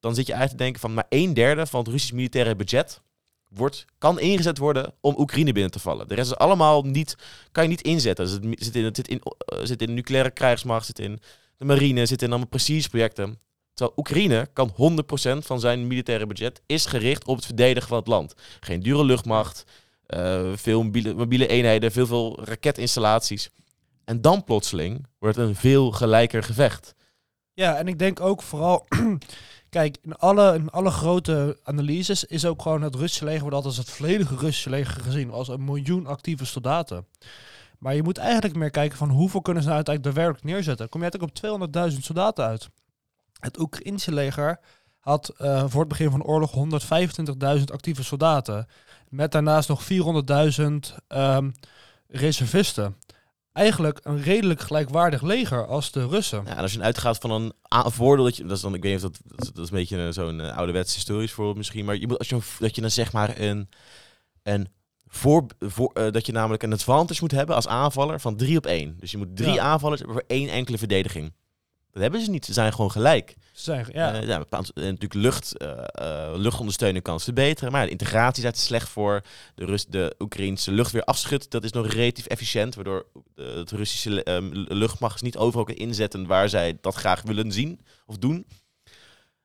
Dan 0.00 0.14
zit 0.14 0.26
je 0.26 0.32
eigenlijk 0.32 0.60
te 0.60 0.64
denken 0.64 0.80
van 0.80 0.94
maar 0.94 1.06
een 1.08 1.34
derde 1.34 1.66
van 1.66 1.80
het 1.80 1.88
Russisch 1.88 2.12
militaire 2.14 2.56
budget 2.56 3.00
wordt, 3.48 3.84
kan 3.98 4.20
ingezet 4.20 4.58
worden 4.58 4.94
om 5.00 5.14
Oekraïne 5.18 5.52
binnen 5.52 5.70
te 5.70 5.78
vallen. 5.78 6.08
De 6.08 6.14
rest 6.14 6.30
is 6.30 6.36
allemaal 6.36 6.82
niet, 6.82 7.16
kan 7.52 7.62
je 7.62 7.68
niet 7.68 7.82
inzetten. 7.82 8.24
Dus 8.24 8.64
zit 8.64 8.74
in, 8.76 8.84
het 8.84 8.96
zit 8.96 9.08
in, 9.08 9.20
eh, 9.22 9.58
zit 9.62 9.80
in 9.80 9.86
de 9.86 9.92
nucleaire 9.92 10.30
krijgsmacht, 10.30 10.86
zit 10.86 10.98
in 10.98 11.20
de 11.56 11.64
marine, 11.64 12.06
zit 12.06 12.22
in 12.22 12.28
allemaal 12.28 12.48
precisieprojecten. 12.48 13.38
Terwijl 13.74 13.98
Oekraïne 13.98 14.48
kan 14.52 14.72
100% 14.74 15.46
van 15.46 15.60
zijn 15.60 15.86
militaire 15.86 16.26
budget 16.26 16.60
is 16.66 16.86
gericht 16.86 17.26
op 17.26 17.36
het 17.36 17.46
verdedigen 17.46 17.88
van 17.88 17.98
het 17.98 18.06
land. 18.06 18.34
Geen 18.60 18.80
dure 18.80 19.04
luchtmacht, 19.04 19.64
eh, 20.06 20.52
veel 20.54 20.82
mobiele, 20.82 21.14
mobiele 21.14 21.46
eenheden, 21.46 21.92
veel, 21.92 22.06
veel 22.06 22.44
raketinstallaties. 22.44 23.50
En 24.08 24.20
dan 24.20 24.44
plotseling 24.44 25.06
wordt 25.18 25.36
een 25.36 25.54
veel 25.54 25.90
gelijker 25.90 26.42
gevecht. 26.42 26.94
Ja, 27.52 27.76
en 27.76 27.88
ik 27.88 27.98
denk 27.98 28.20
ook 28.20 28.42
vooral... 28.42 28.86
Kijk, 29.68 29.96
in 30.02 30.16
alle, 30.16 30.54
in 30.54 30.70
alle 30.70 30.90
grote 30.90 31.58
analyses 31.62 32.24
is 32.24 32.46
ook 32.46 32.62
gewoon 32.62 32.82
het 32.82 32.94
Russische 32.94 33.24
leger 33.24 33.40
wordt 33.40 33.56
altijd 33.56 33.76
als 33.76 33.86
het 33.86 33.96
volledige 33.96 34.36
Russische 34.36 34.70
leger 34.70 35.02
gezien. 35.02 35.30
Als 35.30 35.48
een 35.48 35.64
miljoen 35.64 36.06
actieve 36.06 36.44
soldaten. 36.44 37.06
Maar 37.78 37.94
je 37.94 38.02
moet 38.02 38.18
eigenlijk 38.18 38.56
meer 38.56 38.70
kijken 38.70 38.98
van 38.98 39.10
hoeveel 39.10 39.40
kunnen 39.40 39.62
ze 39.62 39.68
nou 39.68 39.84
uiteindelijk 39.84 40.16
daadwerkelijk 40.16 40.54
neerzetten. 40.54 40.88
Kom 40.88 41.02
je 41.02 41.10
uiteindelijk 41.10 41.72
op 41.74 41.92
200.000 41.92 41.98
soldaten 41.98 42.44
uit. 42.44 42.68
Het 43.40 43.58
Oekraïnse 43.58 44.12
leger 44.12 44.60
had 44.98 45.28
eh, 45.28 45.64
voor 45.66 45.80
het 45.80 45.88
begin 45.88 46.10
van 46.10 46.20
de 46.20 46.26
oorlog 46.26 46.54
125.000 47.58 47.64
actieve 47.64 48.04
soldaten. 48.04 48.66
Met 49.08 49.32
daarnaast 49.32 49.68
nog 49.68 49.82
400.000 49.82 50.66
ehm, 51.08 51.50
reservisten. 52.06 52.96
Eigenlijk 53.58 54.00
een 54.02 54.22
redelijk 54.22 54.60
gelijkwaardig 54.60 55.22
leger 55.22 55.66
als 55.66 55.90
de 55.92 56.06
Russen. 56.08 56.42
Ja, 56.46 56.50
en 56.56 56.62
als 56.62 56.72
je 56.72 56.80
uitgaat 56.80 57.18
van 57.18 57.30
een 57.30 57.52
voordeel 57.92 58.24
dat 58.24 58.36
je, 58.36 58.42
dat 58.42 58.56
is 58.56 58.62
dan, 58.62 58.74
ik 58.74 58.82
weet 58.82 58.94
niet 58.94 59.04
of 59.04 59.10
dat, 59.10 59.20
dat, 59.24 59.40
is- 59.46 59.52
dat 59.52 59.64
is 59.64 59.70
een 59.70 59.76
beetje 59.76 59.96
een- 59.98 60.12
zo'n 60.12 60.40
eh, 60.40 60.56
ouderwets 60.56 60.94
historisch 60.94 61.32
voorbeeld 61.32 61.56
misschien, 61.56 61.84
maar 61.84 61.96
je 61.96 62.06
moet, 62.06 62.18
als 62.18 62.28
je, 62.28 62.38
dat 62.58 62.74
je 62.74 62.80
dan 62.80 62.90
zeg 62.90 63.12
maar 63.12 63.40
een, 63.40 63.68
een 64.42 64.68
voor, 65.06 65.46
voor, 65.58 65.90
eh, 65.92 66.10
dat 66.12 66.26
je 66.26 66.32
namelijk 66.32 66.62
een 66.62 66.72
advantage 66.72 67.20
moet 67.20 67.30
hebben 67.30 67.54
als 67.56 67.68
aanvaller 67.68 68.20
van 68.20 68.36
drie 68.36 68.56
op 68.56 68.66
één. 68.66 68.96
Dus 69.00 69.10
je 69.10 69.18
moet 69.18 69.36
drie 69.36 69.52
Ja. 69.52 69.62
aanvallers 69.62 70.00
hebben 70.00 70.16
voor 70.18 70.28
één 70.36 70.48
enkele 70.48 70.78
verdediging. 70.78 71.32
Dat 71.98 72.06
hebben 72.06 72.26
ze 72.26 72.32
niet. 72.32 72.44
Ze 72.44 72.52
zijn 72.52 72.72
gewoon 72.72 72.90
gelijk. 72.90 73.36
Ze 73.52 73.62
zijn, 73.62 73.86
ja. 73.92 74.14
Ja. 74.14 74.20
ja 74.20 74.44
natuurlijk 74.74 75.14
lucht, 75.14 75.56
eh, 75.56 75.84
eh, 75.92 76.36
luchtondersteuning 76.36 77.04
kan 77.04 77.20
verbeteren. 77.20 77.72
Maar 77.72 77.84
de 77.84 77.90
integratie 77.90 78.46
is 78.46 78.64
slecht 78.64 78.88
voor. 78.88 79.22
De, 79.54 79.64
Rus 79.64 79.86
de 79.86 80.14
Oekraïnse 80.18 80.72
luchtweerafschut, 80.72 81.50
dat 81.50 81.64
is 81.64 81.72
nog 81.72 81.86
relatief 81.86 82.26
efficiënt. 82.26 82.74
Waardoor 82.74 83.06
het 83.34 83.70
Russische 83.70 84.22
eh, 84.22 84.36
luchtmacht 84.50 85.22
niet 85.22 85.36
overal 85.36 85.64
kan 85.64 85.74
inzetten 85.74 86.26
waar 86.26 86.48
zij 86.48 86.78
dat 86.80 86.94
graag 86.94 87.22
willen 87.22 87.52
zien 87.52 87.80
of 88.06 88.18
doen. 88.18 88.46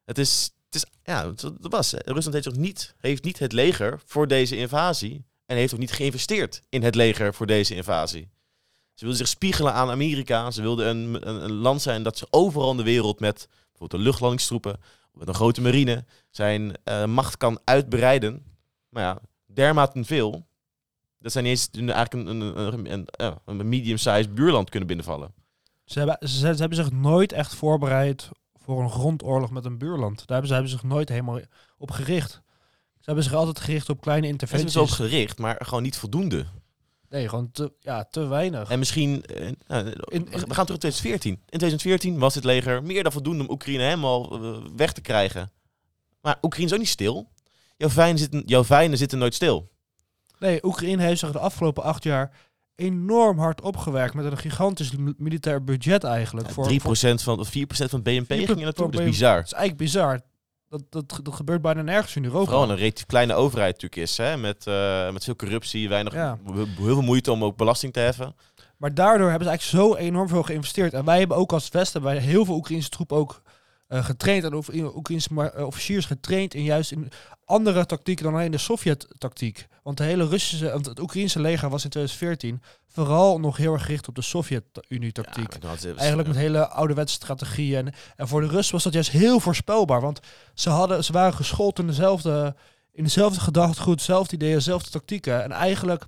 Het 0.05 0.17
is, 0.17 0.51
het 0.65 0.75
is 0.75 0.85
ja, 1.03 1.23
dat 1.41 1.53
was. 1.59 1.93
Rusland 1.93 2.33
heeft, 2.33 2.49
ook 2.49 2.55
niet, 2.55 2.95
heeft 2.97 3.23
niet 3.23 3.39
het 3.39 3.51
leger 3.51 3.99
voor 4.05 4.27
deze 4.27 4.57
invasie. 4.57 5.25
En 5.45 5.57
heeft 5.57 5.73
ook 5.73 5.79
niet 5.79 5.91
geïnvesteerd 5.91 6.63
in 6.69 6.83
het 6.83 6.95
leger 6.95 7.33
voor 7.33 7.45
deze 7.45 7.75
invasie. 7.75 8.29
Ze 8.93 8.99
wilden 8.99 9.17
zich 9.17 9.27
spiegelen 9.27 9.73
aan 9.73 9.89
Amerika. 9.89 10.51
Ze 10.51 10.61
wilden 10.61 10.87
een, 10.87 11.27
een, 11.29 11.43
een 11.43 11.53
land 11.53 11.81
zijn 11.81 12.03
dat 12.03 12.17
ze 12.17 12.27
overal 12.29 12.71
in 12.71 12.77
de 12.77 12.83
wereld 12.83 13.19
met 13.19 13.47
bijvoorbeeld 13.69 14.01
de 14.01 14.07
luchtlandingstroepen, 14.07 14.79
met 15.13 15.27
een 15.27 15.33
grote 15.33 15.61
marine, 15.61 16.05
zijn 16.29 16.73
eh, 16.83 17.05
macht 17.05 17.37
kan 17.37 17.59
uitbreiden. 17.63 18.43
Maar 18.89 19.03
ja, 19.03 19.19
dermate 19.45 20.03
veel. 20.03 20.45
Dat 21.19 21.31
zijn 21.31 21.43
niet 21.43 21.69
eens 21.73 21.95
eigenlijk 21.95 22.13
een, 22.13 22.41
een, 22.41 22.73
een, 22.73 22.91
een, 22.91 23.07
ja, 23.11 23.41
een 23.45 23.69
medium-sized 23.69 24.35
buurland 24.35 24.69
kunnen 24.69 24.87
binnenvallen. 24.87 25.33
Ze, 25.85 25.99
hebben, 25.99 26.29
ze, 26.29 26.37
ze 26.37 26.45
hebben 26.45 26.75
zich 26.77 26.91
nooit 26.91 27.31
echt 27.31 27.55
voorbereid 27.55 28.29
voor 28.55 28.83
een 28.83 28.89
grondoorlog 28.89 29.51
met 29.51 29.65
een 29.65 29.77
buurland. 29.77 30.17
Daar 30.17 30.25
hebben 30.27 30.47
ze 30.47 30.53
hebben 30.53 30.71
zich 30.71 30.83
nooit 30.83 31.09
helemaal 31.09 31.39
op 31.77 31.91
gericht. 31.91 32.31
Ze 33.03 33.09
hebben 33.09 33.23
zich 33.23 33.33
altijd 33.33 33.59
gericht 33.59 33.89
op 33.89 34.01
kleine 34.01 34.27
interventies. 34.27 34.71
ze 34.71 34.81
op 34.81 34.89
gericht, 34.89 35.37
maar 35.37 35.55
gewoon 35.59 35.83
niet 35.83 35.97
voldoende. 35.97 36.45
Nee, 37.13 37.29
gewoon 37.29 37.51
te, 37.51 37.71
ja, 37.79 38.03
te 38.11 38.27
weinig. 38.27 38.69
En 38.69 38.79
misschien, 38.79 39.25
eh, 39.25 39.35
nou, 39.67 39.85
In- 39.85 39.93
we 39.93 40.09
in- 40.09 40.25
we 40.25 40.31
gaan 40.31 40.45
terug 40.45 40.55
naar 40.55 40.65
2014. 40.65 41.31
In 41.33 41.39
2014 41.57 42.19
was 42.19 42.35
het 42.35 42.43
leger 42.43 42.83
meer 42.83 43.03
dan 43.03 43.11
voldoende 43.11 43.43
om 43.43 43.49
Oekraïne 43.49 43.83
helemaal 43.83 44.31
eh, 44.43 44.57
weg 44.75 44.91
te 44.93 45.01
krijgen. 45.01 45.51
Maar 46.21 46.37
Oekraïne 46.41 46.67
is 46.67 46.73
ook 46.73 46.79
niet 46.79 46.89
stil. 46.89 47.29
Jouw 47.77 47.89
vijanden 47.89 48.19
zitten, 48.19 48.43
jouw 48.45 48.63
vijanden 48.63 48.97
zitten 48.97 49.17
nooit 49.17 49.33
stil. 49.33 49.71
Nee, 50.39 50.65
Oekraïne 50.65 51.01
heeft 51.03 51.19
zich 51.19 51.31
de 51.31 51.39
afgelopen 51.39 51.83
acht 51.83 52.03
jaar 52.03 52.31
enorm 52.75 53.39
hard 53.39 53.61
opgewerkt 53.61 54.13
met 54.13 54.25
een 54.25 54.37
gigantisch 54.37 54.91
mi- 54.95 55.13
militair 55.17 55.63
budget 55.63 56.03
eigenlijk. 56.03 56.47
Ja, 56.47 56.53
voor, 56.53 56.63
3% 56.65 57.21
voor- 57.21 57.33
van, 57.35 57.39
of 57.39 57.47
4% 57.49 57.89
van 57.89 57.99
het 58.03 58.03
BNP 58.03 58.25
4% 58.31 58.45
ging 58.45 58.49
er 58.59 58.63
naartoe. 58.63 58.85
Dat 58.85 58.93
is 58.93 58.99
van 58.99 59.05
bizar. 59.09 59.43
Is 59.43 59.53
eigenlijk 59.53 59.77
bizar. 59.77 60.21
Dat, 60.73 60.83
dat, 60.89 61.19
dat 61.25 61.33
gebeurt 61.33 61.61
bijna 61.61 61.81
nergens 61.81 62.15
in 62.15 62.23
Europa. 62.23 62.45
Vooral 62.45 62.69
een 62.69 62.75
relatief 62.75 63.05
kleine 63.05 63.33
overheid 63.33 63.73
natuurlijk 63.81 64.01
is. 64.09 64.17
Hè? 64.17 64.37
Met, 64.37 64.67
eh, 64.67 65.11
met 65.11 65.23
veel 65.23 65.35
corruptie, 65.35 65.89
weinig, 65.89 66.13
Ja. 66.13 66.37
heel 66.53 66.65
veel 66.75 67.01
moeite 67.01 67.31
om 67.31 67.43
ook 67.43 67.57
belasting 67.57 67.93
te 67.93 67.99
heffen. 67.99 68.35
Maar 68.77 68.93
daardoor 68.93 69.29
hebben 69.29 69.47
ze 69.47 69.49
eigenlijk 69.49 69.85
zo 69.85 69.95
enorm 69.95 70.27
veel 70.27 70.43
geïnvesteerd. 70.43 70.93
En 70.93 71.05
wij 71.05 71.19
hebben 71.19 71.37
ook 71.37 71.53
als 71.53 71.69
Westen 71.69 72.01
bij 72.01 72.17
heel 72.17 72.45
veel 72.45 72.55
Oekraïnse 72.55 72.89
troepen 72.89 73.17
ook 73.17 73.41
eh, 73.87 74.05
getraind. 74.05 74.43
En 74.43 74.53
Oe- 74.53 74.95
Oekraïnse 74.95 75.51
eh, 75.51 75.65
officiers 75.65 76.05
getraind 76.05 76.53
in 76.53 76.63
juist 76.63 76.91
in 76.91 77.11
andere 77.45 77.85
tactieken 77.85 78.23
dan 78.23 78.33
alleen 78.33 78.51
de 78.51 78.57
Sovjet-tactiek. 78.57 79.67
Want 79.83 79.97
de 79.97 80.03
hele 80.03 80.27
Russische, 80.27 80.69
want 80.71 80.85
het 80.85 80.99
Oekraïnse 80.99 81.39
leger 81.39 81.69
was 81.69 81.83
in 81.83 81.89
2014 81.89 82.61
vooral 82.87 83.39
nog 83.39 83.57
heel 83.57 83.73
erg 83.73 83.81
gericht 83.85 84.07
op 84.07 84.15
de 84.15 84.21
Sovjet-Unie-tactiek. 84.21 85.53
Ja, 85.53 85.59
Eigenlijk 85.97 86.27
met 86.27 86.37
hele 86.37 86.67
ouderwetse 86.67 87.15
strategieën. 87.15 87.85
En, 87.87 87.93
en 88.15 88.27
voor 88.27 88.41
de 88.41 88.47
Russen 88.47 88.73
was 88.73 88.83
dat 88.83 88.93
juist 88.93 89.09
heel 89.11 89.39
voorspelbaar. 89.39 90.01
Want 90.01 90.19
ze, 90.53 90.69
hadden, 90.69 91.03
ze 91.03 91.11
waren 91.11 91.33
geschoold 91.33 91.79
in 91.79 91.87
dezelfde, 91.87 92.55
in 92.91 93.03
dezelfde 93.03 93.39
gedachtegoed, 93.39 93.97
dezelfde 93.97 94.35
ideeën, 94.35 94.53
dezelfde 94.53 94.89
tactieken. 94.89 95.43
En 95.43 95.51
eigenlijk 95.51 96.05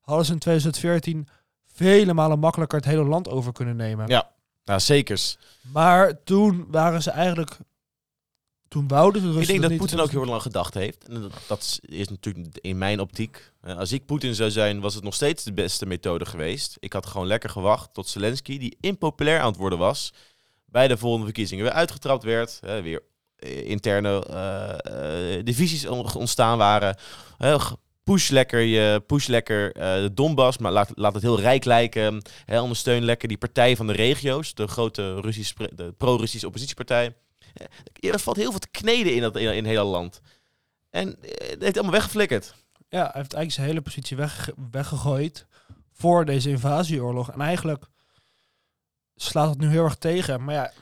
hadden 0.00 0.26
ze 0.26 0.32
in 0.32 0.38
2014 0.38 1.28
vele 1.72 2.14
malen 2.14 2.38
makkelijker 2.38 2.78
het 2.78 2.86
hele 2.86 3.04
land 3.04 3.28
over 3.28 3.52
kunnen 3.52 3.76
nemen. 3.76 4.06
Ja. 4.08 4.30
Nou, 4.68 4.80
zekers. 4.80 5.36
Maar 5.72 6.22
toen 6.24 6.66
waren 6.70 7.02
ze 7.02 7.10
eigenlijk... 7.10 7.56
Toen 8.68 8.88
wouden 8.88 9.22
de 9.22 9.26
Russen 9.32 9.54
Ik 9.54 9.60
denk 9.60 9.70
dat. 9.70 9.76
Poetin 9.78 10.00
ook 10.00 10.10
heel 10.10 10.24
lang 10.24 10.42
gedacht 10.42 10.74
heeft. 10.74 11.08
En 11.08 11.20
dat, 11.20 11.32
dat 11.46 11.80
is- 11.88 12.08
natuurlijk 12.08 12.58
in 12.60 12.78
mijn 12.78 13.00
optiek. 13.00 13.52
eh, 13.60 13.76
Als 13.76 13.92
ik 13.92 14.06
Poetin 14.06 14.34
zou 14.34 14.50
zijn, 14.50 14.80
was 14.80 14.94
het 14.94 15.04
nog 15.04 15.14
steeds 15.14 15.44
de 15.44 15.52
beste 15.52 15.86
methode 15.86 16.24
geweest. 16.26 16.76
Ik 16.78 16.92
had 16.92 17.06
gewoon 17.06 17.26
lekker 17.26 17.50
gewacht 17.50 17.94
tot 17.94 18.08
Zelensky, 18.08 18.58
die 18.58 18.76
impopulair 18.80 19.40
aan 19.40 19.46
het 19.48 19.56
worden 19.56 19.78
was, 19.78 20.12
bij 20.64 20.88
de 20.88 20.96
volgende 20.96 21.24
verkiezingen 21.24 21.64
weer 21.64 21.72
uitgetrapt 21.72 22.24
werd. 22.24 22.58
weer 22.60 23.02
eh, 23.36 23.64
interne 23.68 24.24
eh, 24.24 25.44
divisies 25.44 25.86
on- 25.86 26.14
ontstaan 26.14 26.58
waren. 26.58 26.96
Push 28.08 28.28
lekker, 28.28 28.60
je, 28.60 29.02
push 29.06 29.26
lekker 29.26 29.72
eh, 29.72 29.94
de 29.94 30.14
Donbass, 30.14 30.58
maar 30.58 30.72
laat, 30.72 30.90
laat 30.94 31.14
het 31.14 31.22
heel 31.22 31.40
rijk 31.40 31.64
lijken. 31.64 32.22
Hè, 32.44 32.60
ondersteun 32.60 33.04
lekker 33.04 33.28
die 33.28 33.38
partij 33.38 33.76
van 33.76 33.86
de 33.86 33.92
regio's, 33.92 34.54
de 34.54 34.66
grote 34.66 35.20
Russisch, 35.20 35.52
de 35.74 35.94
pro-Russische 35.96 36.46
oppositiepartij. 36.46 37.16
Ja, 37.92 38.12
er 38.12 38.18
valt 38.18 38.36
heel 38.36 38.50
veel 38.50 38.60
te 38.60 38.70
kneden 38.70 39.14
in, 39.14 39.20
dat, 39.20 39.36
in, 39.36 39.42
in 39.42 39.64
het 39.64 39.66
hele 39.66 39.82
land. 39.82 40.20
En 40.90 41.22
eh, 41.22 41.48
het 41.50 41.62
heeft 41.62 41.74
allemaal 41.74 41.92
weggeflikkerd. 41.92 42.54
Ja, 42.88 43.02
hij 43.02 43.20
heeft 43.20 43.32
eigenlijk 43.32 43.52
zijn 43.52 43.66
hele 43.66 43.80
positie 43.80 44.16
weg, 44.16 44.50
weggegooid 44.70 45.46
voor 45.92 46.24
deze 46.24 46.50
invasieoorlog. 46.50 47.30
En 47.30 47.40
eigenlijk 47.40 47.84
slaat 49.16 49.50
het 49.50 49.58
nu 49.58 49.68
heel 49.68 49.84
erg 49.84 49.96
tegen. 49.96 50.44
Maar 50.44 50.54
ja, 50.54 50.72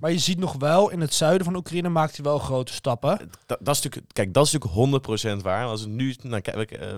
maar 0.00 0.12
je 0.12 0.18
ziet 0.18 0.38
nog 0.38 0.52
wel, 0.52 0.90
in 0.90 1.00
het 1.00 1.14
zuiden 1.14 1.44
van 1.44 1.56
Oekraïne 1.56 1.88
maakt 1.88 2.16
hij 2.16 2.24
wel 2.24 2.38
grote 2.38 2.72
stappen. 2.72 3.18
Dat, 3.46 3.58
dat 3.60 3.76
is 3.76 3.82
natuurlijk, 3.82 4.12
kijk, 4.12 4.34
dat 4.34 4.46
is 4.46 4.52
natuurlijk 4.52 5.40
100% 5.40 5.42
waar. 5.42 5.66
Als 5.66 5.80
het 5.80 5.90
nu, 5.90 6.16
nou, 6.22 6.40
kijk, 6.40 6.70
eh, 6.70 6.94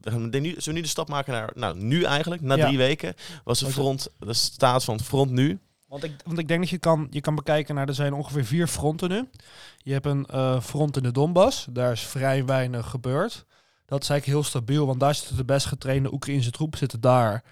we 0.00 0.10
gaan 0.10 0.28
nu, 0.30 0.56
we 0.64 0.72
nu 0.72 0.80
de 0.80 0.88
stap 0.88 1.08
maken 1.08 1.32
naar, 1.32 1.50
nou, 1.54 1.76
nu 1.76 2.02
eigenlijk, 2.02 2.42
na 2.42 2.54
Ja. 2.56 2.66
drie 2.66 2.78
weken, 2.78 3.14
was 3.44 3.58
de 3.58 3.66
front, 3.66 4.08
de 4.18 4.32
staat 4.32 4.84
van 4.84 4.96
het 4.96 5.04
front 5.04 5.30
nu. 5.30 5.58
Want 5.86 6.04
ik, 6.04 6.12
want 6.24 6.38
ik 6.38 6.48
denk 6.48 6.60
dat 6.60 6.70
je 6.70 6.78
kan, 6.78 7.06
je 7.10 7.20
kan 7.20 7.34
bekijken 7.34 7.74
naar, 7.74 7.88
er 7.88 7.94
zijn 7.94 8.12
ongeveer 8.12 8.44
vier 8.44 8.66
fronten 8.66 9.08
nu. 9.08 9.28
Je 9.76 9.92
hebt 9.92 10.06
een 10.06 10.26
eh, 10.26 10.60
front 10.60 10.96
in 10.96 11.02
de 11.02 11.12
Donbass, 11.12 11.66
daar 11.70 11.92
is 11.92 12.00
vrij 12.06 12.44
weinig 12.44 12.90
gebeurd. 12.90 13.44
Dat 13.86 14.02
is 14.02 14.08
eigenlijk 14.08 14.40
heel 14.40 14.48
stabiel, 14.50 14.86
want 14.86 15.00
daar 15.00 15.14
zitten 15.14 15.36
de 15.36 15.44
best 15.44 15.66
getrainde 15.66 16.12
Oekraïnse 16.12 16.50
troepen 16.50 16.78
zitten 16.78 17.00
daar. 17.00 17.44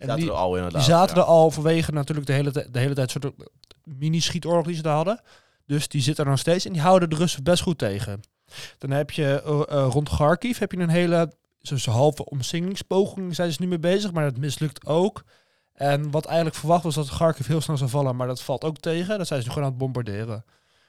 Die 0.00 0.08
zaten 0.08 0.26
er 0.26 0.32
al 0.32 0.56
inderdaad. 0.56 0.84
Die 0.84 0.90
zaten 0.90 1.16
ja. 1.16 1.22
er 1.22 1.28
al 1.28 1.50
vanwege 1.50 1.92
natuurlijk 1.92 2.26
de 2.26 2.32
hele, 2.32 2.50
de 2.70 2.78
hele 2.78 2.94
tijd 2.94 3.10
soort 3.10 3.32
mini-schietoorlog 3.84 4.66
die 4.66 4.74
ze 4.74 4.82
daar 4.82 4.94
hadden. 4.94 5.20
Dus 5.66 5.88
die 5.88 6.02
zitten 6.02 6.24
er 6.24 6.30
nog 6.30 6.40
steeds 6.40 6.64
en 6.64 6.72
die 6.72 6.82
houden 6.82 7.10
de 7.10 7.16
Russen 7.16 7.42
best 7.42 7.62
goed 7.62 7.78
tegen. 7.78 8.20
Dan 8.78 8.90
heb 8.90 9.10
je 9.10 9.42
eh, 9.42 9.78
eh, 9.78 9.88
rond 9.90 10.08
Kharkiv 10.08 10.58
heb 10.58 10.72
je 10.72 10.78
een 10.78 10.88
hele 10.88 11.32
zo'n 11.60 11.94
halve 11.94 12.24
omsingingspoging 12.24 13.34
zijn 13.34 13.52
ze 13.52 13.60
nu 13.60 13.68
mee 13.68 13.78
bezig, 13.78 14.12
maar 14.12 14.24
dat 14.24 14.36
mislukt 14.36 14.86
ook. 14.86 15.24
En 15.72 16.10
wat 16.10 16.26
eigenlijk 16.26 16.56
verwacht 16.56 16.84
was 16.84 16.94
dat 16.94 17.08
Kharkiv 17.08 17.46
heel 17.46 17.60
snel 17.60 17.76
zou 17.76 17.90
vallen, 17.90 18.16
maar 18.16 18.26
dat 18.26 18.42
valt 18.42 18.64
ook 18.64 18.78
tegen. 18.78 19.18
Dat 19.18 19.26
zijn 19.26 19.40
ze 19.40 19.46
nu 19.46 19.52
gewoon 19.52 19.64
aan 19.64 19.74
het 19.74 19.80
bombarderen. 19.80 20.44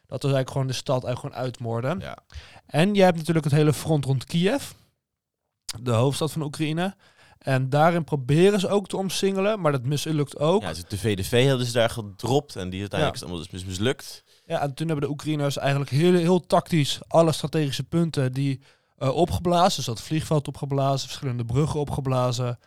Dat 0.08 0.24
is 0.24 0.32
eigenlijk 0.32 0.50
gewoon 0.50 0.68
de 0.68 0.74
stad 0.74 1.04
eigenlijk 1.04 1.36
gewoon 1.36 1.46
uitmoorden. 1.46 2.00
Ja. 2.00 2.18
En 2.66 2.94
je 2.94 3.04
hebt 3.04 3.18
natuurlijk 3.18 3.46
het 3.46 3.54
hele 3.54 3.74
front 3.74 4.06
rond 4.06 4.26
Kiev, 4.26 4.70
de 5.82 5.92
hoofdstad 5.92 6.32
van 6.32 6.42
Oekraïne. 6.42 6.96
En 7.42 7.70
daarin 7.70 8.04
proberen 8.04 8.60
ze 8.60 8.68
ook 8.68 8.88
te 8.88 8.98
omsingelen, 8.98 9.62
maar 9.62 9.72
dat 9.72 9.86
mislukt 9.86 10.40
ook. 10.40 10.62
Ja, 10.62 10.70
dus 10.70 10.84
de 10.88 10.98
VDV 10.98 11.48
hadden 11.48 11.68
ze 11.68 11.74
daar 11.74 11.90
gedropt 11.90 12.56
en 12.56 12.70
die 12.70 12.80
uiteindelijk 12.80 13.20
is 13.22 13.26
allemaal 13.28 13.44
dus 13.44 13.52
mis- 13.52 13.66
mislukt. 13.66 14.24
Ja, 14.46 14.62
en 14.62 14.74
toen 14.74 14.88
hebben 14.88 15.06
de 15.06 15.12
Oekraïners 15.12 15.58
eigenlijk 15.58 15.92
heel, 15.92 16.14
heel 16.14 16.40
tactisch 16.40 17.00
alle 17.08 17.32
strategische 17.32 17.84
punten 17.84 18.34
die 18.34 18.62
eh, 18.98 19.16
opgeblazen. 19.16 19.76
Dus 19.76 19.86
dat 19.86 20.02
vliegveld 20.02 20.48
opgeblazen, 20.48 21.08
verschillende 21.08 21.46
bruggen 21.46 21.80
opgeblazen. 21.80 22.60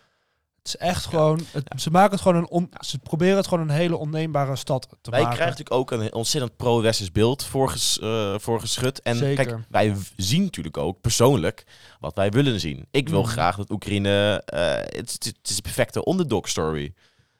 Het 0.64 0.74
is 0.74 0.80
echt 0.80 1.06
gewoon, 1.06 1.40
het, 1.50 1.80
ze 1.80 1.90
maken 1.90 2.10
het 2.10 2.20
gewoon 2.20 2.36
een, 2.42 2.48
on, 2.48 2.70
ze 2.80 2.98
proberen 2.98 3.36
het 3.36 3.46
gewoon 3.46 3.68
een 3.68 3.74
hele 3.74 3.96
onneembare 3.96 4.56
stad 4.56 4.88
te 5.00 5.10
Wij 5.10 5.20
maken. 5.22 5.36
krijgen 5.36 5.56
natuurlijk 5.58 5.92
ook 5.92 6.00
een 6.00 6.14
ontzettend 6.14 6.56
pro-westers 6.56 7.12
beeld 7.12 7.44
voorges, 7.44 7.98
eh, 7.98 8.34
voorgeschud. 8.38 9.02
En 9.02 9.16
Zeker. 9.16 9.44
kijk, 9.46 9.58
wij 9.68 9.96
zien 10.16 10.42
natuurlijk 10.42 10.76
ook 10.76 11.00
persoonlijk 11.00 11.64
wat 12.00 12.14
wij 12.14 12.30
willen 12.30 12.60
zien. 12.60 12.86
Ik 12.90 13.08
wil 13.08 13.20
Mhm. 13.20 13.30
graag 13.30 13.56
dat 13.56 13.70
Oekraïne... 13.70 14.42
eh, 14.46 14.74
het, 14.98 15.08
is- 15.20 15.26
het 15.26 15.50
is 15.50 15.56
een 15.56 15.62
perfecte 15.62 16.08
underdog 16.08 16.48
story. 16.48 16.94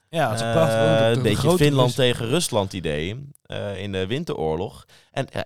ja, 0.09 0.31
het 0.31 0.41
is 0.41 0.47
Eh, 0.47 0.53
prachtig. 0.53 0.79
De- 0.79 1.05
de 1.11 1.17
Een 1.17 1.23
beetje 1.23 1.57
Finland 1.57 1.87
Rus- 1.87 1.95
tegen 1.97 2.27
Rusland 2.27 2.73
idee 2.73 3.29
eh, 3.43 3.83
in 3.83 3.93
de 3.93 4.07
winteroorlog. 4.07 4.85
En 5.11 5.27
ja, 5.33 5.45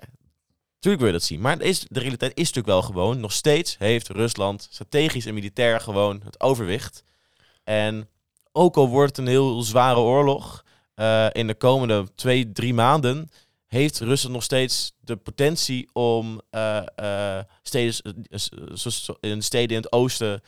natuurlijk 0.74 1.02
wil 1.02 1.06
je 1.12 1.18
dat 1.18 1.22
zien. 1.22 1.40
Maar 1.40 1.60
is, 1.60 1.80
de 1.88 2.00
realiteit 2.00 2.32
is 2.34 2.52
natuurlijk 2.52 2.66
wel 2.66 2.82
gewoon... 2.82 3.20
nog 3.20 3.32
steeds 3.32 3.78
heeft 3.78 4.08
Rusland 4.08 4.66
strategisch 4.70 5.26
en 5.26 5.34
militair 5.34 5.80
gewoon 5.80 6.20
het 6.24 6.40
overwicht. 6.40 7.02
En 7.68 8.08
ook 8.52 8.76
al 8.76 8.88
wordt 8.88 9.16
het 9.16 9.26
een 9.26 9.32
heel 9.32 9.62
zware 9.62 9.98
oorlog... 9.98 10.64
eh, 10.94 11.26
in 11.32 11.46
de 11.46 11.54
komende 11.54 12.06
twee, 12.14 12.52
drie 12.52 12.74
maanden... 12.74 13.30
heeft 13.66 13.98
Rusland 13.98 14.34
nog 14.34 14.42
steeds 14.42 14.92
de 15.00 15.16
potentie 15.16 15.88
om 15.92 16.40
eh, 16.50 17.38
steden, 17.62 18.26
in 19.20 19.42
steden 19.42 19.76
in 19.76 19.82
het 19.82 19.92
oosten... 19.92 20.42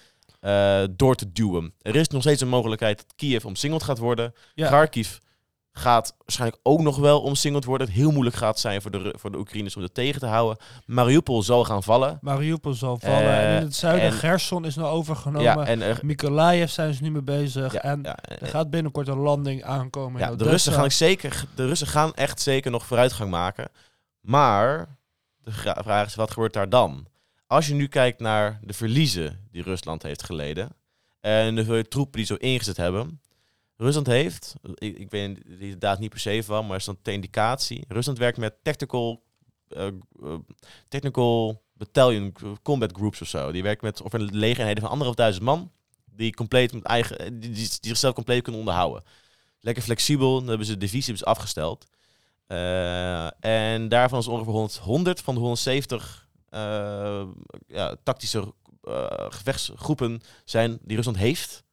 door 0.91 1.14
te 1.14 1.33
duwen. 1.33 1.75
Er 1.83 1.97
is 1.97 2.09
nog 2.09 2.23
steeds 2.23 2.41
een 2.41 2.49
mogelijkheid 2.49 2.97
dat 2.97 3.12
Kiev 3.16 3.45
omsingeld 3.45 3.83
gaat 3.83 3.99
worden. 3.99 4.35
Ja. 4.55 4.66
Kharkiv 4.66 5.18
gaat 5.73 6.14
waarschijnlijk 6.18 6.61
ook 6.62 6.81
nog 6.81 6.97
wel 6.97 7.21
omsingeld 7.21 7.64
worden. 7.64 7.87
Het 7.87 7.97
heel 7.97 8.11
moeilijk 8.11 8.37
gaat 8.37 8.59
zijn 8.59 8.83
voor 8.83 8.91
de, 8.91 9.14
voor 9.18 9.31
de 9.33 9.39
Oekraïners 9.39 9.77
om 9.77 9.83
het 9.83 9.95
tegen 9.95 10.21
te 10.21 10.27
houden. 10.27 10.57
Mariupol 10.87 11.43
zal 11.43 11.64
gaan 11.64 11.83
vallen. 11.83 12.18
Mariupol 12.21 12.75
zal 12.75 12.99
vallen. 12.99 13.23
Eh, 13.23 13.51
en 13.51 13.57
in 13.57 13.62
het 13.62 13.75
zuiden, 13.75 14.07
en- 14.07 14.12
Gerson 14.12 14.64
is 14.64 14.75
nou 14.75 14.89
overgenomen. 14.89 15.43
Ja, 15.43 15.64
en 15.66 15.99
Mykolaiv 16.03 16.71
zijn 16.71 16.95
ze 16.95 17.03
nu 17.03 17.11
mee 17.11 17.23
bezig. 17.23 17.73
ja, 17.73 17.81
en 17.83 18.01
ja, 18.03 18.16
er 18.23 18.47
gaat 18.47 18.71
binnenkort 18.71 19.09
een 19.09 19.18
landing 19.18 19.64
aankomen. 19.64 20.21
ja, 20.21 20.35
de. 20.35 20.45
Russen 20.45 20.73
gaan 20.73 20.91
zeker, 20.91 21.45
de 21.55 21.66
Russen 21.66 21.87
gaan 21.87 22.14
echt 22.14 22.41
zeker 22.41 22.71
nog 22.71 22.87
vooruitgang 22.87 23.31
maken. 23.31 23.68
Maar 24.21 24.99
de 25.43 25.53
vraag 25.53 26.07
is, 26.07 26.14
wat 26.14 26.31
gebeurt 26.31 26.53
daar 26.53 26.68
dan? 26.68 27.07
Als 27.47 27.66
je 27.66 27.75
nu 27.75 27.87
kijkt 27.87 28.21
naar 28.21 28.59
de 28.62 28.73
verliezen 28.73 29.49
die 29.51 29.62
Rusland 29.62 30.03
heeft 30.03 30.23
geleden 30.23 30.68
en 31.21 31.55
de 31.55 31.85
troepen 31.89 32.16
die 32.16 32.27
zo 32.27 32.35
ingezet 32.35 32.77
hebben. 32.77 33.21
Rusland 33.81 34.07
heeft, 34.07 34.55
ik, 34.74 34.99
ik 34.99 35.11
weet 35.11 35.39
inderdaad 35.59 35.99
niet 35.99 36.11
per 36.11 36.20
se 36.20 36.43
van, 36.43 36.66
maar 36.66 36.76
is 36.76 36.85
dan 36.85 36.99
ter 37.03 37.12
indicatie. 37.12 37.85
Rusland 37.89 38.18
werkt 38.18 38.39
met 38.39 38.55
tactical, 38.62 39.22
eh, 39.68 39.87
eh, 39.87 39.93
technical 40.89 41.62
battalion 41.72 42.35
combat 42.62 42.93
groups 42.93 43.20
of 43.20 43.28
zo. 43.28 43.53
Die 43.53 43.62
werken 43.62 43.87
met 43.87 44.03
of 44.03 44.12
een 44.12 44.37
legereenheden 44.37 44.83
van 44.83 44.91
anderhalf 44.91 45.16
duizend 45.16 45.45
man. 45.45 45.72
Die, 46.05 46.35
compleet 46.35 46.72
met 46.72 46.83
eigen, 46.83 47.18
eh, 47.18 47.31
die, 47.35 47.68
zichzelf 47.81 48.14
compleet 48.14 48.43
kunnen 48.43 48.61
onderhouden. 48.61 49.03
Lekker 49.61 49.83
flexibel, 49.83 50.39
dan 50.39 50.49
hebben 50.49 50.66
ze 50.66 50.72
de 50.72 50.78
divisie 50.78 51.05
hebben 51.05 51.18
ze 51.18 51.24
afgesteld. 51.24 51.87
Eh, 52.47 53.45
en 53.45 53.89
daarvan 53.89 54.18
is 54.18 54.26
ongeveer 54.26 54.53
100, 54.53 54.76
100 54.76 55.20
van 55.20 55.35
de 55.35 55.41
170 55.41 56.28
eh, 56.49 57.26
ja, 57.66 57.97
tactische 58.03 58.55
eh, 58.83 59.26
gevechtsgroepen 59.28 60.20
zijn, 60.45 60.78
die 60.83 60.97
Rusland 60.97 61.16
heeft, 61.16 61.64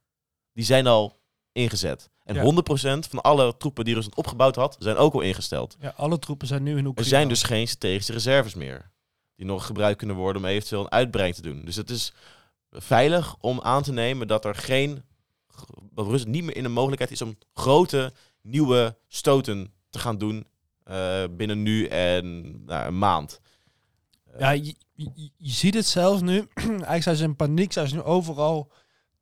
die 0.53 0.65
zijn 0.65 0.87
al 0.87 1.19
ingezet. 1.57 2.09
En 2.23 2.35
Ja. 2.35 2.41
100% 2.43 3.07
van 3.09 3.21
alle 3.21 3.57
troepen 3.57 3.85
die 3.85 3.93
Rusland 3.93 4.15
opgebouwd 4.15 4.55
had, 4.55 4.75
zijn 4.79 4.95
ook 4.95 5.13
al 5.13 5.21
ingesteld. 5.21 5.75
Ja, 5.79 5.93
alle 5.95 6.19
troepen 6.19 6.47
zijn 6.47 6.63
nu 6.63 6.71
in 6.71 6.77
Er 6.77 6.85
Oekraïne. 6.87 7.09
zijn 7.09 7.27
dus 7.27 7.43
geen 7.43 7.67
strategische 7.67 8.11
reserves 8.13 8.55
meer. 8.55 8.91
Die 9.35 9.45
nog 9.45 9.65
gebruikt 9.65 9.97
kunnen 9.97 10.15
worden 10.15 10.41
om 10.41 10.47
eventueel 10.47 10.81
een 10.81 10.91
uitbreiding 10.91 11.43
te 11.43 11.49
doen. 11.51 11.65
Dus 11.65 11.75
het 11.75 11.89
is 11.89 12.13
veilig 12.71 13.35
om 13.39 13.61
aan 13.61 13.83
te 13.83 13.91
nemen 13.91 14.27
dat 14.27 14.45
er 14.45 14.55
geen. 14.55 15.03
dat 15.91 16.05
Rusland 16.07 16.31
niet 16.35 16.43
meer 16.43 16.55
in 16.55 16.63
de 16.63 16.69
mogelijkheid 16.69 17.11
is 17.11 17.21
om 17.21 17.37
grote 17.53 18.13
nieuwe 18.41 18.97
stoten 19.07 19.73
te 19.89 19.99
gaan 19.99 20.17
doen. 20.17 20.47
eh, 20.83 21.23
binnen 21.31 21.61
nu 21.63 21.85
en 21.85 22.51
nou, 22.65 22.87
een 22.87 22.97
maand. 22.97 23.39
Ja, 24.39 24.49
je, 24.51 24.75
je, 24.93 25.09
je 25.37 25.51
ziet 25.51 25.73
het 25.73 25.85
zelfs 25.85 26.21
nu. 26.21 26.37
Eigenlijk 26.65 27.03
zijn 27.03 27.15
ze 27.15 27.23
in 27.23 27.35
paniek. 27.35 27.71
Zijn 27.71 27.87
ze 27.87 27.95
nu 27.95 28.01
overal 28.01 28.71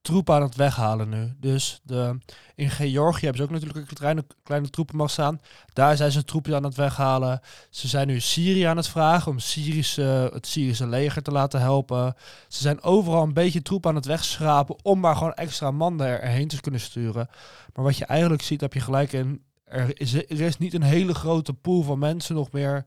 troepen 0.06 0.36
aan 0.36 0.42
het 0.42 0.56
weghalen 0.56 1.10
nu. 1.10 1.34
Dus 1.40 1.82
de, 1.84 2.18
in 2.56 2.70
Georgië 2.70 3.26
hebben 3.26 3.38
ze 3.38 3.44
ook 3.44 3.60
natuurlijk 3.60 3.90
een 3.90 3.98
kleine, 3.98 4.26
kleine 4.44 4.70
troepenmassa 4.70 5.14
staan. 5.14 5.40
Daar 5.74 5.98
zijn 5.98 6.12
ze 6.12 6.24
troepen 6.24 6.56
aan 6.56 6.64
het 6.64 6.76
weghalen. 6.76 7.40
Ze 7.70 7.88
zijn 7.88 8.08
nu 8.08 8.20
Syrië 8.20 8.64
aan 8.64 8.78
het 8.78 8.88
vragen 8.88 9.32
om 9.32 9.40
Syrische, 9.40 10.30
het 10.34 10.48
Syrische 10.48 10.88
leger 10.88 11.22
te 11.22 11.32
laten 11.32 11.60
helpen. 11.62 12.16
Ze 12.48 12.62
zijn 12.62 12.82
overal 12.82 13.24
een 13.24 13.34
beetje 13.34 13.62
troepen 13.62 13.90
aan 13.90 13.96
het 13.96 14.06
wegschrapen 14.06 14.76
om 14.82 15.00
maar 15.00 15.16
gewoon 15.16 15.34
extra 15.34 15.72
mannen 15.72 16.08
er- 16.08 16.22
erheen 16.22 16.48
te 16.48 16.62
kunnen 16.62 16.82
sturen. 16.82 17.30
Maar 17.74 17.86
wat 17.86 17.98
je 17.98 18.06
eigenlijk 18.06 18.42
ziet, 18.42 18.62
heb 18.62 18.74
je 18.74 18.80
gelijk 18.80 19.14
in. 19.14 19.44
Er 19.64 20.00
is, 20.00 20.14
er 20.14 20.42
is 20.42 20.58
niet 20.58 20.74
een 20.74 20.84
hele 20.84 21.14
grote 21.14 21.54
pool 21.54 21.84
van 21.84 22.00
mensen 22.00 22.36
nog 22.36 22.52
meer 22.52 22.86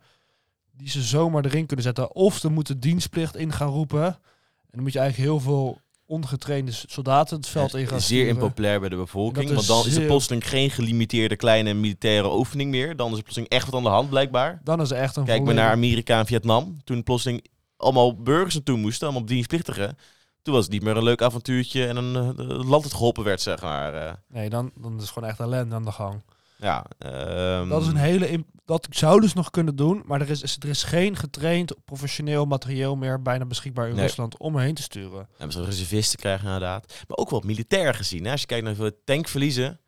die 0.72 0.88
ze 0.88 1.02
zomaar 1.02 1.44
erin 1.44 1.66
kunnen 1.66 1.84
zetten. 1.84 2.14
Of 2.14 2.42
er 2.42 2.52
moet 2.52 2.66
de 2.66 2.78
dienstplicht 2.78 3.36
in 3.36 3.52
gaan 3.52 3.68
roepen. 3.68 4.04
En 4.04 4.74
dan 4.74 4.82
moet 4.82 4.92
je 4.92 4.98
eigenlijk 4.98 5.30
heel 5.30 5.40
veel 5.40 5.80
ongetrainde 6.08 6.72
soldaten 6.72 7.36
het 7.36 7.46
veld 7.48 7.74
in 7.74 7.86
gaan 7.86 8.00
Zeer 8.00 8.26
impopulair 8.28 8.80
bij 8.80 8.88
de 8.88 8.96
bevolking. 8.96 9.50
Want 9.54 9.66
dan 9.66 9.78
is 9.80 9.86
er 9.86 9.92
zeer- 9.92 10.06
plotseling 10.06 10.48
geen 10.48 10.70
gelimiteerde 10.70 11.36
kleine 11.36 11.74
militaire 11.74 12.34
oefening 12.36 12.70
meer. 12.70 12.96
Dan 12.96 13.10
is 13.10 13.16
er 13.16 13.22
plotseling 13.22 13.50
echt 13.52 13.64
wat 13.64 13.74
aan 13.74 13.82
de 13.82 13.88
hand, 13.88 14.08
blijkbaar. 14.10 14.60
Dan 14.64 14.80
is 14.80 14.90
er 14.90 14.96
echt 14.96 15.16
een 15.16 15.24
Kijk 15.24 15.42
maar 15.44 15.54
naar 15.54 15.70
Amerika 15.72 16.18
en 16.18 16.26
Vietnam. 16.26 16.80
Toen 16.84 17.02
plotseling 17.02 17.44
allemaal 17.76 18.22
burgers 18.22 18.54
naartoe 18.54 18.76
moesten, 18.78 19.08
allemaal 19.08 19.26
dienstplichtigen. 19.26 19.98
Toen 20.42 20.54
was 20.54 20.62
het 20.64 20.72
niet 20.72 20.82
meer 20.82 20.96
een 20.96 21.02
leuk 21.02 21.22
avontuurtje 21.22 21.86
en 21.86 21.96
een 21.96 22.16
eh, 22.38 22.68
land 22.68 22.82
dat 22.82 22.92
geholpen 22.94 23.24
werd, 23.24 23.40
zeg 23.40 23.62
maar. 23.62 23.94
eh. 23.94 24.12
Nee, 24.28 24.48
dan, 24.50 24.70
dan 24.80 24.94
is 24.96 25.00
het 25.00 25.10
gewoon 25.10 25.28
echt 25.28 25.40
ellende 25.40 25.74
aan 25.74 25.84
de 25.84 25.92
gang. 25.92 26.22
Ja, 26.58 26.84
ehm, 26.98 27.68
Dat 27.68 27.82
is 27.82 27.88
een 27.88 27.96
hele... 27.96 28.44
Dat 28.64 28.86
zouden 28.90 29.28
ze 29.28 29.36
nog 29.36 29.50
kunnen 29.50 29.76
doen, 29.76 30.02
maar 30.06 30.20
er 30.20 30.30
is, 30.30 30.56
er 30.60 30.68
is 30.68 30.82
geen 30.82 31.16
getraind 31.16 31.74
professioneel 31.84 32.44
materieel 32.44 32.96
meer 32.96 33.22
bijna 33.22 33.44
beschikbaar 33.46 33.88
in 33.88 33.94
Nee. 33.94 34.04
Rusland 34.04 34.38
om 34.38 34.56
erheen 34.56 34.74
te 34.74 34.82
sturen. 34.82 35.28
Ja, 35.38 35.46
we 35.46 35.64
reservisten 35.64 36.18
krijgen 36.18 36.44
inderdaad. 36.44 36.86
Maar 37.08 37.16
ook 37.16 37.30
wel 37.30 37.42
militair 37.44 37.94
gezien. 37.94 38.24
Hè? 38.24 38.30
Als 38.30 38.40
je 38.40 38.46
kijkt 38.46 38.64
naar 38.64 38.74
hoeveel 38.76 38.98
tankverliezen. 39.04 39.80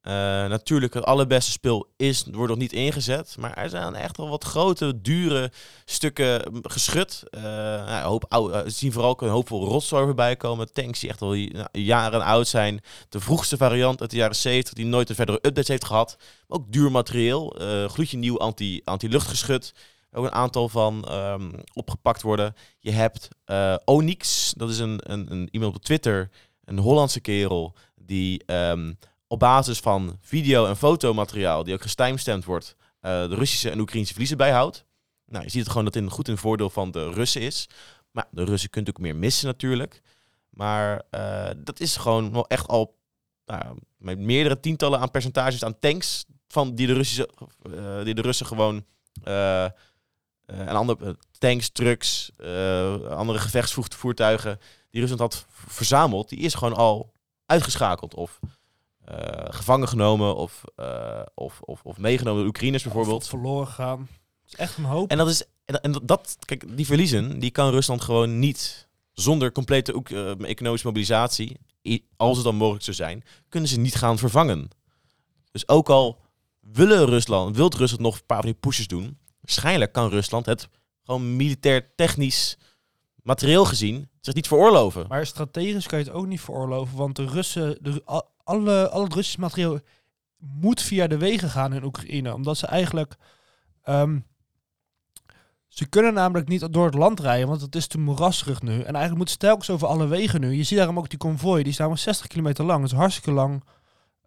Eh 0.00 0.12
natuurlijk, 0.46 0.94
het 0.94 1.04
allerbeste 1.04 1.50
spul 1.50 1.92
is, 1.96 2.24
wordt 2.32 2.48
nog 2.48 2.58
niet 2.58 2.72
ingezet. 2.72 3.36
Maar 3.38 3.54
er 3.56 3.68
zijn 3.68 3.94
echt 3.94 4.16
wel 4.16 4.28
wat 4.28 4.44
grote, 4.44 5.00
dure 5.00 5.52
stukken 5.84 6.60
geschud. 6.62 7.22
Een 7.30 8.02
hoop 8.02 8.24
eh, 8.28 8.60
zien 8.66 8.92
vooral 8.92 9.10
ook 9.10 9.22
een 9.22 9.28
hoop 9.28 9.48
rotzooi 9.48 10.04
voorbij 10.04 10.36
komen. 10.36 10.72
Tanks 10.72 11.00
die 11.00 11.10
echt 11.10 11.22
al 11.22 11.34
nou, 11.34 11.68
jaren 11.72 12.22
oud 12.22 12.48
zijn. 12.48 12.80
De 13.08 13.20
vroegste 13.20 13.56
variant 13.56 14.00
uit 14.00 14.10
de 14.10 14.16
jaren 14.16 14.36
70, 14.36 14.74
die 14.74 14.86
nooit 14.86 15.08
een 15.08 15.14
verdere 15.14 15.38
updates 15.38 15.68
heeft 15.68 15.84
gehad. 15.84 16.16
Ook 16.48 16.72
duur 16.72 16.90
materieel. 16.90 17.56
gloedje 17.88 18.16
nieuw 18.16 18.38
anti- 18.38 18.80
anti-luchtgeschut. 18.84 19.74
ook 20.12 20.24
een 20.24 20.32
aantal 20.32 20.68
van 20.68 21.04
ehm, 21.04 21.50
opgepakt 21.72 22.22
worden. 22.22 22.54
Je 22.78 22.90
hebt 22.90 23.28
Onyx, 23.84 24.52
dat 24.56 24.70
is 24.70 24.78
een, 24.78 25.00
een, 25.02 25.32
een 25.32 25.48
iemand 25.50 25.74
op 25.76 25.82
Twitter, 25.82 26.30
een 26.64 26.78
Hollandse 26.78 27.20
kerel, 27.20 27.74
die 27.94 28.42
ehm, 28.46 28.92
op 29.30 29.38
basis 29.38 29.78
van 29.78 30.18
video- 30.20 30.66
en 30.66 30.76
fotomateriaal, 30.76 31.64
die 31.64 31.74
ook 31.74 31.82
gestimestampt 31.82 32.44
wordt, 32.44 32.76
eh, 33.00 33.28
de 33.28 33.34
Russische 33.34 33.70
en 33.70 33.80
Oekraïnse 33.80 34.10
verliezen 34.10 34.36
bijhoudt. 34.36 34.84
Nou, 35.26 35.44
je 35.44 35.50
ziet 35.50 35.60
het 35.60 35.70
gewoon 35.70 35.84
dat 35.84 35.94
het 35.94 36.10
goed 36.10 36.28
in 36.28 36.36
voordeel 36.36 36.70
van 36.70 36.90
de 36.90 37.10
Russen 37.10 37.40
is. 37.40 37.68
Maar 38.10 38.26
de 38.30 38.44
Russen 38.44 38.70
kunt 38.70 38.88
ook 38.88 38.98
meer 38.98 39.16
missen 39.16 39.46
natuurlijk. 39.46 40.02
Maar 40.48 41.02
eh, 41.10 41.50
dat 41.56 41.80
is 41.80 41.96
gewoon 41.96 42.32
wel 42.32 42.46
echt 42.46 42.68
al 42.68 42.98
nou, 43.46 43.78
met 43.96 44.18
meerdere 44.18 44.60
tientallen 44.60 45.00
aan 45.00 45.10
percentages 45.10 45.64
aan 45.64 45.78
tanks 45.78 46.24
van 46.48 46.74
die 46.74 46.86
de, 46.86 46.92
Russische, 46.92 47.30
eh, 47.62 48.04
die 48.04 48.14
de 48.14 48.22
Russen 48.22 48.46
gewoon 48.46 48.84
en 50.46 50.68
andere 50.68 51.16
tanks, 51.38 51.68
trucks, 51.68 52.30
andere 53.08 53.38
gevechtsvoertuigen 53.38 54.58
die 54.90 55.00
Rusland 55.00 55.20
had 55.20 55.46
verzameld, 55.50 56.28
die 56.28 56.38
is 56.38 56.54
gewoon 56.54 56.76
al 56.76 57.12
uitgeschakeld 57.46 58.14
of 58.14 58.40
gevangen 59.48 59.88
genomen 59.88 60.36
of, 60.36 60.62
eh, 60.76 61.22
of, 61.34 61.60
of, 61.60 61.80
of 61.82 61.98
meegenomen 61.98 62.38
door 62.40 62.48
Oekraïners 62.48 62.82
bijvoorbeeld. 62.82 63.22
Of 63.22 63.28
verloren 63.28 63.66
gaan. 63.66 64.08
is 64.46 64.54
echt 64.54 64.76
een 64.76 64.84
hoop. 64.84 65.10
En 65.10 65.18
dat 65.18 65.28
is, 65.28 65.44
en, 65.64 66.00
dat, 66.02 66.36
kijk, 66.44 66.76
die 66.76 66.86
verliezen, 66.86 67.38
die 67.38 67.50
kan 67.50 67.70
Rusland 67.70 68.02
gewoon 68.02 68.38
niet 68.38 68.88
zonder 69.12 69.52
complete 69.52 70.02
eh, 70.04 70.48
economische 70.48 70.86
mobilisatie, 70.86 71.56
als 72.16 72.36
het 72.36 72.44
dan 72.44 72.56
mogelijk 72.56 72.84
zou 72.84 72.96
zijn, 72.96 73.22
kunnen 73.48 73.68
ze 73.68 73.80
niet 73.80 73.94
gaan 73.94 74.18
vervangen. 74.18 74.68
Dus 75.52 75.68
ook 75.68 75.88
al 75.88 76.20
willen 76.60 77.06
Rusland, 77.06 77.56
wilt 77.56 77.74
Rusland 77.74 78.02
nog 78.02 78.14
een 78.14 78.26
paar 78.26 78.40
van 78.40 78.50
die 78.50 78.60
pushes 78.60 78.86
doen, 78.86 79.18
waarschijnlijk 79.40 79.92
kan 79.92 80.08
Rusland 80.08 80.46
het 80.46 80.68
gewoon 81.04 81.36
militair 81.36 81.94
technisch 81.94 82.58
materieel 83.30 83.64
gezien 83.64 84.08
zich 84.20 84.34
niet 84.34 84.46
veroorloven. 84.48 85.04
Maar 85.08 85.26
strategisch 85.26 85.86
kan 85.86 85.98
je 85.98 86.04
het 86.04 86.14
ook 86.14 86.26
niet 86.26 86.40
veroorloven, 86.40 86.96
want 86.96 87.16
de 87.16 87.24
Russen, 87.26 87.78
de, 87.80 88.02
al- 88.04 88.28
alle, 88.44 88.88
al 88.88 89.02
het 89.04 89.14
Russisch 89.14 89.36
materiaal 89.38 89.78
moet 90.38 90.82
via 90.82 91.06
de 91.06 91.18
wegen 91.18 91.50
gaan 91.50 91.72
in 91.72 91.84
Oekraïne, 91.84 92.34
omdat 92.34 92.56
ze 92.58 92.66
eigenlijk, 92.66 93.14
ehm, 93.82 94.18
ze 95.68 95.86
kunnen 95.88 96.14
namelijk 96.14 96.48
niet 96.48 96.72
door 96.72 96.84
het 96.86 96.94
land 96.94 97.20
rijden, 97.20 97.48
want 97.48 97.60
het 97.60 97.74
is 97.76 97.86
te 97.86 97.98
moerassig 97.98 98.62
nu. 98.62 98.72
En 98.72 98.78
eigenlijk 98.84 99.16
moeten 99.16 99.34
ze 99.34 99.40
telkens 99.40 99.70
over 99.70 99.86
alle 99.88 100.06
wegen 100.06 100.40
nu. 100.40 100.52
Je 100.52 100.62
ziet 100.62 100.78
daarom 100.78 100.98
ook 100.98 101.08
die 101.10 101.18
konvooi, 101.18 101.62
die 101.62 101.72
is 101.72 101.78
namelijk 101.78 102.02
60 102.02 102.26
kilometer 102.26 102.64
lang. 102.64 102.82
Het 102.82 102.90
is 102.92 102.96
hartstikke 102.98 103.30
lang, 103.32 103.64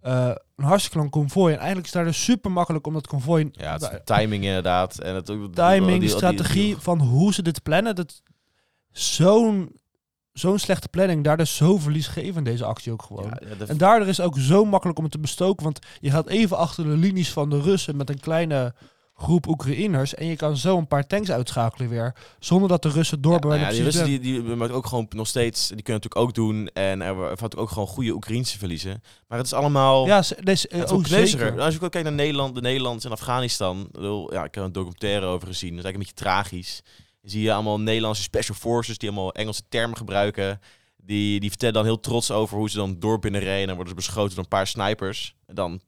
eh, 0.01 0.31
een 0.55 0.65
hartstikke 0.65 0.97
lang 0.97 1.09
konvooi. 1.09 1.51
En 1.53 1.57
eigenlijk 1.57 1.87
is 1.87 1.93
daar 1.93 2.03
dus 2.05 2.23
super 2.23 2.51
makkelijk 2.51 2.87
om 2.87 2.93
dat 2.93 3.07
konvooi 3.07 3.49
Ja, 3.51 3.73
het 3.73 3.81
is 3.81 3.89
de 3.89 4.01
timing 4.03 4.43
inderdaad. 4.43 4.99
En 4.99 5.15
het, 5.15 5.25
die- 5.25 5.49
timing, 5.49 5.89
die- 5.89 5.99
die- 5.99 6.09
strategie 6.09 6.77
van 6.77 6.99
hoe 7.01 7.33
ze 7.33 7.41
dit 7.41 7.63
plannen. 7.63 7.95
Dat 7.95 8.21
zo'n 8.93 9.71
zo'n 10.33 10.59
slechte 10.59 10.87
planning, 10.87 11.23
daar 11.23 11.39
is 11.39 11.55
zo 11.55 11.77
verliesgevend 11.77 12.45
deze 12.45 12.65
actie 12.65 12.91
ook 12.91 13.01
gewoon. 13.01 13.23
Ja, 13.23 13.47
ja, 13.49 13.55
de- 13.55 13.65
En 13.65 13.77
daardoor 13.77 14.07
is 14.07 14.17
het 14.17 14.25
ook 14.25 14.37
zo 14.37 14.65
makkelijk 14.65 14.97
om 14.97 15.03
het 15.03 15.13
te 15.13 15.19
bestoken, 15.19 15.63
want 15.63 15.79
je 15.99 16.09
gaat 16.11 16.27
even 16.27 16.57
achter 16.57 16.83
de 16.83 16.89
linies 16.97 17.31
van 17.31 17.49
de 17.49 17.61
Russen 17.61 17.95
met 17.97 18.09
een 18.09 18.19
kleine 18.19 18.73
groep 19.15 19.47
Oekraïners 19.47 20.15
en 20.15 20.25
je 20.25 20.35
kan 20.35 20.57
zo 20.57 20.77
een 20.77 20.87
paar 20.87 21.07
tanks 21.07 21.31
uitschakelen 21.31 21.89
weer, 21.89 22.15
zonder 22.39 22.69
dat 22.69 22.81
de 22.81 22.89
Russen 22.89 23.17
Ja, 23.21 23.29
doorbrengen. 23.29 23.59
nou 23.59 23.69
ja, 23.69 23.75
die 23.75 23.83
Russen 23.83 24.05
die, 24.05 24.19
die 24.19 24.41
maken 24.41 24.75
ook 24.75 24.85
gewoon 24.85 25.05
nog 25.09 25.27
steeds, 25.27 25.67
die 25.67 25.81
kunnen 25.81 26.01
natuurlijk 26.03 26.21
ook 26.29 26.33
doen. 26.35 26.67
En 26.67 27.01
er 27.01 27.37
valt 27.37 27.57
ook 27.57 27.69
gewoon 27.69 27.87
goede 27.87 28.11
Oekraïnse 28.13 28.57
verliezen. 28.57 29.03
Maar 29.27 29.37
het 29.37 29.47
is 29.47 29.53
allemaal. 29.53 30.05
ja, 30.05 30.21
ze- 30.21 30.37
deze, 30.43 30.67
het 30.71 30.83
is 30.83 30.91
oh, 30.91 30.97
ook 30.97 31.03
kneuziger. 31.03 31.45
zeker. 31.47 31.61
Als 31.61 31.73
je 31.75 31.81
ook 31.81 31.91
kijkt 31.91 32.07
naar 32.07 32.15
Nederland, 32.17 32.55
de 32.55 32.61
Nederlanders 32.61 33.05
en 33.05 33.11
Afghanistan. 33.11 33.89
Ja, 34.29 34.43
ik 34.43 34.55
heb 34.55 34.63
een 34.63 34.71
documentaire 34.71 35.25
over 35.25 35.47
gezien. 35.47 35.75
Dat 35.75 35.77
is 35.79 35.83
eigenlijk 35.83 35.93
een 35.93 35.99
beetje 35.99 36.13
tragisch. 36.31 36.81
Zie 37.23 37.41
je 37.41 37.53
allemaal 37.53 37.79
Nederlandse 37.79 38.21
special 38.21 38.57
forces 38.57 38.97
die 38.97 39.09
allemaal 39.09 39.33
Engelse 39.33 39.61
termen 39.69 39.97
gebruiken. 39.97 40.59
Die, 40.97 41.39
die 41.39 41.49
vertellen 41.49 41.73
dan 41.73 41.83
heel 41.83 41.99
trots 41.99 42.31
over 42.31 42.57
hoe 42.57 42.69
ze 42.69 42.77
dan 42.77 42.99
door 42.99 43.19
binnenrijden. 43.19 43.61
En 43.61 43.67
dan 43.67 43.75
worden 43.75 43.93
ze 43.93 44.05
beschoten 44.05 44.35
door 44.35 44.43
een 44.43 44.49
paar 44.49 44.67
snipers. 44.67 45.35
En 45.45 45.55
dan, 45.55 45.81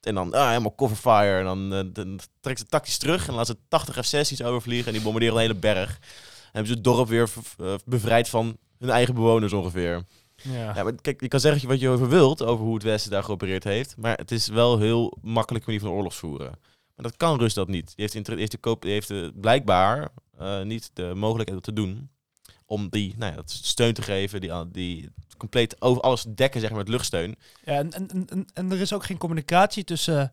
en 0.00 0.14
dan 0.14 0.34
ah, 0.34 0.48
helemaal 0.48 0.74
cover 0.74 0.96
fire. 0.96 1.38
En 1.38 1.44
dan, 1.44 1.72
eh, 1.72 1.80
dan 1.92 2.18
trekken 2.40 2.64
ze 2.64 2.70
tactisch 2.70 2.98
terug. 2.98 3.28
En 3.28 3.34
laten 3.34 3.54
ze 3.54 3.68
80 3.68 4.06
F-16's 4.06 4.42
overvliegen. 4.42 4.86
En 4.86 4.92
die 4.92 5.02
bombarderen 5.02 5.34
een 5.34 5.40
hele 5.40 5.54
berg. 5.54 5.88
En 5.88 6.50
hebben 6.52 6.66
ze 6.66 6.74
het 6.74 6.84
dorp 6.84 7.08
weer 7.08 7.30
eh, 7.58 7.74
bevrijd 7.84 8.28
van 8.28 8.56
hun 8.78 8.90
eigen 8.90 9.14
bewoners 9.14 9.52
ongeveer. 9.52 10.04
Ja. 10.42 10.74
Ja, 10.74 10.82
maar 10.82 10.94
kijk, 10.94 11.20
je 11.20 11.28
kan 11.28 11.40
zeggen 11.40 11.68
wat 11.68 11.80
je 11.80 11.88
over 11.88 12.08
wilt, 12.08 12.42
over 12.42 12.64
hoe 12.64 12.74
het 12.74 12.82
Westen 12.82 13.10
daar 13.10 13.24
geopereerd 13.24 13.64
heeft. 13.64 13.96
Maar 13.96 14.16
het 14.16 14.30
is 14.30 14.48
wel 14.48 14.78
heel 14.78 15.16
makkelijk 15.22 15.66
manier 15.66 15.80
van 15.80 15.90
oorlogsvoeren. 15.90 16.58
Maar 16.94 17.06
dat 17.06 17.16
kan 17.16 17.38
Rusland 17.38 17.68
niet. 17.68 17.86
Die 17.96 18.08
heeft, 18.10 18.28
heeft, 18.28 18.50
de 18.50 18.58
koop, 18.58 18.82
heeft 18.82 19.40
blijkbaar 19.40 20.10
niet 20.62 20.90
de 20.92 21.12
mogelijkheid 21.14 21.58
om 21.58 21.74
te 21.74 21.82
doen. 21.82 22.08
Om 22.66 22.88
die 22.90 23.14
nou 23.18 23.30
ja, 23.30 23.36
dat 23.36 23.50
steun 23.50 23.94
te 23.94 24.02
geven, 24.02 24.40
die, 24.40 24.70
die 24.70 25.10
compleet 25.36 25.82
over 25.82 26.02
alles 26.02 26.24
dekken 26.34 26.60
zeg 26.60 26.70
maar, 26.70 26.78
met 26.78 26.88
luchtsteun. 26.88 27.36
Ja, 27.64 27.72
en, 27.78 27.90
en, 27.92 28.08
en- 28.26 28.46
en, 28.52 28.70
er 28.72 28.80
is 28.80 28.92
ook 28.92 29.04
geen 29.04 29.18
communicatie 29.18 29.84
tussen 29.84 30.32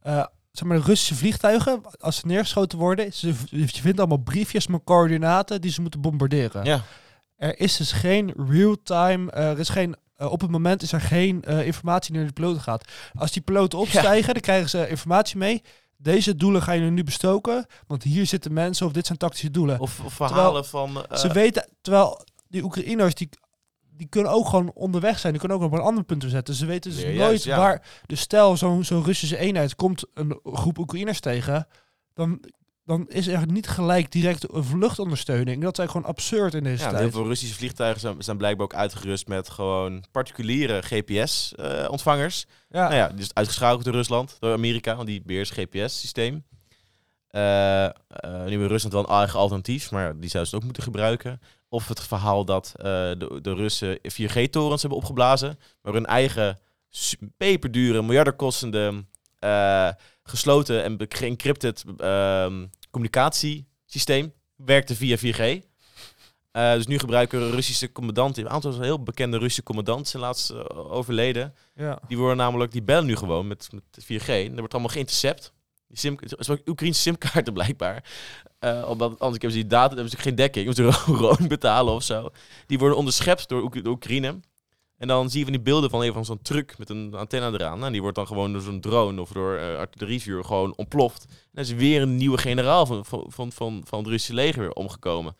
eh, 0.00 0.26
zeg 0.52 0.68
maar, 0.68 0.76
de 0.76 0.82
Russische 0.84 1.14
vliegtuigen, 1.14 1.80
als 2.00 2.16
ze 2.16 2.26
neergeschoten 2.26 2.78
worden. 2.78 3.12
Ze, 3.12 3.34
je 3.50 3.68
vindt 3.68 3.98
allemaal 3.98 4.16
briefjes 4.18 4.66
met 4.66 4.84
coördinaten 4.84 5.60
die 5.60 5.70
ze 5.70 5.80
moeten 5.80 6.00
bombarderen. 6.00 6.64
Ja. 6.64 6.84
Er 7.36 7.60
is 7.60 7.76
dus 7.76 7.92
geen 7.92 8.32
real-time, 8.48 9.30
eh, 9.30 9.50
er 9.50 9.58
is 9.58 9.68
geen, 9.68 9.96
eh, 10.16 10.32
op 10.32 10.40
het 10.40 10.50
moment 10.50 10.82
is 10.82 10.92
er 10.92 11.00
geen 11.00 11.42
eh, 11.42 11.66
informatie 11.66 12.10
die 12.10 12.18
naar 12.20 12.28
de 12.28 12.40
piloten 12.40 12.62
gaat. 12.62 12.84
Als 13.14 13.32
die 13.32 13.42
piloten 13.42 13.78
opstijgen, 13.78 14.32
dan 14.32 14.42
krijgen 14.42 14.68
ze 14.68 14.88
informatie 14.88 15.36
mee. 15.36 15.62
Deze 16.02 16.36
doelen 16.36 16.62
ga 16.62 16.72
je 16.72 16.80
nu 16.90 17.04
bestoken, 17.04 17.66
want 17.86 18.02
hier 18.02 18.26
zitten 18.26 18.52
mensen 18.52 18.86
of 18.86 18.92
dit 18.92 19.06
zijn 19.06 19.18
tactische 19.18 19.50
doelen. 19.50 19.80
Of, 19.80 20.00
of 20.04 20.12
verhalen 20.12 20.64
van... 20.64 21.06
eh, 21.06 21.16
Ze 21.18 21.32
weten, 21.32 21.68
terwijl 21.80 22.24
die 22.48 22.62
Oekraïners, 22.62 23.14
die, 23.14 23.28
die 23.96 24.06
kunnen 24.06 24.32
ook 24.32 24.48
gewoon 24.48 24.70
onderweg 24.74 25.18
zijn. 25.18 25.32
Die 25.32 25.40
kunnen 25.40 25.58
ook 25.58 25.64
op 25.64 25.72
een 25.72 25.84
ander 25.84 26.04
punt 26.04 26.24
zetten. 26.28 26.54
Ze 26.54 26.66
weten 26.66 26.90
dus 26.90 27.02
nooit 27.04 27.16
juist, 27.16 27.44
ja. 27.44 27.56
waar... 27.56 27.82
Dus 28.06 28.20
stel, 28.20 28.56
zo'n 28.56 28.84
zo'n 28.84 29.04
Russische 29.04 29.36
eenheid 29.36 29.74
komt 29.74 30.04
een 30.14 30.40
groep 30.44 30.78
Oekraïners 30.78 31.20
tegen... 31.20 31.66
dan, 32.14 32.40
dan 32.84 33.08
is 33.08 33.26
er 33.26 33.46
niet 33.46 33.68
gelijk 33.68 34.12
direct 34.12 34.52
een 34.52 34.64
vluchtondersteuning. 34.64 35.62
Dat 35.62 35.78
eigenlijk 35.78 35.90
gewoon 35.90 36.06
absurd 36.06 36.54
in 36.54 36.62
deze 36.64 36.82
ja, 36.82 36.88
heel 36.88 36.98
tijd. 36.98 37.12
veel 37.12 37.26
Russische 37.26 37.54
vliegtuigen 37.54 38.00
zijn, 38.00 38.22
zijn 38.22 38.36
blijkbaar 38.36 38.64
ook 38.64 38.74
uitgerust 38.74 39.28
met 39.28 39.50
gewoon 39.50 40.04
particuliere 40.10 40.82
GPS-ontvangers. 40.82 42.46
Ja, 42.68 42.82
Nou 42.82 42.94
ja, 42.94 43.12
is 43.16 43.34
uitgeschakeld 43.34 43.84
door 43.84 43.94
Rusland, 43.94 44.36
door 44.38 44.52
Amerika, 44.52 44.96
want 44.96 45.06
die 45.06 45.22
beheerst 45.24 45.52
GPS-systeem. 45.52 46.44
Eh, 47.28 47.84
eh, 47.84 47.92
nu 48.44 48.58
heeft 48.58 48.70
Rusland 48.70 48.94
wel 48.94 49.02
een 49.08 49.16
eigen 49.16 49.38
alternatief, 49.38 49.90
maar 49.90 50.20
die 50.20 50.30
zouden 50.30 50.50
ze 50.50 50.56
ook 50.56 50.64
moeten 50.64 50.82
gebruiken. 50.82 51.40
Of 51.68 51.88
het 51.88 52.00
verhaal 52.00 52.44
dat 52.44 52.72
eh, 52.76 52.84
de, 52.84 53.38
de 53.42 53.54
Russen 53.54 53.98
4G-torens 53.98 54.80
hebben 54.80 54.98
opgeblazen, 54.98 55.58
maar 55.82 55.92
hun 55.92 56.06
eigen 56.06 56.58
peperdure, 57.36 58.02
eh, 59.42 59.88
gesloten 60.22 60.82
en 60.82 60.96
geëncrypted 61.08 61.84
ehm, 61.96 62.66
communicatiesysteem 62.90 64.32
werkte 64.56 64.94
via 64.96 65.16
4G. 65.16 65.64
Eh, 66.50 66.72
dus 66.72 66.86
nu 66.86 66.98
gebruiken 66.98 67.50
Russische 67.50 67.92
commandanten, 67.92 68.44
een 68.44 68.50
aantal 68.50 68.80
heel 68.80 69.02
bekende 69.02 69.36
Russische 69.38 69.62
commandanten 69.62 70.06
zijn 70.06 70.22
laatst 70.22 70.50
eh, 70.50 70.92
overleden. 70.92 71.54
ja. 71.74 71.98
Die 72.08 72.18
worden 72.18 72.36
namelijk, 72.36 72.72
die 72.72 72.82
bellen 72.82 73.06
nu 73.06 73.16
gewoon 73.16 73.46
met, 73.46 73.68
met 73.72 74.04
4G. 74.04 74.26
En 74.26 74.48
dat 74.48 74.58
wordt 74.58 74.72
allemaal 74.72 74.92
geïntercept. 74.92 75.52
Die 75.88 75.98
sim, 75.98 76.18
Oekraïnse 76.66 77.00
simkaarten 77.00 77.52
blijkbaar. 77.62 78.04
Omdat 78.86 79.10
anders 79.10 79.30
hebben 79.30 79.50
ze 79.50 79.56
die 79.56 79.66
data, 79.66 79.94
hebben 79.94 80.10
ze 80.10 80.16
geen 80.16 80.34
dekking. 80.34 80.66
Moeten 80.66 80.92
ze 80.92 81.12
roon 81.12 81.48
betalen 81.48 81.94
of 81.94 82.02
zo. 82.02 82.30
Die 82.66 82.78
worden 82.78 82.98
onderschept 82.98 83.48
door 83.48 83.62
Oek- 83.62 83.84
de 83.84 83.88
Oekraïne. 83.88 84.40
En 85.02 85.08
dan 85.08 85.30
zie 85.30 85.38
je 85.38 85.44
van 85.44 85.54
die 85.54 85.62
beelden 85.62 85.90
van 85.90 86.02
een 86.02 86.12
van 86.12 86.24
zo'n 86.24 86.42
truck 86.42 86.78
met 86.78 86.90
een 86.90 87.14
antenne 87.14 87.52
eraan. 87.52 87.78
Nou, 87.78 87.92
die 87.92 88.00
wordt 88.00 88.16
dan 88.16 88.26
gewoon 88.26 88.52
door 88.52 88.62
zo'n 88.62 88.80
drone 88.80 89.20
of 89.20 89.30
door 89.30 89.56
eh, 89.56 89.76
artillerievuur 89.76 90.44
gewoon 90.44 90.76
ontploft. 90.76 91.24
En 91.28 91.34
dan 91.52 91.64
is 91.64 91.72
weer 91.72 92.02
een 92.02 92.16
nieuwe 92.16 92.38
generaal 92.38 92.86
van, 92.86 93.04
van, 93.04 93.24
van, 93.28 93.52
van, 93.52 93.82
van 93.84 93.98
het 93.98 94.08
Russische 94.08 94.34
leger 94.34 94.60
weer 94.60 94.72
omgekomen. 94.72 95.36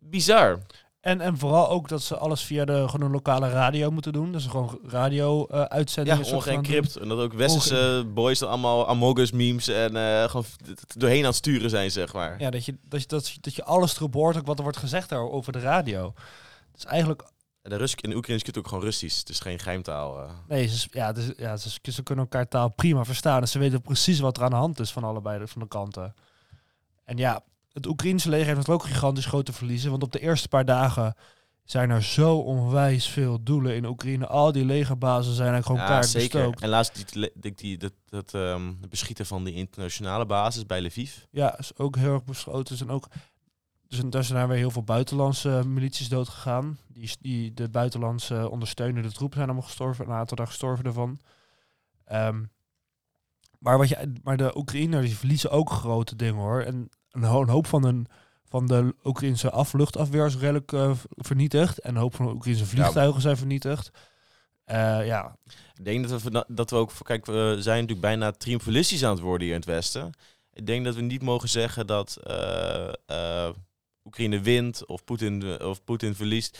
Bizar. 0.00 0.58
En, 1.00 1.20
en 1.20 1.38
vooral 1.38 1.68
ook 1.68 1.88
dat 1.88 2.02
ze 2.02 2.16
alles 2.16 2.42
via 2.42 2.64
de 2.64 2.88
gewoon 2.88 3.10
lokale 3.10 3.48
radio 3.48 3.90
moeten 3.90 4.12
doen. 4.12 4.32
Dus 4.32 4.46
gewoon 4.46 4.78
radio 4.86 5.46
eh 5.46 5.84
Ja, 5.84 6.16
doen. 6.16 6.24
ongeëncrypt. 6.24 6.96
En 6.96 7.08
dat 7.08 7.18
ook 7.18 7.32
westerse 7.32 8.04
boys 8.14 8.38
dan 8.38 8.48
allemaal 8.48 8.88
Amogus 8.88 9.32
memes 9.32 9.68
en 9.68 9.96
eh, 9.96 10.24
gewoon 10.24 10.46
doorheen 10.96 11.20
aan 11.20 11.26
het 11.26 11.34
sturen 11.34 11.70
zijn, 11.70 11.90
zeg 11.90 12.12
maar. 12.12 12.40
Ja, 12.40 12.50
dat 12.50 12.64
je, 12.64 12.76
dat, 12.88 13.00
je, 13.00 13.06
dat, 13.08 13.28
je, 13.28 13.38
dat 13.40 13.54
je 13.54 13.64
alles 13.64 13.96
erop 13.96 14.14
hoort, 14.14 14.36
ook 14.36 14.46
wat 14.46 14.56
er 14.56 14.62
wordt 14.62 14.78
gezegd 14.78 15.08
daar 15.08 15.30
over 15.30 15.52
de 15.52 15.60
radio. 15.60 16.12
Is 16.76 16.84
eigenlijk 16.84 17.22
En 17.64 17.70
de 17.70 17.76
Rus 17.76 17.94
in 17.94 18.10
de 18.10 18.16
Oekraïne 18.16 18.42
is 18.44 18.54
ook 18.58 18.68
gewoon 18.68 18.84
Russisch. 18.84 19.18
Het 19.18 19.28
is 19.28 19.40
geen 19.40 19.58
geheimtaal. 19.58 20.22
eh. 20.22 20.30
Nee, 20.48 20.66
ze, 20.66 20.88
ja, 20.90 21.12
dus, 21.12 21.30
ja 21.36 21.56
ze, 21.56 21.70
ze 21.82 22.02
kunnen 22.02 22.24
elkaar 22.24 22.48
taal 22.48 22.68
prima 22.68 23.04
verstaan. 23.04 23.40
En 23.40 23.48
ze 23.48 23.58
weten 23.58 23.80
precies 23.82 24.20
wat 24.20 24.36
er 24.36 24.42
aan 24.42 24.50
de 24.50 24.56
hand 24.56 24.80
is 24.80 24.92
van 24.92 25.04
allebei 25.04 25.46
van 25.46 25.60
de 25.62 25.68
kanten. 25.68 26.14
En 27.04 27.16
ja, 27.16 27.42
het 27.72 27.86
Oekraïnse 27.86 28.28
leger 28.28 28.46
heeft 28.46 28.58
natuurlijk 28.58 28.84
ook 28.84 28.90
gigantisch 28.92 29.26
grote 29.26 29.52
verliezen. 29.52 29.90
Want 29.90 30.02
op 30.02 30.12
de 30.12 30.20
eerste 30.20 30.48
paar 30.48 30.64
dagen 30.64 31.14
zijn 31.64 31.90
er 31.90 32.02
zo 32.02 32.36
onwijs 32.36 33.08
veel 33.08 33.42
doelen 33.42 33.74
in 33.76 33.84
Oekraïne. 33.86 34.26
Al 34.26 34.52
die 34.52 34.64
legerbazen 34.64 35.34
zijn 35.34 35.52
eigenlijk 35.52 35.66
gewoon 35.66 35.80
ja, 35.80 36.00
kaart 36.00 36.10
zeker. 36.10 36.38
bestookt. 36.38 36.60
En 36.62 36.68
laatst 36.68 37.12
die, 37.12 37.30
die, 37.34 37.52
die, 37.54 37.78
dat, 37.78 37.92
dat 38.08 38.34
ehm, 38.34 38.66
het 38.80 38.90
beschieten 38.90 39.26
van 39.26 39.44
die 39.44 39.54
internationale 39.54 40.26
basis 40.26 40.66
bij 40.66 40.80
Lviv. 40.80 41.16
Ja, 41.30 41.58
is 41.58 41.76
ook 41.76 41.96
heel 41.96 42.12
erg 42.14 42.24
beschoten. 42.24 42.78
En 42.78 42.90
ook, 42.90 43.08
dus 43.88 44.00
daar 44.04 44.24
zijn 44.24 44.48
weer 44.48 44.56
heel 44.56 44.70
veel 44.70 44.82
buitenlandse 44.82 45.62
milities 45.66 46.08
dood 46.08 46.28
gegaan. 46.28 46.78
Die, 46.88 47.10
die, 47.20 47.54
de 47.54 47.68
buitenlandse 47.68 48.50
ondersteunende 48.50 49.12
troepen 49.12 49.36
zijn 49.36 49.48
allemaal 49.48 49.68
gestorven. 49.68 50.04
Een 50.06 50.12
aantal 50.12 50.36
daar 50.36 50.46
gestorven 50.46 50.84
ervan. 50.84 51.18
Ehm, 52.04 52.42
maar, 53.58 53.78
wat 53.78 53.88
je, 53.88 54.12
maar 54.22 54.36
de 54.36 54.56
Oekraïners 54.56 55.06
die 55.06 55.16
verliezen 55.16 55.50
ook 55.50 55.70
grote 55.70 56.16
dingen 56.16 56.40
hoor. 56.42 56.60
En 56.62 56.88
een, 57.10 57.24
ho- 57.24 57.40
een 57.42 57.48
hoop 57.48 57.66
van, 57.66 57.84
een, 57.84 58.06
van 58.48 58.66
de 58.66 58.94
Oekraïnse 59.04 59.50
afluchtafweer 59.50 60.26
is 60.26 60.36
redelijk 60.36 60.72
eh, 60.72 60.90
vernietigd. 61.08 61.78
En 61.78 61.90
een 61.94 62.00
hoop 62.00 62.14
van 62.14 62.26
de 62.26 62.32
Oekraïnse 62.32 62.66
vliegtuigen 62.66 63.20
zijn 63.20 63.36
vernietigd. 63.36 63.90
Eh, 64.64 65.06
ja, 65.06 65.36
Ik 65.74 65.84
denk 65.84 66.08
dat 66.08 66.22
we, 66.22 66.44
dat 66.48 66.70
we 66.70 66.76
ook... 66.76 66.90
Kijk, 67.02 67.26
we 67.26 67.56
zijn 67.58 67.74
natuurlijk 67.80 68.00
bijna 68.06 68.30
triomfalistisch 68.30 69.04
aan 69.04 69.10
het 69.10 69.20
worden 69.20 69.42
hier 69.46 69.54
in 69.54 69.60
het 69.60 69.68
Westen. 69.70 70.10
Ik 70.52 70.66
denk 70.66 70.84
dat 70.84 70.94
we 70.94 71.00
niet 71.02 71.22
mogen 71.22 71.48
zeggen 71.48 71.86
dat 71.86 72.16
eh, 72.16 73.48
Oekraïne 74.04 74.40
wint 74.40 74.86
of 74.86 75.04
Poetin, 75.04 75.62
of 75.62 75.84
Poetin 75.84 76.14
verliest. 76.14 76.58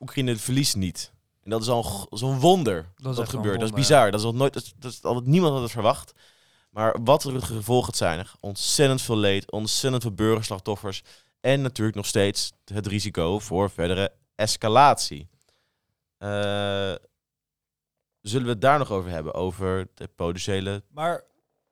Oekraïne 0.00 0.36
verliest 0.36 0.76
niet. 0.76 1.12
En 1.42 1.50
dat 1.50 1.62
is 1.62 1.68
al 1.68 2.06
zo'n 2.10 2.38
wonder 2.40 2.92
dat, 2.96 3.28
gebeurt. 3.28 3.60
Dat 3.60 3.68
is 3.68 3.74
bizar. 3.74 4.10
Dat 4.10 4.20
is 4.20 4.26
al 4.26 4.34
nooit, 4.34 4.52
dat, 4.52 4.62
is- 4.62 4.74
dat 4.76 4.92
is 4.92 5.02
altijd 5.02 5.26
niemand 5.26 5.52
had 5.52 5.62
het 5.62 5.70
verwacht. 5.70 6.12
Maar 6.70 6.96
wat 7.04 7.24
er 7.24 7.34
het 7.34 7.44
gevolg 7.44 7.84
gaat 7.84 7.96
zijn, 7.96 8.26
ontzettend 8.40 9.02
veel 9.02 9.16
leed, 9.16 9.50
ontzettend 9.50 10.02
veel 10.02 10.12
burgerslachtoffers 10.12 11.02
en 11.40 11.62
natuurlijk 11.62 11.96
nog 11.96 12.06
steeds 12.06 12.52
het 12.64 12.86
risico 12.86 13.38
voor 13.38 13.70
verdere 13.70 14.12
escalatie. 14.34 15.28
Eh, 16.18 16.94
zullen 18.20 18.46
we 18.46 18.52
het 18.52 18.60
daar 18.60 18.78
nog 18.78 18.90
over 18.90 19.10
hebben, 19.10 19.34
over 19.34 19.88
de 19.94 20.08
potentiële 20.16 20.82
Maar 20.88 21.24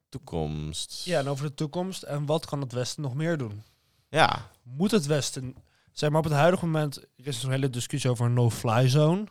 toekomst? 0.08 1.04
ja, 1.04 1.18
en 1.18 1.28
over 1.28 1.46
de 1.46 1.54
toekomst. 1.54 2.02
En 2.02 2.26
wat 2.26 2.46
kan 2.46 2.60
het 2.60 2.72
Westen 2.72 3.02
nog 3.02 3.14
meer 3.14 3.36
doen? 3.38 3.62
Ja, 4.08 4.50
Moet 4.62 4.90
het 4.90 5.06
Westen... 5.06 5.54
Zeg 5.92 6.10
maar 6.10 6.18
op 6.18 6.24
het 6.24 6.32
huidige 6.34 6.64
moment... 6.66 6.96
Er 6.96 7.26
is 7.26 7.42
een 7.42 7.50
hele 7.50 7.70
discussie 7.70 8.10
over 8.10 8.26
een 8.26 8.32
no-fly 8.34 8.88
zone. 8.88 9.24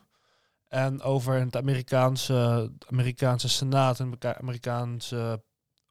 En 0.67 1.01
over 1.01 1.33
het 1.33 1.55
Amerikaanse, 1.57 2.71
Amerikaanse 2.89 3.49
Senaat 3.49 3.99
en 3.99 4.11
het 4.11 4.25
Amerikaanse 4.25 5.43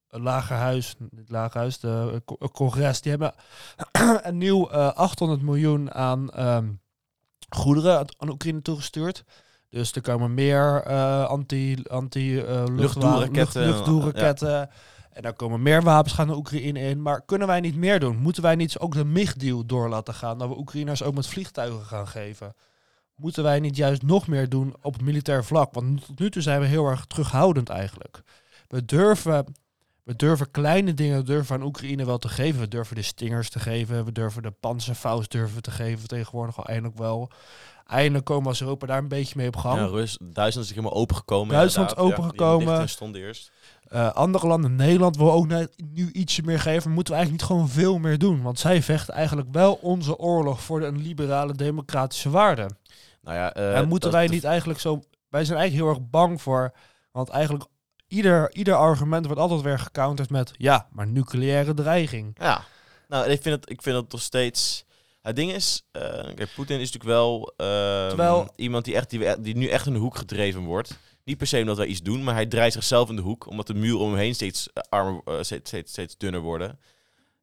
lagerhuis, 0.09 0.95
niet 1.11 1.31
lagerhuis, 1.31 1.79
de 1.79 2.23
co- 2.25 2.49
congres, 2.53 3.01
die 3.01 3.11
hebben 3.11 3.35
een 4.29 4.39
nieuw 4.39 4.69
eh, 4.71 4.93
800 4.93 5.43
miljoen 5.43 5.93
aan 5.95 6.31
ehm, 6.31 6.69
goederen 7.49 7.99
aan- 8.19 8.29
Oekraïne 8.31 8.63
toegestuurd. 8.63 9.25
Dus 9.69 9.93
er 9.93 10.03
komen 10.03 10.35
meer 10.35 10.83
eh, 10.83 11.25
anti, 11.27 11.83
anti 11.89 12.39
eh, 12.41 12.65
luchtdoelraketten. 13.65 14.71
En 15.13 15.23
daar 15.23 15.33
komen 15.33 15.63
meer 15.63 15.83
wapens 15.83 16.15
gaan 16.15 16.27
naar 16.27 16.37
Oekraïne 16.37 16.81
in. 16.81 17.03
Maar 17.03 17.23
kunnen 17.25 17.47
wij 17.47 17.61
niet 17.61 17.77
meer 17.77 18.01
doen? 18.01 18.17
Moeten 18.17 18.43
wij 18.43 18.55
niet 18.55 18.79
ook 18.79 18.95
de 18.95 19.05
MIG-deal 19.05 19.67
door 19.67 19.89
laten 19.89 20.15
gaan? 20.15 20.39
Dat 20.39 20.49
we 20.49 20.59
Oekraïners 20.59 21.03
ook 21.03 21.15
met 21.15 21.27
vliegtuigen 21.27 21.85
gaan 21.85 22.09
geven? 22.09 22.55
Moeten 23.17 23.43
wij 23.43 23.61
niet 23.61 23.77
juist 23.77 24.03
nog 24.03 24.27
meer 24.27 24.49
doen 24.49 24.75
op 24.83 25.03
militair 25.03 25.45
vlak? 25.45 25.75
Want 25.75 26.07
tot 26.07 26.19
nu 26.19 26.31
toe 26.31 26.43
zijn 26.43 26.61
we 26.61 26.67
heel 26.67 26.87
erg 26.87 27.05
terughoudend 27.05 27.69
eigenlijk. 27.69 28.23
We 28.69 28.85
durven, 28.85 29.55
we 30.03 30.17
durven 30.17 30.51
kleine 30.51 30.95
dingen 30.95 31.25
durven 31.25 31.57
aan 31.57 31.63
Oekraïne 31.63 32.05
wel 32.05 32.19
te 32.19 32.29
geven. 32.29 32.61
We 32.61 32.69
durven 32.69 32.97
de 32.97 33.03
stingers 33.03 33.51
te 33.51 33.59
geven. 33.59 34.05
We 34.05 34.13
durven 34.13 34.43
de 34.43 34.51
panzerfaust 34.51 35.31
durven 35.31 35.63
te 35.63 35.71
geven. 35.71 36.09
Tegenwoordig 36.09 36.59
al 36.59 36.67
eindelijk 36.67 36.99
wel. 36.99 37.31
Eindelijk 37.91 38.25
komen 38.25 38.43
we 38.43 38.49
als 38.49 38.61
Europa 38.61 38.87
daar 38.87 38.99
een 38.99 39.09
beetje 39.09 39.35
mee 39.37 39.47
op 39.47 39.57
gang. 39.57 39.79
ja 39.79 39.87
Rus, 39.87 40.19
Duitsland 40.23 40.67
is 40.69 40.75
helemaal 40.75 40.99
opengekomen. 40.99 41.55
Duitsland. 41.55 41.91
Ja, 41.91 41.97
opengekomen. 41.97 42.79
dicht 42.79 42.91
stond 42.91 43.17
eerst. 43.17 43.53
Eh, 43.89 44.13
andere 44.13 44.47
landen, 44.47 44.77
Nederland, 44.77 45.17
wil 45.17 45.33
ook 45.33 45.47
net 45.47 45.83
nu 45.95 46.11
ietsje 46.13 46.43
meer 46.43 46.61
geven. 46.61 46.91
Moeten 46.91 47.15
we 47.15 47.19
eigenlijk 47.19 47.51
niet 47.51 47.59
gewoon 47.59 47.69
veel 47.69 47.99
meer 47.99 48.19
doen? 48.19 48.43
Want 48.43 48.59
zij 48.59 48.83
vechten 48.83 49.15
eigenlijk 49.15 49.49
wel 49.53 49.73
onze 49.75 50.19
oorlog 50.19 50.63
voor 50.63 50.83
een 50.83 51.03
liberale 51.03 51.55
democratische 51.55 52.31
waarde. 52.31 52.71
Nou 53.23 53.37
ja, 53.37 53.55
eh, 53.55 53.77
en 53.77 53.89
moeten 53.89 54.11
wij 54.11 54.27
niet 54.27 54.45
eigenlijk 54.45 54.81
zo... 54.81 55.03
Wij 55.29 55.45
zijn 55.45 55.59
eigenlijk 55.59 55.89
heel 55.89 55.99
erg 56.01 56.11
bang 56.11 56.43
voor... 56.43 56.73
Want 57.13 57.29
eigenlijk 57.29 57.65
ieder, 58.07 58.55
ieder 58.55 58.75
argument 58.75 59.27
wordt 59.27 59.41
altijd 59.41 59.61
weer 59.61 59.79
gecounterd 59.79 60.31
met... 60.31 60.53
Ja, 60.57 60.87
maar 60.93 61.07
nucleaire 61.07 61.75
dreiging. 61.75 62.37
Ja, 62.41 62.63
nou, 63.09 63.31
ik 63.31 63.43
vind 63.43 63.55
het, 63.61 63.71
ik 63.71 63.83
vind 63.83 63.97
het 63.97 64.13
nog 64.13 64.21
steeds. 64.21 64.85
Het 65.23 65.37
ding 65.37 65.53
is, 65.53 65.83
eh, 65.93 66.03
kijk, 66.35 66.49
Poetin 66.55 66.81
is 66.81 66.93
natuurlijk 66.93 67.05
wel 67.21 67.53
ehm, 67.57 68.09
Terwijl- 68.09 68.53
iemand 68.57 68.85
die, 68.85 68.95
echt, 68.95 69.11
die, 69.11 69.41
die 69.41 69.57
nu 69.57 69.67
echt 69.69 69.87
in 69.87 69.93
de 69.93 69.99
hoek 69.99 70.17
gedreven 70.17 70.63
wordt. 70.65 70.99
Niet 71.25 71.39
per 71.39 71.47
se 71.47 71.61
omdat 71.61 71.77
wij 71.77 71.87
iets 71.87 72.03
doen, 72.03 72.25
maar 72.25 72.35
hij 72.35 72.47
draait 72.47 72.73
zichzelf 72.73 73.09
in 73.09 73.17
de 73.17 73.23
hoek, 73.23 73.47
omdat 73.47 73.67
de 73.67 73.75
muur 73.75 73.97
om 73.97 74.09
hem 74.11 74.19
heen 74.19 74.35
steeds 74.35 74.73
eh, 74.73 74.83
armer, 74.89 75.21
eh, 75.25 75.35
steeds, 75.43 75.69
steeds, 75.71 75.91
steeds 75.93 76.17
dunner 76.17 76.41
worden. 76.41 76.79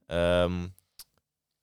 Ehm, 0.07 0.67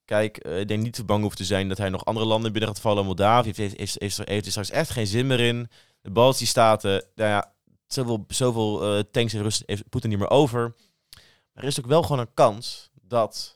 kijk, 0.04 0.38
ik 0.38 0.68
denk 0.68 0.82
niet 0.82 0.92
te 0.92 1.04
bang 1.04 1.22
hoeft 1.22 1.36
te 1.36 1.44
zijn 1.44 1.68
dat 1.68 1.78
hij 1.78 1.88
nog 1.88 2.04
andere 2.04 2.26
landen 2.26 2.52
binnen 2.52 2.70
gaat 2.70 2.80
vallen. 2.80 3.04
Moldavië 3.04 3.52
heeft, 3.56 3.76
heeft, 3.76 3.96
heeft, 4.00 4.18
heeft, 4.28 4.44
er- 4.44 4.50
straks 4.50 4.70
echt 4.70 4.90
geen 4.90 5.06
zin 5.06 5.26
meer 5.26 5.40
in. 5.40 5.68
De 6.00 6.10
Baltische 6.10 6.46
Staten, 6.46 7.04
nou 7.14 7.30
ja, 7.30 7.52
zoveel, 7.86 8.24
zoveel 8.28 9.04
tanks 9.10 9.32
en 9.32 9.42
Rust 9.42 9.62
heeft 9.66 9.88
Poetin 9.88 10.10
niet 10.10 10.18
meer 10.18 10.30
over. 10.30 10.74
Maar 11.52 11.62
er 11.62 11.68
is 11.68 11.78
ook 11.78 11.86
wel 11.86 12.02
gewoon 12.02 12.18
een 12.18 12.34
kans 12.34 12.90
dat 13.02 13.53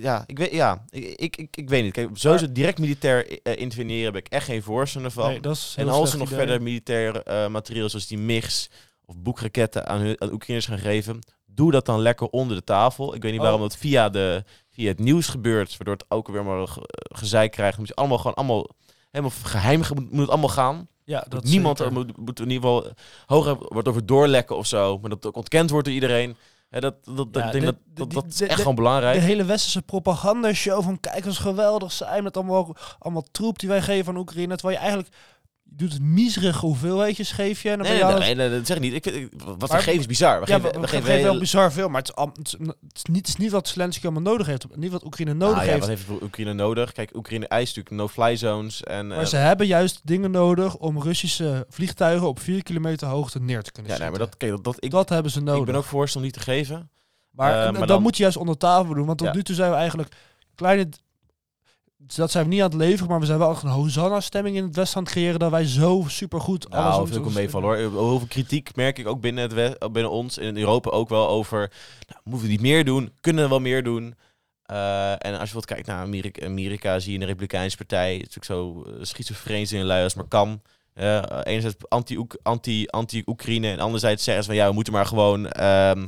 ja, 0.00 0.24
ik 0.26 0.38
weet, 0.38 0.52
ja, 0.52 0.84
ik, 0.90 1.36
ik, 1.36 1.56
ik, 1.56 1.68
weet 1.68 1.82
niet. 1.84 1.92
Kijk, 1.92 2.08
sowieso 2.12 2.52
direct 2.52 2.78
militair 2.78 3.42
eh, 3.42 3.60
interveneren 3.60 4.12
ben 4.12 4.20
ik 4.20 4.32
echt 4.32 4.44
geen 4.46 4.62
voorstander 4.62 5.10
van. 5.10 5.28
Nee, 5.30 5.40
en 5.76 5.88
als 5.88 6.10
ze 6.10 6.16
nog 6.16 6.26
idee. 6.26 6.38
verder 6.38 6.62
militair 6.62 7.22
eh, 7.22 7.48
materiaal 7.48 7.88
zoals 7.88 8.06
die 8.06 8.18
MIGs 8.18 8.70
of 9.04 9.16
boekraketten 9.18 9.86
aan, 9.86 10.00
hun, 10.00 10.20
aan 10.20 10.32
Oekraïners 10.32 10.66
gaan 10.66 10.78
geven, 10.78 11.18
doe 11.46 11.70
dat 11.70 11.86
dan 11.86 12.00
lekker 12.00 12.26
onder 12.28 12.56
de 12.56 12.64
tafel. 12.64 13.14
Ik 13.14 13.22
weet 13.22 13.30
niet 13.30 13.40
Oh. 13.40 13.46
waarom 13.46 13.62
dat 13.62 13.76
via, 13.76 14.08
de, 14.08 14.44
via 14.70 14.88
het 14.88 14.98
nieuws 14.98 15.26
gebeurt, 15.28 15.70
waardoor 15.76 15.94
het 15.94 16.04
ook 16.08 16.28
weer 16.28 16.44
maar 16.44 16.68
ge- 16.68 16.88
gezeik 17.14 17.50
krijgt. 17.52 17.78
Moet 17.78 17.88
je 17.88 17.94
allemaal 17.94 18.18
gewoon 18.18 18.34
allemaal 18.34 18.68
helemaal 19.10 19.36
geheim 19.42 19.82
ge- 19.82 19.94
moet, 19.94 20.20
het 20.20 20.28
allemaal 20.28 20.48
gaan. 20.48 20.88
Ja, 21.04 21.24
dat 21.28 21.44
Niemand 21.44 21.90
moet, 21.90 22.16
moet 22.16 22.40
in 22.40 22.50
ieder 22.50 22.68
geval 22.68 22.92
hoger 23.26 23.56
wordt 23.58 23.88
over 23.88 24.06
doorlekken 24.06 24.56
of 24.56 24.66
zo, 24.66 24.98
maar 24.98 25.10
dat 25.10 25.26
ook 25.26 25.36
ontkend 25.36 25.70
wordt 25.70 25.84
door 25.86 25.94
iedereen. 25.94 26.36
Dat, 26.80 26.94
dat, 27.04 27.28
Ja, 27.32 27.44
ik 27.46 27.52
denk 27.52 27.52
de- 27.52 27.60
dat, 27.60 27.76
dat, 27.94 28.08
de- 28.08 28.14
dat 28.14 28.24
is 28.26 28.36
de- 28.36 28.46
echt 28.46 28.58
gewoon 28.60 28.74
belangrijk. 28.74 29.14
De 29.14 29.24
hele 29.24 29.44
westerse 29.44 29.82
propagandashow 29.82 30.82
van 30.82 31.00
kijk 31.00 31.24
geweldig 31.36 31.92
zijn 31.92 32.22
met 32.22 32.36
allemaal, 32.36 32.76
allemaal 32.98 33.24
troep 33.30 33.58
die 33.58 33.68
wij 33.68 33.82
geven 33.82 34.12
aan 34.14 34.20
Oekraïne. 34.20 34.54
Terwijl 34.56 34.78
je 34.78 34.84
eigenlijk 34.84 35.14
je 35.76 35.78
doet 35.78 35.92
het 35.92 36.02
miserige 36.02 36.66
hoeveelheidjes 36.66 37.32
geef 37.32 37.62
je. 37.62 37.70
En 37.70 37.78
dan 37.78 37.86
Nee, 37.86 37.96
je 37.98 38.04
nee, 38.04 38.14
nee, 38.18 38.34
nee, 38.34 38.50
dat 38.50 38.66
zeg 38.66 38.76
ik 38.76 38.82
niet. 38.82 38.92
Ik 38.92 39.02
vind, 39.02 39.32
wat 39.58 39.70
we 39.70 39.76
geven 39.78 40.00
is 40.00 40.06
bizar. 40.06 40.40
We 40.40 40.46
ja, 40.46 40.54
geven, 40.54 40.68
we, 40.70 40.74
we 40.74 40.80
we 40.80 40.88
geven 40.88 41.04
geven 41.06 41.22
wel 41.24 41.38
bizar 41.38 41.72
veel, 41.72 41.88
maar 41.88 42.02
het 42.02 42.12
is, 42.42 42.52
het 42.92 43.08
niet, 43.08 43.16
het 43.16 43.28
is 43.28 43.36
niet 43.36 43.50
wat 43.50 43.68
Zelensky 43.68 44.04
allemaal 44.04 44.22
nodig 44.32 44.46
heeft. 44.46 44.66
Niet 44.76 44.90
wat 44.92 45.04
Oekraïne 45.04 45.34
nodig 45.34 45.58
Ah, 45.58 45.64
ja, 45.64 45.70
heeft. 45.70 45.80
wat 45.86 45.88
heeft 45.88 46.22
Oekraïne 46.22 46.52
nodig? 46.52 46.92
Kijk, 46.92 47.16
Oekraïne 47.16 47.48
eist 47.48 47.76
natuurlijk 47.76 47.96
no-fly 48.02 48.36
zones. 48.36 48.82
En, 48.82 49.06
Maar 49.06 49.18
eh, 49.18 49.24
ze 49.24 49.36
hebben 49.36 49.66
juist 49.66 50.00
dingen 50.04 50.30
nodig 50.30 50.76
om 50.76 51.02
Russische 51.02 51.66
vliegtuigen 51.68 52.28
op 52.28 52.40
4 52.40 52.62
kilometer 52.62 53.08
hoogte 53.08 53.40
neer 53.40 53.62
te 53.62 53.72
kunnen 53.72 53.92
ja, 53.92 53.98
nee, 53.98 54.10
maar 54.10 54.18
dat, 54.18 54.36
kijk, 54.36 54.50
dat, 54.50 54.64
dat, 54.64 54.76
ik, 54.78 54.90
dat 54.90 55.08
hebben 55.08 55.32
ze 55.32 55.40
nodig. 55.40 55.60
ik 55.60 55.66
ben 55.66 55.74
ook 55.74 55.84
voorstander 55.84 56.30
om 56.30 56.36
niet 56.36 56.46
te 56.46 56.52
geven. 56.52 56.90
Maar, 57.30 57.66
Eh, 57.66 57.72
maar 57.78 57.86
dan- 57.86 58.02
moet 58.02 58.16
je 58.16 58.22
juist 58.22 58.36
onder 58.38 58.56
tafel 58.56 58.94
doen. 58.94 59.06
Want 59.06 59.18
tot 59.18 59.26
Ja. 59.26 59.34
nu 59.34 59.42
toe 59.42 59.54
zijn 59.54 59.70
we 59.70 59.76
eigenlijk 59.76 60.14
kleine... 60.54 60.88
Dat 62.14 62.30
zijn 62.30 62.44
we 62.44 62.50
niet 62.50 62.62
aan 62.62 62.68
het 62.70 62.78
leveren, 62.78 63.08
maar 63.10 63.20
we 63.20 63.26
zijn 63.26 63.38
wel 63.38 63.50
echt 63.50 63.62
een 63.62 63.68
Hosanna-stemming 63.68 64.56
in 64.56 64.64
het 64.64 64.76
Westen 64.76 64.96
aan 64.96 65.02
het 65.04 65.12
creëren 65.12 65.38
dat 65.38 65.50
wij 65.50 65.64
zo 65.66 66.04
supergoed 66.08 66.70
alles... 66.70 66.84
Nou, 66.84 67.00
aan 67.00 67.06
vind 67.06 67.18
ik 67.18 67.24
het- 67.24 67.32
wel 67.32 67.42
meevallen 67.42 67.68
hoor. 67.68 67.76
Heel 67.76 68.18
veel 68.18 68.28
kritiek 68.28 68.76
merk 68.76 68.98
ik 68.98 69.06
ook 69.06 69.20
binnen, 69.20 69.42
het 69.42 69.52
West, 69.52 69.78
binnen 69.92 70.10
ons 70.10 70.38
en 70.38 70.44
in 70.46 70.56
Europa 70.56 70.90
ook 70.90 71.08
wel 71.08 71.28
over... 71.28 71.58
Nou, 72.08 72.20
moeten 72.24 72.46
we 72.46 72.52
niet 72.52 72.62
meer 72.62 72.84
doen? 72.84 73.12
Kunnen 73.20 73.42
we 73.44 73.48
wel 73.50 73.60
meer 73.60 73.82
doen? 73.82 74.14
Eh, 74.62 75.10
en 75.26 75.38
als 75.38 75.48
je 75.48 75.54
wat 75.54 75.64
kijkt 75.64 75.86
naar 75.86 76.02
Amerika, 76.02 76.46
Amerika 76.46 76.98
zie 76.98 77.12
je 77.12 77.18
een 77.18 77.24
Republikeinse 77.26 77.76
partij. 77.76 78.16
Het 78.16 78.28
is 78.28 78.36
ook 78.36 78.44
zo 78.44 78.84
uh, 78.86 78.94
schizofreen 79.04 79.70
in 79.70 79.84
lui 79.84 80.04
als 80.04 80.14
maar 80.14 80.28
kan. 80.28 80.62
Eh, 80.94 81.22
enerzijds 81.42 81.76
anti-Oek- 81.88 82.38
anti- 82.42 82.86
anti-Oekraïne 82.86 83.70
en 83.70 83.78
anderzijds 83.80 84.24
zeggen 84.24 84.44
ze 84.44 84.50
van 84.50 84.58
ja, 84.58 84.68
we 84.68 84.74
moeten 84.74 84.92
maar 84.92 85.06
gewoon 85.06 85.48
ehm, 85.48 85.66
eh, 85.68 85.72
eh, 85.82 85.90
eh, 85.90 86.06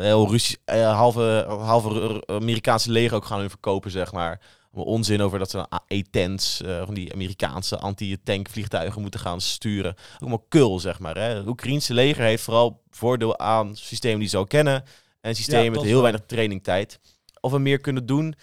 heel 0.00 0.28
Russisch, 0.30 0.56
eh, 0.64 0.92
halve, 0.96 1.44
halve 1.48 1.88
Ru- 1.88 2.20
Amerikaanse 2.26 2.90
leger 2.90 3.16
ook 3.16 3.24
gaan 3.24 3.40
hun 3.40 3.48
verkopen, 3.50 3.90
zeg 3.90 4.12
maar. 4.12 4.40
Onzin 4.72 5.22
over 5.22 5.38
dat 5.38 5.50
ze 5.50 5.56
dan 5.56 5.66
A-10's, 5.72 6.62
eh, 6.62 6.84
van 6.84 6.94
die 6.94 7.12
Amerikaanse 7.12 7.78
anti-tank 7.78 8.48
vliegtuigen 8.48 9.00
moeten 9.02 9.20
gaan 9.20 9.40
sturen. 9.40 9.94
Allemaal 10.18 10.44
kul, 10.48 10.78
zeg 10.80 10.98
maar. 10.98 11.14
Hè. 11.16 11.22
Het 11.34 11.46
Oekraïense 11.46 11.94
leger 11.94 12.24
heeft 12.24 12.42
vooral 12.42 12.82
voordeel 12.90 13.38
aan 13.38 13.76
systemen 13.76 14.18
die 14.18 14.28
ze 14.28 14.36
al 14.36 14.44
kennen. 14.46 14.84
En 15.20 15.34
systemen 15.36 15.64
Ja, 15.64 15.70
met 15.70 15.82
heel 15.82 15.92
wel. 15.92 16.02
weinig 16.02 16.22
trainingtijd. 16.26 17.00
Of 17.40 17.52
we 17.52 17.58
meer 17.58 17.78
kunnen 17.80 18.06
doen, 18.06 18.34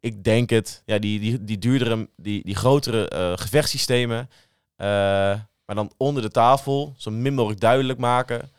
ik 0.00 0.24
denk 0.24 0.50
het. 0.50 0.82
Ja, 0.86 0.98
die, 0.98 1.20
die, 1.20 1.44
die 1.44 1.58
duurdere, 1.58 2.08
die, 2.16 2.44
die 2.44 2.54
grotere 2.56 3.08
eh, 3.08 3.32
gevechtssystemen. 3.34 4.30
eh, 4.76 4.86
maar 5.66 5.78
dan 5.78 5.92
onder 5.96 6.22
de 6.22 6.30
tafel, 6.30 6.94
zo 6.96 7.10
min 7.10 7.34
mogelijk 7.34 7.60
duidelijk 7.60 7.98
maken. 7.98 8.50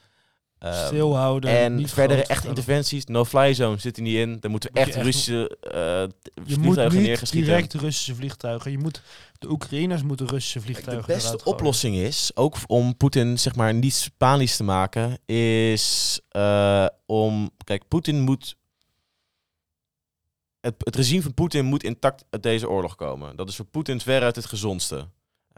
Eh, 0.62 0.86
Stilhouden. 0.86 1.57
en 1.57 1.76
niet 1.76 1.91
verdere 1.91 2.26
echt 2.26 2.45
interventies, 2.45 3.05
no-fly 3.05 3.53
zone 3.53 3.78
zit 3.78 3.97
er 3.97 4.03
niet 4.03 4.16
in. 4.16 4.38
Dan 4.39 4.51
moeten 4.51 4.74
we 4.74 4.80
echt 4.80 4.95
echt- 4.95 5.05
Russische 5.05 5.57
eh 5.62 5.72
Je 6.45 6.57
moet 6.57 6.74
vliegtuigen 6.74 7.01
niet 7.01 7.32
direct 7.32 7.74
Russische 7.74 8.16
vliegtuigen. 8.16 8.72
Je 8.72 8.78
moet, 8.78 9.01
de 9.39 9.49
Oekraïners 9.49 10.03
moeten 10.03 10.28
Russische 10.28 10.62
vliegtuigen 10.62 11.07
de 11.07 11.14
beste 11.14 11.43
oplossing 11.43 11.95
is, 11.95 12.32
ook 12.34 12.57
om 12.68 12.97
Poetin 12.97 13.39
zeg 13.39 13.55
maar 13.55 13.74
niet 13.74 13.93
Spanisch 13.93 14.55
te 14.57 14.64
maken, 14.64 15.18
is 15.26 16.20
eh, 16.30 16.86
om... 17.05 17.49
Kijk, 17.64 17.88
Poetin 17.88 18.20
moet... 18.20 18.55
Het, 20.59 20.76
het 20.78 20.95
regime 20.95 21.22
van 21.22 21.34
Poetin 21.34 21.66
moet 21.66 21.84
intact 21.84 22.26
uit 22.30 22.43
deze 22.43 22.70
oorlog 22.70 22.95
komen. 22.95 23.36
Dat 23.36 23.49
is 23.49 23.55
voor 23.55 23.66
Poetin 23.66 23.99
veruit 23.99 24.36
het 24.36 24.45
gezondste. 24.45 25.07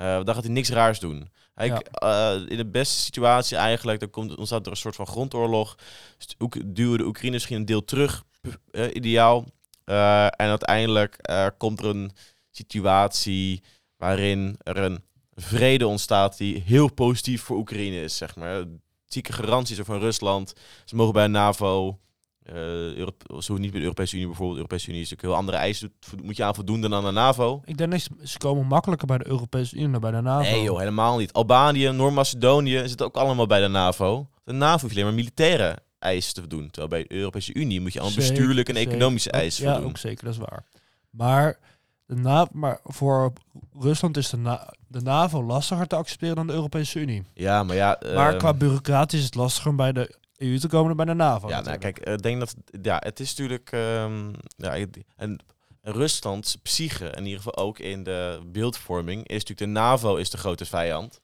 Eh 0.03 0.23
daar 0.23 0.35
gaat 0.35 0.43
hij 0.43 0.53
niks 0.53 0.69
raars 0.69 0.99
doen. 0.99 1.29
Hij, 1.53 1.67
Ja. 1.67 1.79
eh, 1.81 2.41
in 2.47 2.57
de 2.57 2.65
beste 2.65 2.97
situatie 3.01 3.57
eigenlijk, 3.57 3.99
dan 3.99 4.09
komt, 4.09 4.35
ontstaat 4.35 4.65
er 4.65 4.71
een 4.71 4.77
soort 4.77 4.95
van 4.95 5.07
grondoorlog. 5.07 5.75
St- 6.17 6.35
Oek- 6.39 6.75
duwen 6.75 6.97
de 6.97 7.05
Oekraïners 7.05 7.41
misschien 7.41 7.57
een 7.57 7.65
deel 7.65 7.85
terug, 7.85 8.23
eh, 8.71 8.85
ideaal. 8.93 9.45
En 9.85 10.31
uiteindelijk 10.37 11.17
komt 11.57 11.79
er 11.79 11.85
een 11.85 12.11
situatie 12.51 13.63
waarin 13.97 14.55
er 14.63 14.77
een 14.77 15.03
vrede 15.35 15.87
ontstaat 15.87 16.37
die 16.37 16.61
heel 16.65 16.93
positief 16.93 17.41
voor 17.41 17.57
Oekraïne 17.57 18.01
is, 18.03 18.17
zeg 18.17 18.35
maar. 18.35 18.63
Zieke 19.05 19.33
garanties 19.33 19.77
er 19.77 19.85
van 19.85 19.99
Rusland. 19.99 20.53
Ze 20.85 20.95
mogen 20.95 21.13
bij 21.13 21.27
NAVO. 21.27 21.99
Eh 22.45 23.07
zo 23.39 23.53
niet 23.57 23.69
bij 23.71 23.79
de 23.79 23.85
Europese 23.85 24.15
Unie 24.15 24.27
bijvoorbeeld. 24.27 24.57
De 24.57 24.63
Europese 24.63 24.89
Unie 24.89 25.01
is 25.01 25.09
natuurlijk 25.09 25.33
heel 25.33 25.39
andere 25.45 25.57
eisen. 25.63 25.93
Moet 26.23 26.37
je 26.37 26.43
aan 26.43 26.55
voldoen 26.55 26.81
dan 26.81 26.93
aan 26.93 27.03
de 27.03 27.11
NAVO. 27.11 27.61
Ik 27.65 27.77
denk 27.77 27.91
dat 27.91 28.07
ze- 28.23 28.37
komen 28.37 28.65
makkelijker 28.65 29.07
bij 29.07 29.17
de 29.17 29.27
Europese 29.27 29.75
Unie 29.75 29.91
dan 29.91 30.01
bij 30.01 30.11
de 30.11 30.21
NAVO. 30.21 30.49
Nee 30.49 30.63
joh, 30.63 30.77
helemaal 30.79 31.17
niet. 31.17 31.33
Albanië, 31.33 31.89
Noord-Macedonië 31.91 32.81
zitten 32.87 33.05
ook 33.05 33.15
allemaal 33.15 33.47
bij 33.47 33.61
de 33.61 33.67
NAVO. 33.67 34.27
De 34.43 34.53
NAVO 34.53 34.81
hoeft 34.81 34.93
alleen 34.93 35.05
maar 35.05 35.13
militaire 35.13 35.77
eisen 35.99 36.33
te 36.33 36.39
voldoen. 36.39 36.69
Terwijl 36.71 36.87
bij 36.87 37.03
de 37.03 37.15
Europese 37.15 37.53
Unie 37.53 37.81
moet 37.81 37.93
je 37.93 37.99
al 37.99 38.09
Zeker, 38.09 38.29
bestuurlijke 38.29 38.71
en 38.73 38.77
economische 38.87 39.31
eisen 39.31 39.65
Ja, 39.65 39.71
voldoen. 39.71 39.89
ook 39.89 39.97
zeker, 39.97 40.25
dat 40.25 40.33
is 40.33 40.39
waar. 40.39 40.63
Maar, 41.09 41.59
de 42.05 42.15
Na 42.15 42.47
maar 42.51 42.79
voor 42.83 43.33
Rusland 43.79 44.17
is 44.17 44.29
de, 44.29 44.37
Na- 44.37 44.73
de 44.87 45.01
NAVO 45.01 45.43
lastiger 45.43 45.87
te 45.87 45.95
accepteren 45.95 46.35
dan 46.35 46.47
de 46.47 46.53
Europese 46.53 46.99
Unie. 46.99 47.23
Ja, 47.33 47.63
maar 47.63 47.75
ja... 47.75 47.99
maar 48.15 48.29
ehm, 48.29 48.37
qua 48.37 48.53
bureaucratisch 48.53 49.19
is 49.19 49.25
het 49.25 49.35
lastiger 49.35 49.69
om 49.69 49.75
bij 49.75 49.91
de 49.91 50.15
EU 50.43 50.59
te 50.59 50.67
komen 50.67 50.87
dan 50.87 51.05
bij 51.05 51.15
de 51.15 51.21
NAVO. 51.21 51.47
Ja, 51.49 51.61
nou, 51.61 51.77
kijk, 51.77 51.99
ik 51.99 52.21
denk 52.21 52.39
dat... 52.39 52.55
Ja, 52.81 52.97
het 53.05 53.19
is 53.19 53.35
natuurlijk... 53.35 53.71
ehm, 53.71 54.33
ja, 54.57 54.85
en 55.15 55.39
Ruslands 55.81 56.55
psyche, 56.55 57.05
in 57.09 57.23
ieder 57.25 57.37
geval 57.41 57.55
ook 57.65 57.79
in 57.79 58.03
de 58.03 58.39
beeldvorming, 58.45 59.27
is 59.27 59.33
natuurlijk 59.43 59.59
de 59.59 59.65
NAVO 59.79 60.15
is 60.15 60.29
de 60.29 60.37
grote 60.37 60.65
vijand. 60.65 61.21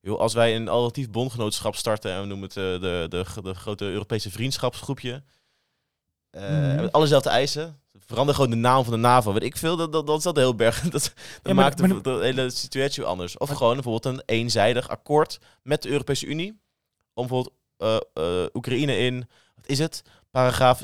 Joh, 0.00 0.18
als 0.18 0.34
wij 0.34 0.56
een 0.56 0.68
alternatief 0.68 1.10
bondgenootschap 1.10 1.74
starten 1.76 2.12
en 2.12 2.20
we 2.20 2.26
noemen 2.26 2.48
het 2.48 2.56
eh, 2.56 2.64
de, 2.64 3.06
de, 3.08 3.24
de, 3.34 3.42
de 3.42 3.54
grote 3.54 3.84
Europese 3.84 4.30
vriendschapsgroepje, 4.30 5.22
eh 6.30 6.42
Mhm. 6.48 6.76
met 6.82 6.92
allezelfde 6.92 7.28
eisen, 7.30 7.80
verander 8.06 8.34
gewoon 8.34 8.50
de 8.50 8.56
naam 8.56 8.84
van 8.84 8.92
de 8.92 8.98
NAVO. 8.98 9.32
Weet 9.32 9.42
ik 9.42 9.56
veel, 9.56 9.76
dat, 9.76 9.92
dat, 9.92 10.06
dat 10.06 10.18
is 10.18 10.22
dat 10.24 10.36
heel 10.36 10.54
berg. 10.54 10.80
Dat, 10.90 10.92
dat 10.92 11.12
Ja, 11.42 11.52
maakt 11.52 11.78
de, 12.04 12.18
hele 12.22 12.50
situatie 12.50 13.04
anders. 13.04 13.36
Of 13.38 13.48
Maar- 13.48 13.56
gewoon 13.56 13.74
bijvoorbeeld 13.74 14.14
een 14.14 14.22
eenzijdig 14.26 14.88
akkoord 14.88 15.38
met 15.62 15.82
de 15.82 15.88
Europese 15.88 16.26
Unie. 16.26 16.50
Om 17.14 17.26
bijvoorbeeld 17.26 17.54
eh, 17.54 17.56
eh, 17.56 17.57
Oekraïne 18.52 18.98
in, 18.98 19.28
wat 19.56 19.66
is 19.66 19.78
het? 19.78 20.02
Paragraaf 20.30 20.80
47.2, 20.80 20.82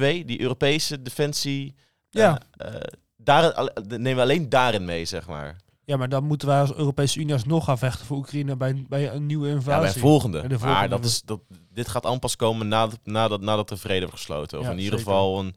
die 0.00 0.40
Europese 0.40 1.02
defensie. 1.02 1.74
Ja. 2.10 2.40
eh, 2.56 2.74
eh, 2.74 2.80
daar, 3.16 3.70
nemen 3.88 4.14
we 4.16 4.20
alleen 4.22 4.48
daarin 4.48 4.84
mee, 4.84 5.04
zeg 5.04 5.26
maar. 5.26 5.56
ja, 5.84 5.96
maar 5.96 6.08
dan 6.08 6.24
moeten 6.24 6.48
wij 6.48 6.60
als 6.60 6.74
Europese 6.74 7.18
Unie 7.20 7.32
alsnog 7.32 7.64
gaan 7.64 7.78
vechten 7.78 8.06
voor 8.06 8.16
Oekraïne 8.16 8.56
bij, 8.56 8.84
bij 8.88 9.10
een 9.12 9.26
nieuwe 9.26 9.48
Ja, 9.48 9.54
invasie. 9.54 9.92
bij 9.92 10.00
volgende. 10.00 10.48
De 10.48 10.58
Maar 10.58 10.88
dat 10.88 11.04
is, 11.04 11.22
dat, 11.22 11.40
dit 11.72 11.88
gaat 11.88 12.02
allemaal 12.02 12.18
pas 12.20 12.36
komen 12.36 12.68
nadat, 12.68 12.98
nadat, 13.04 13.40
nadat 13.40 13.68
de 13.68 13.76
vrede 13.76 14.00
wordt 14.00 14.16
gesloten. 14.16 14.58
Of 14.58 14.64
Ja, 14.64 14.70
in 14.70 14.78
ieder 14.78 14.98
zeker. 14.98 15.12
geval 15.12 15.38
een, 15.40 15.54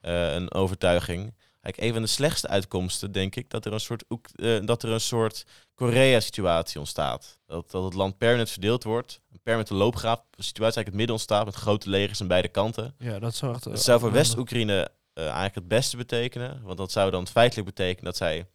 eh, 0.00 0.34
een 0.34 0.52
overtuiging. 0.52 1.34
Kijk, 1.60 1.76
een 1.76 1.92
van 1.92 2.02
de 2.02 2.08
slechtste 2.08 2.48
uitkomsten, 2.48 3.12
denk 3.12 3.36
ik, 3.36 3.50
dat 3.50 3.64
er 3.64 3.72
een 3.72 3.80
soort, 3.80 4.04
eh, 4.34 4.58
dat 4.64 4.82
er 4.82 4.90
een 4.90 5.00
soort 5.00 5.44
Korea-situatie 5.74 6.78
ontstaat. 6.78 7.38
Dat, 7.46 7.70
dat 7.70 7.84
het 7.84 7.94
land 7.94 8.18
permanent 8.18 8.50
verdeeld 8.50 8.84
wordt. 8.84 9.20
Een 9.32 9.40
permanente 9.42 9.74
loopgraaf 9.74 10.18
situatie 10.30 10.60
eigenlijk 10.62 10.86
het 10.86 10.94
midden 10.96 11.14
ontstaat 11.14 11.44
met 11.44 11.54
grote 11.54 11.90
legers 11.90 12.20
aan 12.20 12.26
beide 12.28 12.48
kanten. 12.48 12.94
Ja, 12.98 13.18
dat 13.18 13.34
zou 13.34 13.54
echt... 13.54 13.66
eh, 13.66 13.72
Dat 13.72 13.82
zou 13.82 13.98
voor 14.00 14.08
onhandig. 14.08 14.28
West-Oekraïne 14.28 14.90
eh, 15.12 15.24
eigenlijk 15.24 15.54
het 15.54 15.68
beste 15.68 15.96
betekenen. 15.96 16.62
Want 16.62 16.78
dat 16.78 16.92
zou 16.92 17.10
dan 17.10 17.26
feitelijk 17.26 17.66
betekenen 17.66 18.04
dat 18.04 18.16
zij 18.16 18.46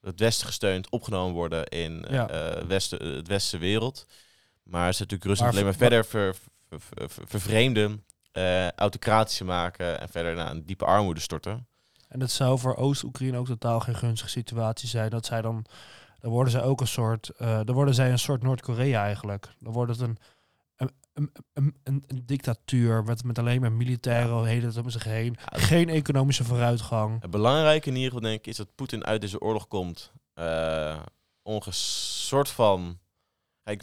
het 0.00 0.20
Westen 0.20 0.46
gesteund 0.46 0.90
opgenomen 0.90 1.34
worden 1.34 1.66
in 1.66 2.04
eh, 2.04 2.12
Ja. 2.14 2.28
eh, 2.28 2.62
Westen, 2.64 3.06
het 3.16 3.28
westerse 3.28 3.58
wereld. 3.58 4.06
Maar 4.62 4.94
ze 4.94 5.00
natuurlijk 5.02 5.30
Rusland 5.30 5.52
alleen 5.52 5.64
maar 5.64 5.74
ver- 5.74 5.80
verder 5.88 6.04
ver, 6.04 6.34
ver, 6.68 6.80
ver- 6.80 7.10
ver- 7.10 7.26
vervreemden, 7.28 8.04
eh 8.32 8.70
autocratischer 8.70 9.46
maken 9.46 10.00
en 10.00 10.08
verder 10.08 10.34
naar 10.34 10.50
een 10.50 10.66
diepe 10.66 10.84
armoede 10.84 11.20
storten. 11.20 11.66
En 12.10 12.18
dat 12.18 12.30
zou 12.30 12.58
voor 12.58 12.76
Oost-Oekraïne 12.76 13.38
ook 13.38 13.46
totaal 13.46 13.80
geen 13.80 13.94
gunstige 13.94 14.30
situatie 14.30 14.88
zijn. 14.88 15.10
Dat 15.10 15.26
zij 15.26 15.42
dan, 15.42 15.64
dan 16.20 16.30
worden 16.30 16.52
zij 16.52 16.62
ook 16.62 16.80
een 16.80 16.86
soort, 16.86 17.28
eh, 17.28 17.60
dan 17.64 17.74
worden 17.74 17.94
zij 17.94 18.10
een 18.10 18.18
soort 18.18 18.42
Noord-Korea 18.42 19.04
eigenlijk. 19.04 19.48
Dan 19.58 19.72
wordt 19.72 19.90
het 19.90 20.00
een, 20.00 20.18
een, 20.76 20.90
een, 21.14 21.32
een, 21.82 22.04
een, 22.06 22.22
dictatuur 22.26 23.04
met, 23.04 23.24
met 23.24 23.38
alleen 23.38 23.60
maar 23.60 23.72
militaire 23.72 24.44
heden 24.44 24.82
om 24.82 24.90
zich 24.90 25.04
heen. 25.04 25.36
Geen 25.44 25.88
economische 25.88 26.44
vooruitgang. 26.44 27.22
Het 27.22 27.30
belangrijke 27.30 27.88
in 27.88 27.94
ieder 27.94 28.12
geval 28.12 28.28
denk 28.28 28.38
ik 28.38 28.46
is 28.46 28.56
dat 28.56 28.74
Poetin 28.74 29.04
uit 29.04 29.20
deze 29.20 29.40
oorlog 29.40 29.68
komt. 29.68 30.12
eh 30.34 31.00
onges 31.42 32.26
soort 32.26 32.48
van 32.48 32.98
kijk, 33.62 33.82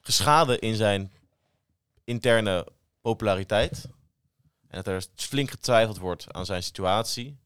geschaden 0.00 0.58
in 0.58 0.74
zijn 0.74 1.12
interne 2.04 2.66
populariteit. 3.00 3.88
En 4.74 4.82
dat 4.82 4.94
er 4.94 5.06
flink 5.16 5.50
getwijfeld 5.50 5.98
wordt 5.98 6.32
aan 6.32 6.46
zijn 6.46 6.62
situatie. 6.62 7.38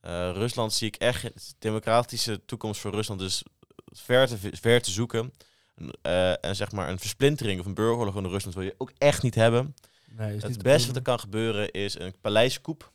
Eh, 0.00 0.30
Rusland 0.32 0.72
zie 0.72 0.86
ik 0.86 0.96
echt, 0.96 1.22
de 1.22 1.54
democratische 1.58 2.44
toekomst 2.44 2.80
voor 2.80 2.90
Rusland 2.90 3.20
is 3.20 3.42
ver 3.84 4.26
te, 4.26 4.38
ver 4.52 4.82
te 4.82 4.90
zoeken. 4.90 5.32
Eh, 6.02 6.44
en 6.44 6.56
zeg 6.56 6.72
maar 6.72 6.88
een 6.88 6.98
versplintering 6.98 7.60
of 7.60 7.66
een 7.66 7.74
burgeroorlog 7.74 8.16
in 8.16 8.26
Rusland 8.26 8.56
wil 8.56 8.64
je 8.64 8.74
ook 8.78 8.92
echt 8.98 9.22
niet 9.22 9.34
hebben. 9.34 9.74
Nee, 10.08 10.32
niet 10.32 10.42
Het 10.42 10.62
beste 10.62 10.86
wat 10.86 10.96
er 10.96 11.02
kan 11.02 11.20
gebeuren 11.20 11.70
is 11.70 11.98
een 11.98 12.14
paleiskoep. 12.20 12.92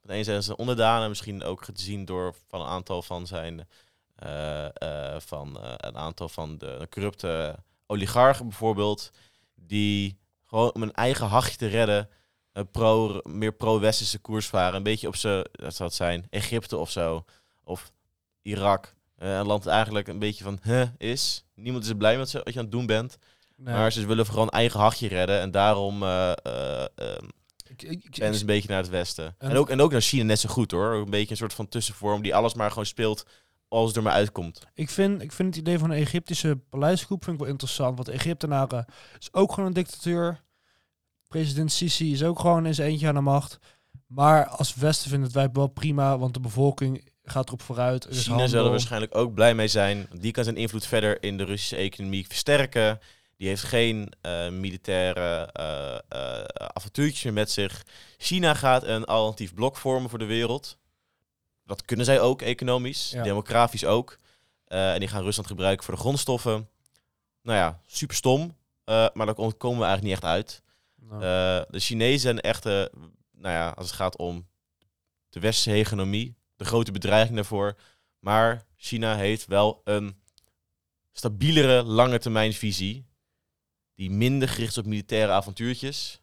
Van 0.00 0.10
een 0.10 0.24
zijn 0.24 0.42
zijn 0.42 0.58
onderdanen, 0.58 1.08
misschien 1.08 1.42
ook 1.42 1.64
gezien 1.64 2.04
door 2.04 2.34
van 2.48 2.60
een 2.60 2.66
aantal 2.66 3.02
van 3.02 3.26
zijn 3.26 3.68
eh, 4.14 5.16
van 5.18 5.58
een 5.76 5.96
aantal 5.96 6.28
van 6.28 6.58
de 6.58 6.86
corrupte 6.90 7.56
oligarchen 7.86 8.48
bijvoorbeeld, 8.48 9.10
die 9.54 10.18
gewoon 10.44 10.74
om 10.74 10.82
een 10.82 10.94
eigen 10.94 11.26
hachje 11.26 11.56
te 11.56 11.66
redden, 11.66 12.08
pro, 12.64 13.20
meer 13.22 13.52
pro-westerse 13.52 14.18
koers 14.18 14.46
varen. 14.46 14.74
Een 14.76 14.82
beetje 14.82 15.06
op 15.06 15.16
ze, 15.16 15.48
dat 15.52 15.74
zou 15.74 15.88
het 15.88 15.98
zijn, 15.98 16.26
Egypte 16.30 16.76
of 16.76 16.90
zo, 16.90 17.24
of 17.64 17.90
Irak. 18.42 18.94
Eh, 19.16 19.36
een 19.36 19.46
land 19.46 19.62
dat 19.64 19.72
eigenlijk 19.72 20.08
een 20.08 20.18
beetje 20.18 20.44
van 20.44 20.58
huh, 20.62 20.88
is. 20.96 21.44
Niemand 21.54 21.84
is 21.84 21.90
er 21.90 21.96
blij 21.96 22.16
met 22.18 22.28
ze, 22.28 22.40
wat 22.44 22.52
je 22.52 22.58
aan 22.58 22.64
het 22.64 22.72
doen 22.74 22.86
bent. 22.86 23.18
Nee. 23.56 23.74
Maar 23.74 23.92
ze 23.92 24.06
willen 24.06 24.26
vooral 24.26 24.44
een 24.44 24.50
eigen 24.50 24.80
hachje 24.80 25.08
redden. 25.08 25.40
En 25.40 25.50
daarom 25.50 26.02
Ik- 26.02 27.82
ik- 27.82 28.04
ik- 28.04 28.16
en 28.18 28.30
dus 28.32 28.40
een 28.40 28.46
beetje 28.46 28.68
naar 28.68 28.78
het 28.78 28.88
westen. 28.88 29.34
En- 29.38 29.50
En 29.50 29.56
ook, 29.56 29.70
en 29.70 29.80
ook 29.80 29.92
naar 29.92 30.00
China 30.00 30.22
net 30.24 30.38
zo 30.40 30.48
goed 30.48 30.70
hoor. 30.70 30.94
Een 30.94 31.10
beetje 31.10 31.30
een 31.30 31.36
soort 31.36 31.54
van 31.54 31.68
tussenvorm 31.68 32.22
die 32.22 32.34
alles 32.34 32.54
maar 32.54 32.68
gewoon 32.68 32.86
speelt 32.86 33.24
als 33.68 33.86
het 33.86 33.96
er 33.96 34.02
maar 34.02 34.12
uitkomt. 34.12 34.66
Ik 34.74 34.90
vind, 34.90 35.22
ik 35.22 35.32
vind 35.32 35.48
het 35.54 35.64
idee 35.64 35.78
van 35.78 35.90
een 35.90 35.96
Egyptische 35.98 36.58
paleiskoep 36.68 37.24
vind 37.24 37.36
ik 37.36 37.42
wel 37.42 37.50
interessant. 37.52 37.96
Want 37.96 38.08
Egyptenaren 38.08 38.84
is 39.18 39.28
ook 39.32 39.52
gewoon 39.52 39.68
een 39.68 39.74
dictatuur. 39.74 40.40
President 41.28 41.72
Sisi 41.72 42.12
is 42.12 42.22
ook 42.22 42.38
gewoon 42.40 42.64
eens 42.64 42.78
eentje 42.78 43.08
aan 43.08 43.14
de 43.14 43.20
macht. 43.20 43.58
Maar 44.06 44.46
als 44.46 44.74
Westen 44.74 45.08
vinden 45.10 45.26
het 45.28 45.36
wij 45.36 45.48
wel 45.52 45.66
prima, 45.66 46.18
want 46.18 46.34
de 46.34 46.40
bevolking 46.40 47.10
gaat 47.24 47.46
erop 47.46 47.62
vooruit. 47.62 48.04
Er 48.04 48.14
China 48.14 48.46
zal 48.46 48.64
er 48.64 48.70
waarschijnlijk 48.70 49.14
ook 49.16 49.34
blij 49.34 49.54
mee 49.54 49.68
zijn. 49.68 50.08
Die 50.12 50.32
kan 50.32 50.44
zijn 50.44 50.56
invloed 50.56 50.86
verder 50.86 51.22
in 51.22 51.36
de 51.36 51.44
Russische 51.44 51.76
economie 51.76 52.26
versterken. 52.26 53.00
Die 53.36 53.48
heeft 53.48 53.62
geen 53.62 54.12
eh, 54.20 54.48
militaire 54.48 55.50
eh, 55.52 56.44
avontuurtjes 56.74 57.22
meer 57.22 57.32
met 57.32 57.50
zich. 57.50 57.84
China 58.18 58.54
gaat 58.54 58.82
een 58.82 59.04
alternatief 59.04 59.54
blok 59.54 59.76
vormen 59.76 60.10
voor 60.10 60.18
de 60.18 60.24
wereld. 60.24 60.78
Dat 61.64 61.82
kunnen 61.84 62.04
zij 62.06 62.20
ook 62.20 62.42
economisch, 62.42 63.10
Ja. 63.10 63.22
demografisch 63.22 63.84
ook. 63.84 64.18
En 64.66 64.98
die 64.98 65.08
gaan 65.08 65.22
Rusland 65.22 65.48
gebruiken 65.48 65.84
voor 65.84 65.94
de 65.94 66.00
grondstoffen. 66.00 66.68
Nou 67.42 67.58
ja, 67.58 67.80
super 67.86 68.16
stom. 68.16 68.56
maar 68.84 69.12
daar 69.26 69.34
kom- 69.34 69.56
komen 69.56 69.78
we 69.78 69.84
eigenlijk 69.84 70.02
niet 70.02 70.12
echt 70.12 70.32
uit. 70.34 70.62
Nou, 71.00 71.22
Eh, 71.22 71.62
de 71.70 71.78
Chinezen 71.80 72.20
zijn 72.20 72.40
echt, 72.40 72.64
nou 72.64 72.88
ja, 73.40 73.68
als 73.70 73.86
het 73.86 73.96
gaat 73.96 74.16
om 74.16 74.46
de 75.28 75.40
westerse 75.40 75.70
hegemonie, 75.70 76.36
de 76.56 76.64
grote 76.64 76.92
bedreiging 76.92 77.36
daarvoor. 77.36 77.76
Maar 78.18 78.66
China 78.76 79.16
heeft 79.16 79.46
wel 79.46 79.80
een 79.84 80.20
stabielere 81.12 81.82
lange 81.82 82.18
termijn 82.18 82.52
visie, 82.52 83.06
die 83.94 84.10
minder 84.10 84.48
gericht 84.48 84.70
is 84.70 84.78
op 84.78 84.86
militaire 84.86 85.32
avontuurtjes. 85.32 86.20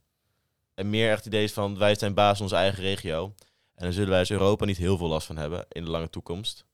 En 0.73 0.89
meer 0.89 1.09
echt 1.09 1.17
het 1.17 1.33
idee 1.33 1.43
is 1.43 1.53
van, 1.53 1.77
wij 1.77 1.95
zijn 1.95 2.13
baas 2.13 2.37
in 2.37 2.43
onze 2.43 2.55
eigen 2.55 2.83
regio. 2.83 3.33
En 3.75 3.83
daar 3.83 3.93
zullen 3.93 4.09
wij 4.09 4.19
als 4.19 4.31
Europa 4.31 4.65
niet 4.65 4.77
heel 4.77 4.97
veel 4.97 5.07
last 5.07 5.27
van 5.27 5.37
hebben 5.37 5.65
in 5.69 5.83
de 5.83 5.89
lange 5.89 6.09
toekomst. 6.09 6.65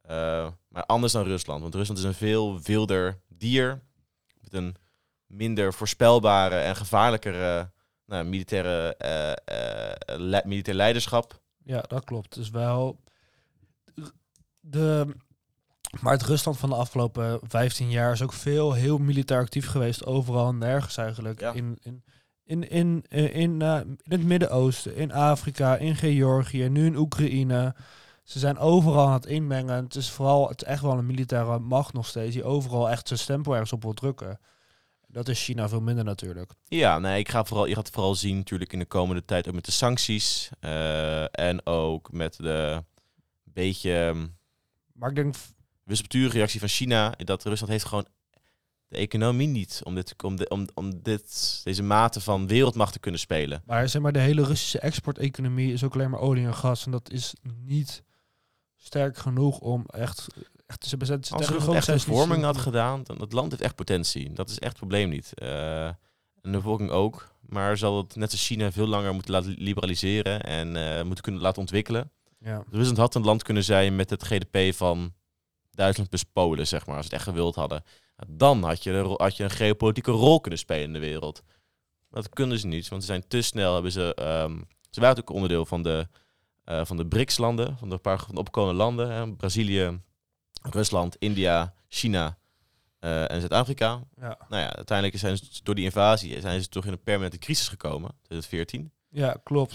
Eh, 0.00 0.48
maar 0.68 0.84
anders 0.86 1.12
dan 1.12 1.24
Rusland, 1.24 1.62
want 1.62 1.74
Rusland 1.74 1.98
is 1.98 2.04
een 2.04 2.14
veel 2.14 2.60
wilder 2.60 3.20
dier. 3.28 3.82
Met 4.40 4.52
een 4.52 4.76
minder 5.32 5.74
voorspelbare 5.74 6.56
en 6.56 6.76
gevaarlijkere 6.76 7.70
nou, 8.06 8.24
militaire, 8.24 8.96
eh, 8.96 9.30
eh, 9.30 9.96
le- 10.06 10.42
militair 10.44 10.76
leiderschap. 10.76 11.40
ja, 11.64 11.80
dat 11.80 12.04
klopt. 12.04 12.34
Dus 12.34 12.50
wel. 12.50 13.00
De, 14.60 15.06
maar 16.00 16.12
het 16.12 16.22
Rusland 16.22 16.58
van 16.58 16.68
de 16.68 16.74
afgelopen 16.74 17.40
15 17.42 17.90
jaar 17.90 18.12
is 18.12 18.22
ook 18.22 18.32
veel 18.32 18.72
heel 18.72 18.98
militair 18.98 19.40
actief 19.40 19.66
geweest. 19.66 20.06
Overal 20.06 20.48
en 20.48 20.58
nergens 20.58 20.96
eigenlijk. 20.96 21.40
Ja. 21.40 21.52
In, 21.52 21.78
in, 21.82 22.02
in, 22.44 22.68
in, 22.70 23.62
eh, 23.62 23.80
in 23.80 23.98
het 24.02 24.24
Midden-Oosten, 24.24 24.96
in 24.96 25.12
Afrika, 25.12 25.76
in 25.76 25.96
Georgië, 25.96 26.68
nu 26.68 26.86
in 26.86 26.96
Oekraïne. 26.96 27.74
Ze 28.22 28.38
zijn 28.38 28.58
overal 28.58 29.06
aan 29.06 29.12
het 29.12 29.26
inmengen. 29.26 29.84
Het 29.84 29.94
is 29.94 30.10
vooral 30.10 30.48
het 30.48 30.62
is 30.62 30.68
echt 30.68 30.82
wel 30.82 30.98
een 30.98 31.06
militaire 31.06 31.58
macht 31.58 31.92
nog 31.92 32.06
steeds. 32.06 32.34
Die 32.34 32.44
overal 32.44 32.90
echt 32.90 33.08
zijn 33.08 33.18
stempel 33.18 33.52
ergens 33.52 33.72
op 33.72 33.82
wil 33.82 33.92
drukken. 33.92 34.38
Dat 35.12 35.28
is 35.28 35.44
China 35.44 35.68
veel 35.68 35.80
minder 35.80 36.04
natuurlijk. 36.04 36.52
Ja, 36.64 36.98
nee, 36.98 37.18
ik 37.18 37.28
ga 37.28 37.44
vooral, 37.44 37.66
je 37.66 37.74
gaat 37.74 37.90
vooral 37.90 38.14
zien 38.14 38.36
natuurlijk 38.36 38.72
in 38.72 38.78
de 38.78 38.84
komende 38.84 39.24
tijd 39.24 39.48
ook 39.48 39.54
met 39.54 39.64
de 39.64 39.70
sancties. 39.72 40.50
eh, 40.60 41.38
en 41.38 41.66
ook 41.66 42.12
met 42.12 42.36
de 42.36 42.84
beetje 43.44 43.94
ehm, 44.06 44.26
Maar 44.92 45.08
ik 45.08 45.14
denk, 45.14 45.34
wispelturige 45.84 46.36
reactie 46.36 46.60
van 46.60 46.68
China. 46.68 47.10
Dat 47.16 47.44
Rusland 47.44 47.72
heeft 47.72 47.84
gewoon 47.84 48.06
de 48.88 48.96
economie 48.96 49.46
niet 49.48 49.80
om, 49.84 49.94
dit, 49.94 50.22
om, 50.22 50.36
de- 50.36 50.48
om, 50.48 50.66
om 50.74 51.02
dit, 51.02 51.60
deze 51.64 51.82
mate 51.82 52.20
van 52.20 52.46
wereldmacht 52.46 52.92
te 52.92 52.98
kunnen 52.98 53.20
spelen. 53.20 53.62
Maar 53.66 53.88
zeg 53.88 54.02
maar, 54.02 54.12
de 54.12 54.18
hele 54.18 54.44
Russische 54.44 54.78
exporteconomie 54.78 55.72
is 55.72 55.84
ook 55.84 55.94
alleen 55.94 56.10
maar 56.10 56.20
olie 56.20 56.46
en 56.46 56.54
gas. 56.54 56.84
En 56.84 56.90
dat 56.90 57.10
is 57.10 57.34
niet 57.64 58.02
sterk 58.76 59.16
genoeg 59.18 59.58
om 59.58 59.84
echt... 59.86 60.26
echt 60.72 60.90
te 60.90 60.96
bezetten. 60.96 61.36
Als 61.36 61.46
ze 61.46 61.70
niet 61.70 61.86
hervorming 61.86 62.42
had 62.42 62.56
gedaan, 62.56 63.02
dan 63.02 63.20
het 63.20 63.32
land 63.32 63.50
heeft 63.50 63.62
echt 63.62 63.74
potentie. 63.74 64.32
Dat 64.32 64.48
is 64.48 64.58
echt 64.58 64.70
het 64.70 64.78
probleem 64.78 65.08
niet. 65.08 65.34
Eh, 65.34 65.86
en 65.86 65.96
de 66.40 66.50
bevolking 66.50 66.90
ook. 66.90 67.30
Maar 67.40 67.76
zal 67.76 67.96
het 67.96 68.16
net 68.16 68.30
als 68.30 68.46
China 68.46 68.72
veel 68.72 68.86
langer 68.86 69.14
moeten 69.14 69.32
laten 69.32 69.54
liberaliseren 69.58 70.42
en 70.42 70.76
eh, 70.76 71.04
moeten 71.04 71.22
kunnen 71.24 71.40
laten 71.40 71.60
ontwikkelen. 71.60 72.10
Ja. 72.38 72.64
Rusland 72.70 72.96
had 72.96 73.14
een 73.14 73.24
land 73.24 73.42
kunnen 73.42 73.64
zijn 73.64 73.96
met 73.96 74.10
het 74.10 74.22
GDP 74.22 74.74
van 74.74 75.12
Duitsland 75.70 76.08
plus 76.08 76.24
Polen, 76.24 76.66
zeg 76.66 76.86
maar, 76.86 76.96
als 76.96 77.06
ze 77.06 77.12
het 77.12 77.20
echt 77.20 77.30
gewild 77.30 77.54
hadden. 77.54 77.84
Dan 78.26 78.62
had 78.62 78.82
je, 78.82 78.90
een 78.90 79.14
had 79.16 79.36
je 79.36 79.44
een 79.44 79.50
geopolitieke 79.50 80.10
rol 80.10 80.40
kunnen 80.40 80.58
spelen 80.58 80.84
in 80.84 80.92
de 80.92 80.98
wereld. 80.98 81.42
Dat 82.10 82.28
kunnen 82.28 82.58
ze 82.58 82.66
niet, 82.66 82.88
want 82.88 83.02
ze 83.02 83.08
zijn 83.08 83.28
te 83.28 83.42
snel. 83.42 83.74
Hebben 83.74 83.92
ze, 83.92 84.14
ehm, 84.14 84.60
ze 84.90 85.00
waren 85.00 85.18
ook 85.18 85.30
onderdeel 85.30 85.66
van 85.66 85.82
de, 85.82 86.08
eh, 86.64 86.84
van 86.84 86.96
de 86.96 87.06
BRICS-landen, 87.06 87.78
van 87.78 87.88
de 87.88 87.98
paar 87.98 88.18
van 88.18 88.34
de 88.34 88.40
opkomende 88.40 88.76
landen. 88.76 89.10
Hè, 89.10 89.32
Brazilië, 89.32 90.00
Rusland, 90.62 91.16
India, 91.18 91.74
China 91.88 92.38
eh, 92.98 93.30
en 93.30 93.38
Zuid-Afrika. 93.40 94.00
Ja. 94.20 94.38
Nou 94.48 94.62
ja, 94.62 94.74
uiteindelijk 94.76 95.18
zijn 95.18 95.36
ze 95.36 95.60
door 95.62 95.74
die 95.74 95.84
invasie 95.84 96.40
zijn 96.40 96.62
ze 96.62 96.68
toch 96.68 96.84
in 96.84 96.92
een 96.92 97.02
permanente 97.02 97.38
crisis 97.38 97.68
gekomen, 97.68 98.10
2014. 98.22 98.92
ja, 99.08 99.36
klopt. 99.44 99.72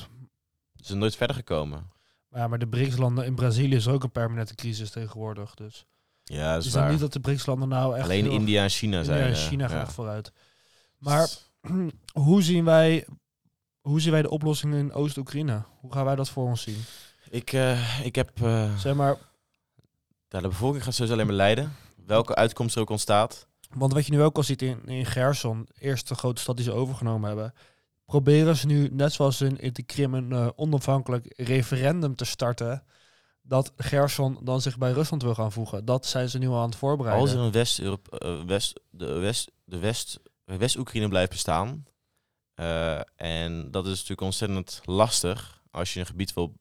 Ze 0.75 0.85
zijn 0.85 0.99
nooit 0.99 1.15
verder 1.15 1.35
gekomen. 1.35 1.91
Maar, 2.29 2.41
ja, 2.41 2.47
maar 2.47 2.59
de 2.59 2.67
BRICS-landen 2.67 3.25
in 3.25 3.35
Brazilië 3.35 3.75
is 3.75 3.87
ook 3.87 4.03
een 4.03 4.11
permanente 4.11 4.55
crisis 4.55 4.89
tegenwoordig. 4.89 5.53
Dus 5.53 5.85
Ja, 6.23 6.53
dat 6.53 6.65
is 6.65 6.73
waar. 6.73 6.91
niet 6.91 6.99
dat 6.99 7.13
de 7.13 7.19
BRICS-landen 7.19 7.69
nou 7.69 7.95
echt... 7.95 8.03
Alleen 8.03 8.31
India 8.31 8.63
en 8.63 8.69
China 8.69 9.03
zijn. 9.03 9.17
India 9.17 9.33
en 9.35 9.41
eh, 9.41 9.47
China 9.47 9.63
ja. 9.63 9.69
gaat 9.69 9.93
vooruit. 9.93 10.31
Maar 10.97 11.29
hoe 12.27 12.41
zien 12.43 12.63
wij... 12.63 13.05
Hoe 13.81 14.01
zien 14.01 14.11
wij 14.11 14.21
de 14.21 14.29
oplossing 14.29 14.73
in 14.73 14.93
Oost-Oekraïne? 14.93 15.63
Hoe 15.79 15.93
gaan 15.93 16.05
wij 16.05 16.15
dat 16.15 16.29
voor 16.29 16.45
ons 16.45 16.61
zien? 16.61 16.77
Ik, 17.29 17.53
eh, 17.53 18.05
ik 18.05 18.15
heb. 18.15 18.31
Zeg 18.77 18.95
maar, 18.95 19.17
ja, 20.29 20.41
de 20.41 20.47
bevolking 20.47 20.83
gaat 20.83 20.93
sowieso 20.93 21.13
alleen 21.13 21.25
maar 21.27 21.35
lijden. 21.35 21.75
Welke 22.05 22.35
uitkomst 22.35 22.75
er 22.75 22.81
ook 22.81 22.89
ontstaat. 22.89 23.47
Want 23.69 23.93
wat 23.93 24.05
je 24.05 24.11
nu 24.11 24.21
ook 24.21 24.37
al 24.37 24.43
ziet 24.43 24.61
in, 24.61 24.85
in 24.85 25.05
Gerson, 25.05 25.67
eerste 25.79 26.15
grote 26.15 26.41
stad 26.41 26.55
die 26.55 26.65
ze 26.65 26.71
overgenomen 26.71 27.27
hebben, 27.27 27.53
proberen 28.05 28.55
ze 28.55 28.65
nu, 28.65 28.89
net 28.91 29.13
zoals 29.13 29.41
in, 29.41 29.59
in 29.59 29.73
de 29.73 29.83
Krim, 29.83 30.13
een 30.13 30.31
eh, 30.31 30.47
onafhankelijk 30.55 31.33
referendum 31.37 32.15
te 32.15 32.25
starten. 32.25 32.83
Dat 33.41 33.71
Gerson 33.77 34.37
dan 34.41 34.61
zich 34.61 34.77
bij 34.77 34.91
Rusland 34.91 35.21
wil 35.23 35.33
gaan 35.33 35.51
voegen. 35.51 35.85
Dat 35.85 36.05
zijn 36.05 36.29
ze 36.29 36.37
nu 36.37 36.47
al 36.47 36.59
aan 36.59 36.69
het 36.69 36.75
voorbereiden. 36.75 37.25
Als 37.25 37.33
er 37.33 37.39
een 37.39 37.51
West, 37.51 37.79
eh, 37.79 37.93
West, 38.45 38.79
de 38.89 39.05
West, 39.19 39.51
de 39.65 39.77
West, 39.77 40.19
West-Oekraïne 40.45 41.07
blijft 41.07 41.31
bestaan. 41.31 41.85
eh, 42.53 42.99
en 43.15 43.71
dat 43.71 43.85
is 43.85 43.91
natuurlijk 43.91 44.21
ontzettend 44.21 44.81
lastig 44.83 45.61
als 45.71 45.93
je 45.93 45.99
een 45.99 46.05
gebied 46.05 46.33
wil 46.33 46.53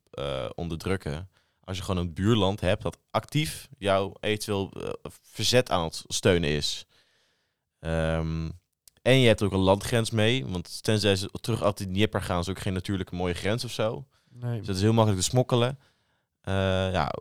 onderdrukken. 0.54 1.28
Als 1.66 1.76
je 1.76 1.82
gewoon 1.82 2.00
een 2.06 2.14
buurland 2.14 2.60
hebt 2.60 2.82
dat 2.82 2.98
actief 3.10 3.68
jouw 3.78 4.12
eventueel 4.20 4.70
eh, 4.72 4.90
verzet 5.22 5.70
aan 5.70 5.84
het 5.84 6.04
steunen 6.06 6.50
is. 6.50 6.86
Ehm, 7.78 8.48
en 9.02 9.18
je 9.18 9.26
hebt 9.26 9.42
ook 9.42 9.52
een 9.52 9.58
landgrens 9.58 10.10
mee. 10.10 10.46
Want 10.46 10.82
tenzij 10.82 11.16
ze 11.16 11.30
terug 11.40 11.62
uit 11.62 11.78
de 11.78 11.84
Dnieper 11.86 12.22
gaan, 12.22 12.40
is 12.40 12.48
ook 12.48 12.58
geen 12.58 12.72
natuurlijke 12.72 13.14
mooie 13.14 13.34
grens 13.34 13.64
of 13.64 13.70
zo. 13.72 14.06
nee. 14.28 14.58
Dus 14.58 14.66
dat 14.66 14.76
is 14.76 14.82
heel 14.82 14.92
makkelijk 14.92 15.22
te 15.22 15.28
smokkelen. 15.28 15.78
Eh, 16.40 16.54
ja, 16.92 17.12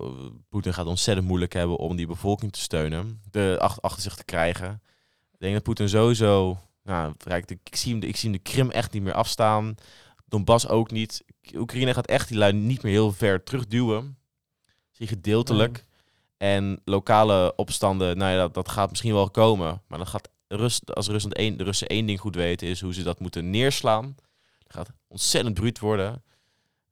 Poetin 0.49 0.73
gaat 0.73 0.85
ontzettend 0.85 1.27
moeilijk 1.27 1.53
hebben 1.53 1.77
om 1.77 1.95
die 1.95 2.07
bevolking 2.07 2.51
te 2.51 2.59
steunen, 2.59 3.21
de 3.31 3.57
ach- 3.59 3.81
achter 3.81 4.01
zich 4.01 4.15
te 4.15 4.23
krijgen. 4.25 4.81
Ik 5.31 5.39
denk 5.39 5.53
dat 5.53 5.63
Poetin 5.63 5.89
sowieso, 5.89 6.57
nou, 6.83 7.13
ik, 7.35 7.75
zie 7.77 7.91
hem, 7.91 7.99
de- 7.99 8.07
ik 8.07 8.15
zie 8.15 8.29
hem 8.29 8.37
de 8.43 8.49
Krim 8.51 8.71
echt 8.71 8.91
niet 8.91 9.03
meer 9.03 9.13
afstaan. 9.13 9.75
Donbass 10.25 10.67
ook 10.67 10.91
niet. 10.91 11.23
Oekraïne 11.55 11.93
gaat 11.93 12.07
echt 12.07 12.27
die 12.27 12.37
lui 12.37 12.53
niet 12.53 12.83
meer 12.83 12.91
heel 12.91 13.11
ver 13.11 13.43
terugduwen. 13.43 14.17
Zie 14.95 15.07
gedeeltelijk. 15.07 15.85
En 16.37 16.81
lokale 16.85 17.53
opstanden, 17.55 18.17
nou 18.17 18.31
ja, 18.31 18.37
dat, 18.37 18.53
dat 18.53 18.69
gaat 18.69 18.89
misschien 18.89 19.13
wel 19.13 19.29
komen. 19.29 19.81
Maar 19.87 19.97
dan 19.97 20.07
gaat 20.07 20.29
Rust, 20.47 20.95
als 20.95 21.07
Rusland 21.07 21.35
één, 21.35 21.57
de 21.57 21.63
Russen 21.63 21.87
één 21.87 22.05
ding 22.05 22.19
goed 22.19 22.35
weten, 22.35 22.67
is 22.67 22.81
hoe 22.81 22.93
ze 22.93 23.03
dat 23.03 23.19
moeten 23.19 23.49
neerslaan. 23.49 24.15
Dat 24.63 24.75
gaat 24.75 24.89
ontzettend 25.07 25.55
bruut 25.55 25.79
worden. 25.79 26.23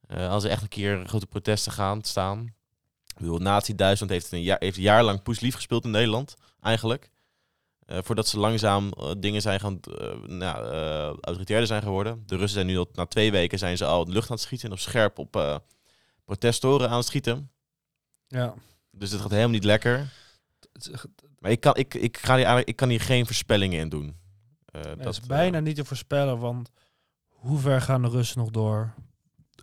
Eh, 0.06 0.30
als 0.30 0.44
er 0.44 0.50
echt 0.50 0.62
een 0.62 0.68
keer 0.68 1.06
grote 1.06 1.26
protesten 1.26 1.72
gaan 1.72 2.02
staan. 2.02 2.54
Ik 3.16 3.38
Nazi-Duitsland 3.38 4.12
heeft 4.12 4.32
een, 4.32 4.42
jaar, 4.42 4.56
heeft 4.60 4.76
een 4.76 4.82
jaar 4.82 5.20
gespeeld 5.38 5.84
in 5.84 5.90
Nederland, 5.90 6.34
eigenlijk. 6.60 7.10
Eh, 7.86 7.98
voordat 8.02 8.28
ze 8.28 8.38
langzaam 8.38 8.92
eh, 8.92 9.10
dingen 9.18 9.42
zijn 9.42 9.60
gaan, 9.60 9.80
nou, 10.26 10.56
autoritairder 11.20 11.66
zijn 11.66 11.82
geworden. 11.82 12.22
De 12.26 12.36
Russen 12.36 12.54
zijn 12.54 12.66
nu 12.66 12.78
al, 12.78 12.88
na 12.92 13.06
twee 13.06 13.30
weken 13.30 13.58
zijn 13.58 13.76
ze 13.76 13.84
al 13.84 14.04
de 14.04 14.12
lucht 14.12 14.30
aan 14.30 14.36
het 14.36 14.44
schieten 14.44 14.66
en 14.68 14.74
op 14.74 14.80
scherp 14.80 15.18
op 15.18 15.62
protestoren 16.24 16.90
aan 16.90 16.96
het 16.96 17.06
schieten. 17.06 17.50
Ja. 18.28 18.54
Dus 18.90 19.10
het 19.10 19.20
gaat 19.20 19.30
helemaal 19.30 19.50
niet 19.50 19.64
lekker. 19.64 20.12
Maar 21.38 21.50
ik 21.50 21.60
kan, 21.60 21.76
ik, 21.76 21.94
ik, 21.94 22.16
ga 22.18 22.36
hier, 22.36 22.66
ik 22.68 22.76
kan 22.76 22.88
hier 22.88 23.00
geen 23.00 23.26
voorspellingen 23.26 23.80
in 23.80 23.88
doen. 23.88 24.16
Eh, 24.64 24.82
het 24.82 25.06
is 25.06 25.20
eh, 25.20 25.26
bijna 25.26 25.60
niet 25.60 25.76
te 25.76 25.84
voorspellen, 25.84 26.38
want 26.38 26.70
hoe 27.28 27.58
ver 27.58 27.80
gaan 27.80 28.02
de 28.02 28.08
Russen 28.08 28.38
nog 28.38 28.50
door? 28.50 28.94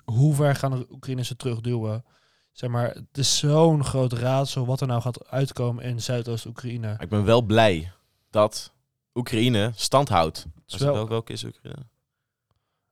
Hoe 0.04 0.36
ver 0.36 0.56
gaan 0.56 0.72
de 0.72 0.86
Oekraïners 0.90 1.28
ze 1.28 1.36
terugduwen? 1.36 2.06
Zeg 2.52 2.70
maar, 2.70 2.90
het 2.90 3.18
is 3.18 3.38
zo'n 3.38 3.84
groot 3.84 4.14
raadsel 4.14 4.66
wat 4.66 4.82
er 4.82 4.88
nou 4.88 5.02
gaat 5.02 5.28
uitkomen 5.28 5.84
in 5.84 6.02
Zuidoost-Oekraïne. 6.02 6.96
ik 7.00 7.10
ben 7.10 7.24
wel 7.26 7.42
blij 7.42 7.92
dat 8.30 8.74
Oekraïne 9.14 9.72
stand 9.76 10.10
houdt. 10.10 10.46
Wel, 10.66 10.94
wel- 10.94 11.08
welke 11.08 11.34
is 11.34 11.44
Oekraïne? 11.44 11.86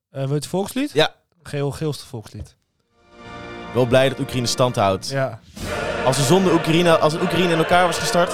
Eh, 0.09 0.19
wil 0.21 0.27
je 0.29 0.33
het 0.33 0.47
volkslied? 0.47 0.91
Ja. 0.91 1.15
Geel, 1.43 1.71
geelste 1.71 2.05
volkslied. 2.05 2.55
Wel 3.73 3.85
blij 3.85 4.09
dat 4.09 4.19
Oekraïne 4.19 4.47
stand 4.47 4.75
houdt. 4.75 5.09
Ja. 5.09 5.39
Als 6.05 6.17
er 6.17 6.23
zonder 6.23 6.53
Oekraïne, 6.53 6.97
als 6.97 7.13
Oekraïne 7.13 7.51
in 7.51 7.57
elkaar 7.57 7.85
was 7.85 7.97
gestart, 7.97 8.31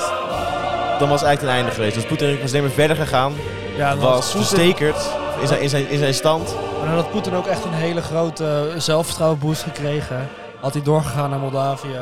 dan 1.00 1.10
was 1.10 1.20
het 1.20 1.28
eigenlijk 1.28 1.40
ten 1.40 1.50
einde 1.50 1.72
geweest. 1.72 1.96
Dus 1.96 2.06
Poetin 2.06 2.40
was 2.42 2.50
alleen 2.50 2.64
maar 2.64 2.72
verder 2.72 2.96
gegaan. 2.96 3.34
ja 3.78 3.98
was 3.98 4.32
Poetin- 4.32 4.48
verstekerd 4.48 5.10
in 5.42 5.48
zijn, 5.48 5.62
in, 5.62 5.70
zijn, 5.70 5.90
in 5.90 5.98
zijn 5.98 6.14
stand. 6.14 6.56
En 6.82 6.86
dan 6.88 6.96
had 6.96 7.12
Poetin 7.12 7.34
ook 7.34 7.46
echt 7.48 7.64
een 7.66 7.74
hele 7.74 8.02
grote 8.02 8.70
eh, 8.74 8.80
zelfvertrouwenboost 8.80 9.64
gekregen. 9.64 10.28
Had 10.62 10.74
hij 10.74 10.84
doorgegaan 10.84 11.30
naar 11.30 11.40
Moldavië. 11.40 12.00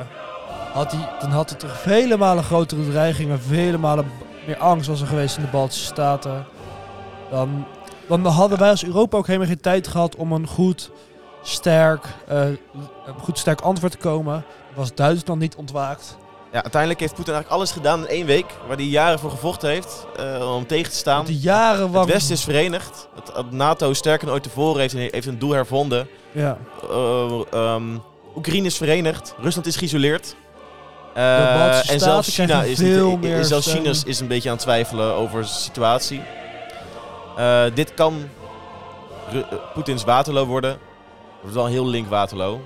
Had 0.73 0.91
hij, 0.91 1.09
dan 1.19 1.29
had 1.31 1.49
hij 1.49 1.59
toch 1.59 1.79
vele 1.79 2.17
malen 2.17 2.43
grotere 2.43 2.89
dreigingen, 2.89 3.41
vele 3.41 3.77
malen 3.77 4.11
meer 4.45 4.57
angst 4.57 4.87
was 4.87 5.01
er 5.01 5.07
geweest 5.07 5.37
in 5.37 5.43
de 5.43 5.49
Baltische 5.49 5.85
Staten. 5.85 6.45
Dan, 7.31 7.65
dan 8.07 8.25
hadden 8.25 8.59
wij 8.59 8.69
als 8.69 8.83
Europa 8.85 9.17
ook 9.17 9.27
helemaal 9.27 9.47
geen 9.47 9.61
tijd 9.61 9.87
gehad 9.87 10.15
om 10.15 10.31
een 10.31 10.47
goed, 10.47 10.91
sterk, 11.43 12.05
eh, 12.27 12.45
een 13.05 13.19
goed 13.21 13.39
sterk 13.39 13.61
antwoord 13.61 13.91
te 13.91 13.97
komen. 13.97 14.43
Was 14.75 14.95
Duitsland 14.95 15.39
niet 15.39 15.55
ontwaakt. 15.55 16.17
Ja, 16.51 16.61
uiteindelijk 16.61 16.99
heeft 16.99 17.15
Poetin 17.15 17.33
eigenlijk 17.33 17.61
alles 17.61 17.71
gedaan 17.73 17.99
in 17.99 18.07
één 18.07 18.25
week, 18.25 18.45
waar 18.67 18.77
hij 18.77 18.85
jaren 18.85 19.19
voor 19.19 19.29
gevochten 19.29 19.69
heeft, 19.69 20.05
eh, 20.17 20.55
om 20.55 20.67
tegen 20.67 20.91
te 20.91 20.97
staan. 20.97 21.25
Die 21.25 21.39
jaren 21.39 21.91
Het 21.93 22.05
Westen 22.05 22.35
is 22.35 22.43
verenigd. 22.43 23.07
Het, 23.15 23.35
het 23.35 23.51
NATO 23.51 23.93
sterker 23.93 24.25
dan 24.25 24.33
ooit 24.33 24.43
tevoren 24.43 24.81
heeft, 24.81 24.93
heeft 24.93 25.27
een 25.27 25.39
doel 25.39 25.51
hervonden. 25.51 26.07
Ja, 26.31 26.57
Eh, 26.89 27.41
ehm, 27.51 27.97
Oekraïne 28.35 28.65
is 28.65 28.77
verenigd. 28.77 29.35
Rusland 29.39 29.67
is 29.67 29.75
geïsoleerd. 29.75 30.35
Baltische 31.13 31.93
en 31.93 31.99
zelfs 31.99 32.35
China, 32.35 32.63
is, 32.63 32.79
niet, 32.79 33.21
meer 33.21 33.43
zelfs. 33.43 33.71
China 33.71 33.89
is, 34.05 34.19
een 34.19 34.27
beetje 34.27 34.49
aan 34.49 34.55
het 34.55 34.63
twijfelen 34.63 35.13
over 35.13 35.41
de 35.41 35.47
situatie. 35.47 36.21
Dit 37.73 37.93
kan 37.93 38.29
Poetins 39.73 40.03
Waterloo 40.03 40.45
worden. 40.45 40.77
Het 41.43 41.51
wordt 41.51 41.55
wel 41.55 41.65
heel 41.65 41.85
link 41.87 42.07
Waterloo. 42.07 42.61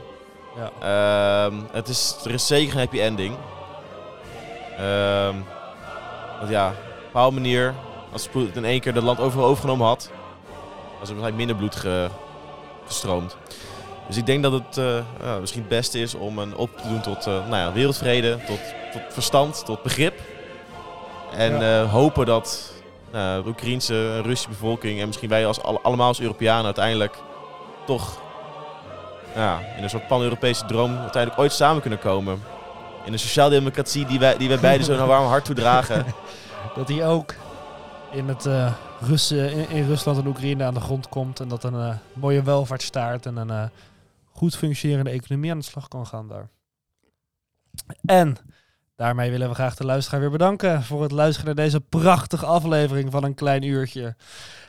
ja. 0.55 1.45
Ehm, 1.45 1.53
het 1.71 1.87
is, 1.87 2.15
er 2.25 2.31
is 2.31 2.47
zeker 2.47 2.73
een 2.73 2.79
happy 2.79 2.99
ending. 2.99 3.35
Ehm, 4.77 5.35
want 6.39 6.49
ja, 6.49 6.67
op 6.67 6.73
een 6.75 7.03
bepaalde 7.05 7.35
manier, 7.35 7.73
als 8.11 8.27
Poetin 8.27 8.53
in 8.55 8.65
één 8.69 8.79
keer 8.79 8.93
het 8.93 9.03
land 9.03 9.19
overal 9.19 9.45
overgenomen 9.47 9.87
had, 9.87 10.09
was 10.99 11.09
er 11.09 11.15
waarschijnlijk 11.15 11.35
minder 11.35 11.55
bloed 11.55 11.75
ge- 11.75 12.07
gestroomd. 12.85 13.35
Dus 14.07 14.17
ik 14.17 14.25
denk 14.25 14.43
dat 14.43 14.51
het 14.51 14.77
eh, 14.77 15.37
misschien 15.39 15.61
het 15.61 15.69
beste 15.69 15.99
is 15.99 16.15
om 16.15 16.37
een 16.39 16.55
op 16.55 16.77
te 16.77 16.87
doen 16.87 17.01
tot 17.01 17.17
eh, 17.27 17.33
nou 17.33 17.55
ja, 17.55 17.71
wereldvrede, 17.71 18.37
tot, 18.47 18.59
tot 18.91 19.01
verstand, 19.09 19.65
tot 19.65 19.83
begrip. 19.83 20.19
En 21.35 21.61
eh, 21.61 21.91
hopen 21.91 22.25
dat 22.25 22.71
nou, 23.11 23.43
de 23.43 23.49
Oekraïnse 23.49 23.93
en 23.93 24.21
Russische 24.23 24.49
bevolking 24.49 24.99
en 24.99 25.07
misschien 25.07 25.29
wij 25.29 25.47
als, 25.47 25.61
alle- 25.63 25.79
allemaal 25.83 26.07
als 26.07 26.19
Europeanen 26.21 26.65
uiteindelijk 26.65 27.15
toch 27.85 28.17
ja, 29.35 29.59
in 29.77 29.83
een 29.83 29.89
soort 29.89 30.07
pan-Europese 30.07 30.65
droom 30.65 30.97
uiteindelijk 30.97 31.41
ooit 31.41 31.51
samen 31.51 31.81
kunnen 31.81 31.99
komen. 31.99 32.39
In 33.05 33.13
een 33.13 33.19
sociaaldemocratie 33.19 34.05
die 34.05 34.19
wij, 34.19 34.37
die 34.37 34.47
wij 34.47 34.59
beiden 34.59 34.85
zo'n 34.85 35.07
warm 35.07 35.25
hart 35.25 35.45
toedragen. 35.45 36.05
Dat 36.75 36.87
hij 36.87 37.07
ook 37.07 37.33
in, 38.11 38.27
het, 38.27 38.45
in, 39.31 39.69
in 39.69 39.87
Rusland 39.87 40.17
en 40.17 40.27
Oekraïne 40.27 40.63
aan 40.63 40.73
de 40.73 40.79
grond 40.79 41.09
komt. 41.09 41.39
En 41.39 41.47
dat 41.47 41.63
een 41.63 41.73
eh, 41.73 41.95
mooie 42.13 42.43
welvaartsstaat 42.43 43.25
en 43.25 43.37
een 43.37 43.49
eh, 43.49 43.65
goed 44.31 44.55
functionerende 44.55 45.09
economie 45.09 45.51
aan 45.51 45.59
de 45.59 45.65
slag 45.65 45.87
kan 45.87 46.07
gaan 46.07 46.27
daar. 46.27 46.49
En 48.05 48.37
Daarmee 48.97 49.31
willen 49.31 49.49
we 49.49 49.55
graag 49.55 49.75
de 49.75 49.85
luisteraar 49.85 50.19
weer 50.19 50.29
bedanken 50.29 50.83
voor 50.83 51.01
het 51.01 51.11
luisteren 51.11 51.55
naar 51.55 51.65
deze 51.65 51.79
prachtige 51.81 52.45
aflevering 52.45 53.11
van 53.11 53.23
een 53.23 53.33
klein 53.33 53.63
uurtje. 53.63 54.15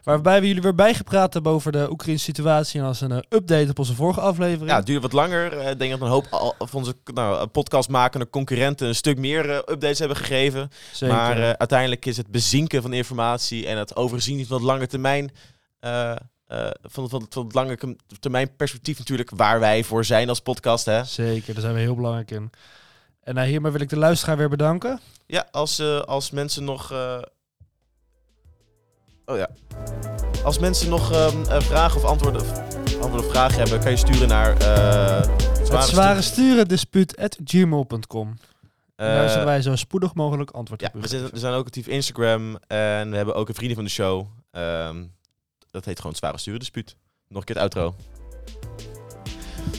Waarbij 0.03 0.41
we 0.41 0.47
jullie 0.47 0.62
weer 0.62 0.74
bijgepraat 0.74 1.33
hebben 1.33 1.53
over 1.53 1.72
de 1.72 1.91
Oekraïnse 1.91 2.24
situatie 2.24 2.81
en 2.81 2.87
als 2.87 3.01
een 3.01 3.11
eh, 3.12 3.18
update 3.29 3.70
op 3.70 3.79
onze 3.79 3.95
vorige 3.95 4.20
aflevering. 4.20 4.70
Ja, 4.70 4.76
het 4.76 4.87
duurde 4.87 5.01
wat 5.03 5.12
langer. 5.12 5.53
Eh, 5.59 5.70
Ik 5.70 5.79
denk 5.79 5.91
dat 5.91 6.01
een 6.01 6.07
hoop 6.09 6.26
van 6.59 6.79
onze 6.81 6.95
nou, 7.14 7.47
podcastmakende 7.47 8.31
concurrenten 8.31 8.89
een 8.89 8.95
stuk 8.95 9.18
meer 9.18 9.51
eh, 9.51 9.57
updates 9.57 9.99
hebben 9.99 10.16
gegeven. 10.16 10.70
Zeker. 10.93 11.16
Maar 11.16 11.39
eh, 11.39 11.51
uiteindelijk 11.51 12.07
is 12.07 12.16
het 12.16 12.26
bezinken 12.31 12.83
van 12.83 12.93
informatie 12.93 13.66
en 13.66 13.79
het 13.79 13.97
overzien 13.97 14.47
van 14.47 14.57
het 14.57 14.66
lange 14.66 14.87
termijn. 14.87 15.31
eh, 15.81 16.11
eh, 16.11 16.16
van, 16.83 17.09
van, 17.09 17.26
van 17.31 17.45
het 17.45 17.55
lange 17.55 17.79
termijn 18.20 18.57
perspectief 18.57 18.99
natuurlijk 18.99 19.31
waar 19.37 19.61
wij 19.61 19.85
voor 19.85 20.05
zijn 20.05 20.29
als 20.29 20.41
podcast. 20.41 20.85
Hè? 20.85 21.05
Zeker, 21.05 21.53
daar 21.53 21.62
zijn 21.62 21.74
we 21.74 21.81
heel 21.81 21.95
belangrijk 21.95 22.31
in. 22.31 22.51
En 23.29 23.35
nou, 23.35 23.49
hiermee 23.49 23.72
wil 23.72 23.81
ik 23.81 23.89
de 23.89 23.99
luisteraar 23.99 24.37
weer 24.37 24.49
bedanken. 24.49 25.01
Ja, 25.26 25.47
als, 25.51 25.79
eh, 25.79 26.01
als 26.01 26.31
mensen 26.31 26.64
nog. 26.64 26.93
eh, 26.93 27.18
Oh 29.24 29.37
ja. 29.37 29.49
Als 30.45 30.59
mensen 30.59 30.89
nog 30.89 31.12
ehm, 31.12 31.43
eh, 31.45 31.61
vragen 31.61 31.97
of 31.97 32.05
antwoorden, 32.05 32.41
of 32.41 32.53
antwoorden 32.93 33.20
of 33.24 33.31
vragen 33.31 33.59
hebben, 33.59 33.81
kan 33.81 33.91
je 33.91 33.97
sturen 33.97 34.29
naar. 34.29 34.57
eh 34.57 35.29
Het 35.70 35.85
zware 35.85 36.22
sturen 36.22 36.68
dispuut.gmail.com. 36.68 38.37
Daar 38.97 39.29
zullen 39.29 39.45
wij 39.47 39.62
zo 39.62 39.76
spoedig 39.76 40.14
mogelijk 40.14 40.51
antwoord 40.51 40.81
ja, 40.81 40.87
op 40.87 40.93
we, 40.93 41.01
uw 41.01 41.07
zijn, 41.07 41.31
we 41.31 41.39
zijn 41.39 41.55
ook 41.55 41.66
actief 41.66 41.87
Instagram 41.87 42.57
en 42.66 43.11
we 43.11 43.16
hebben 43.16 43.35
ook 43.35 43.49
een 43.49 43.55
vrienden 43.55 43.76
van 43.76 43.85
de 43.85 43.91
show. 43.91 44.26
Ehm, 44.51 45.05
dat 45.70 45.85
heet 45.85 45.97
gewoon 45.97 46.11
het 46.12 46.20
Zware 46.20 46.39
Sturen 46.39 46.61
Dispuut. 46.61 46.97
Nog 47.29 47.39
een 47.39 47.45
keer 47.55 47.62
het 47.62 47.74
outro. 47.74 47.95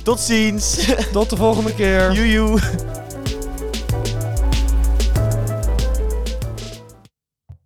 Tot 0.04 0.20
ziens! 0.20 0.94
Tot 1.12 1.30
de 1.30 1.36
volgende 1.36 1.76
keer. 1.76 2.12
Joejoe! 2.18 2.60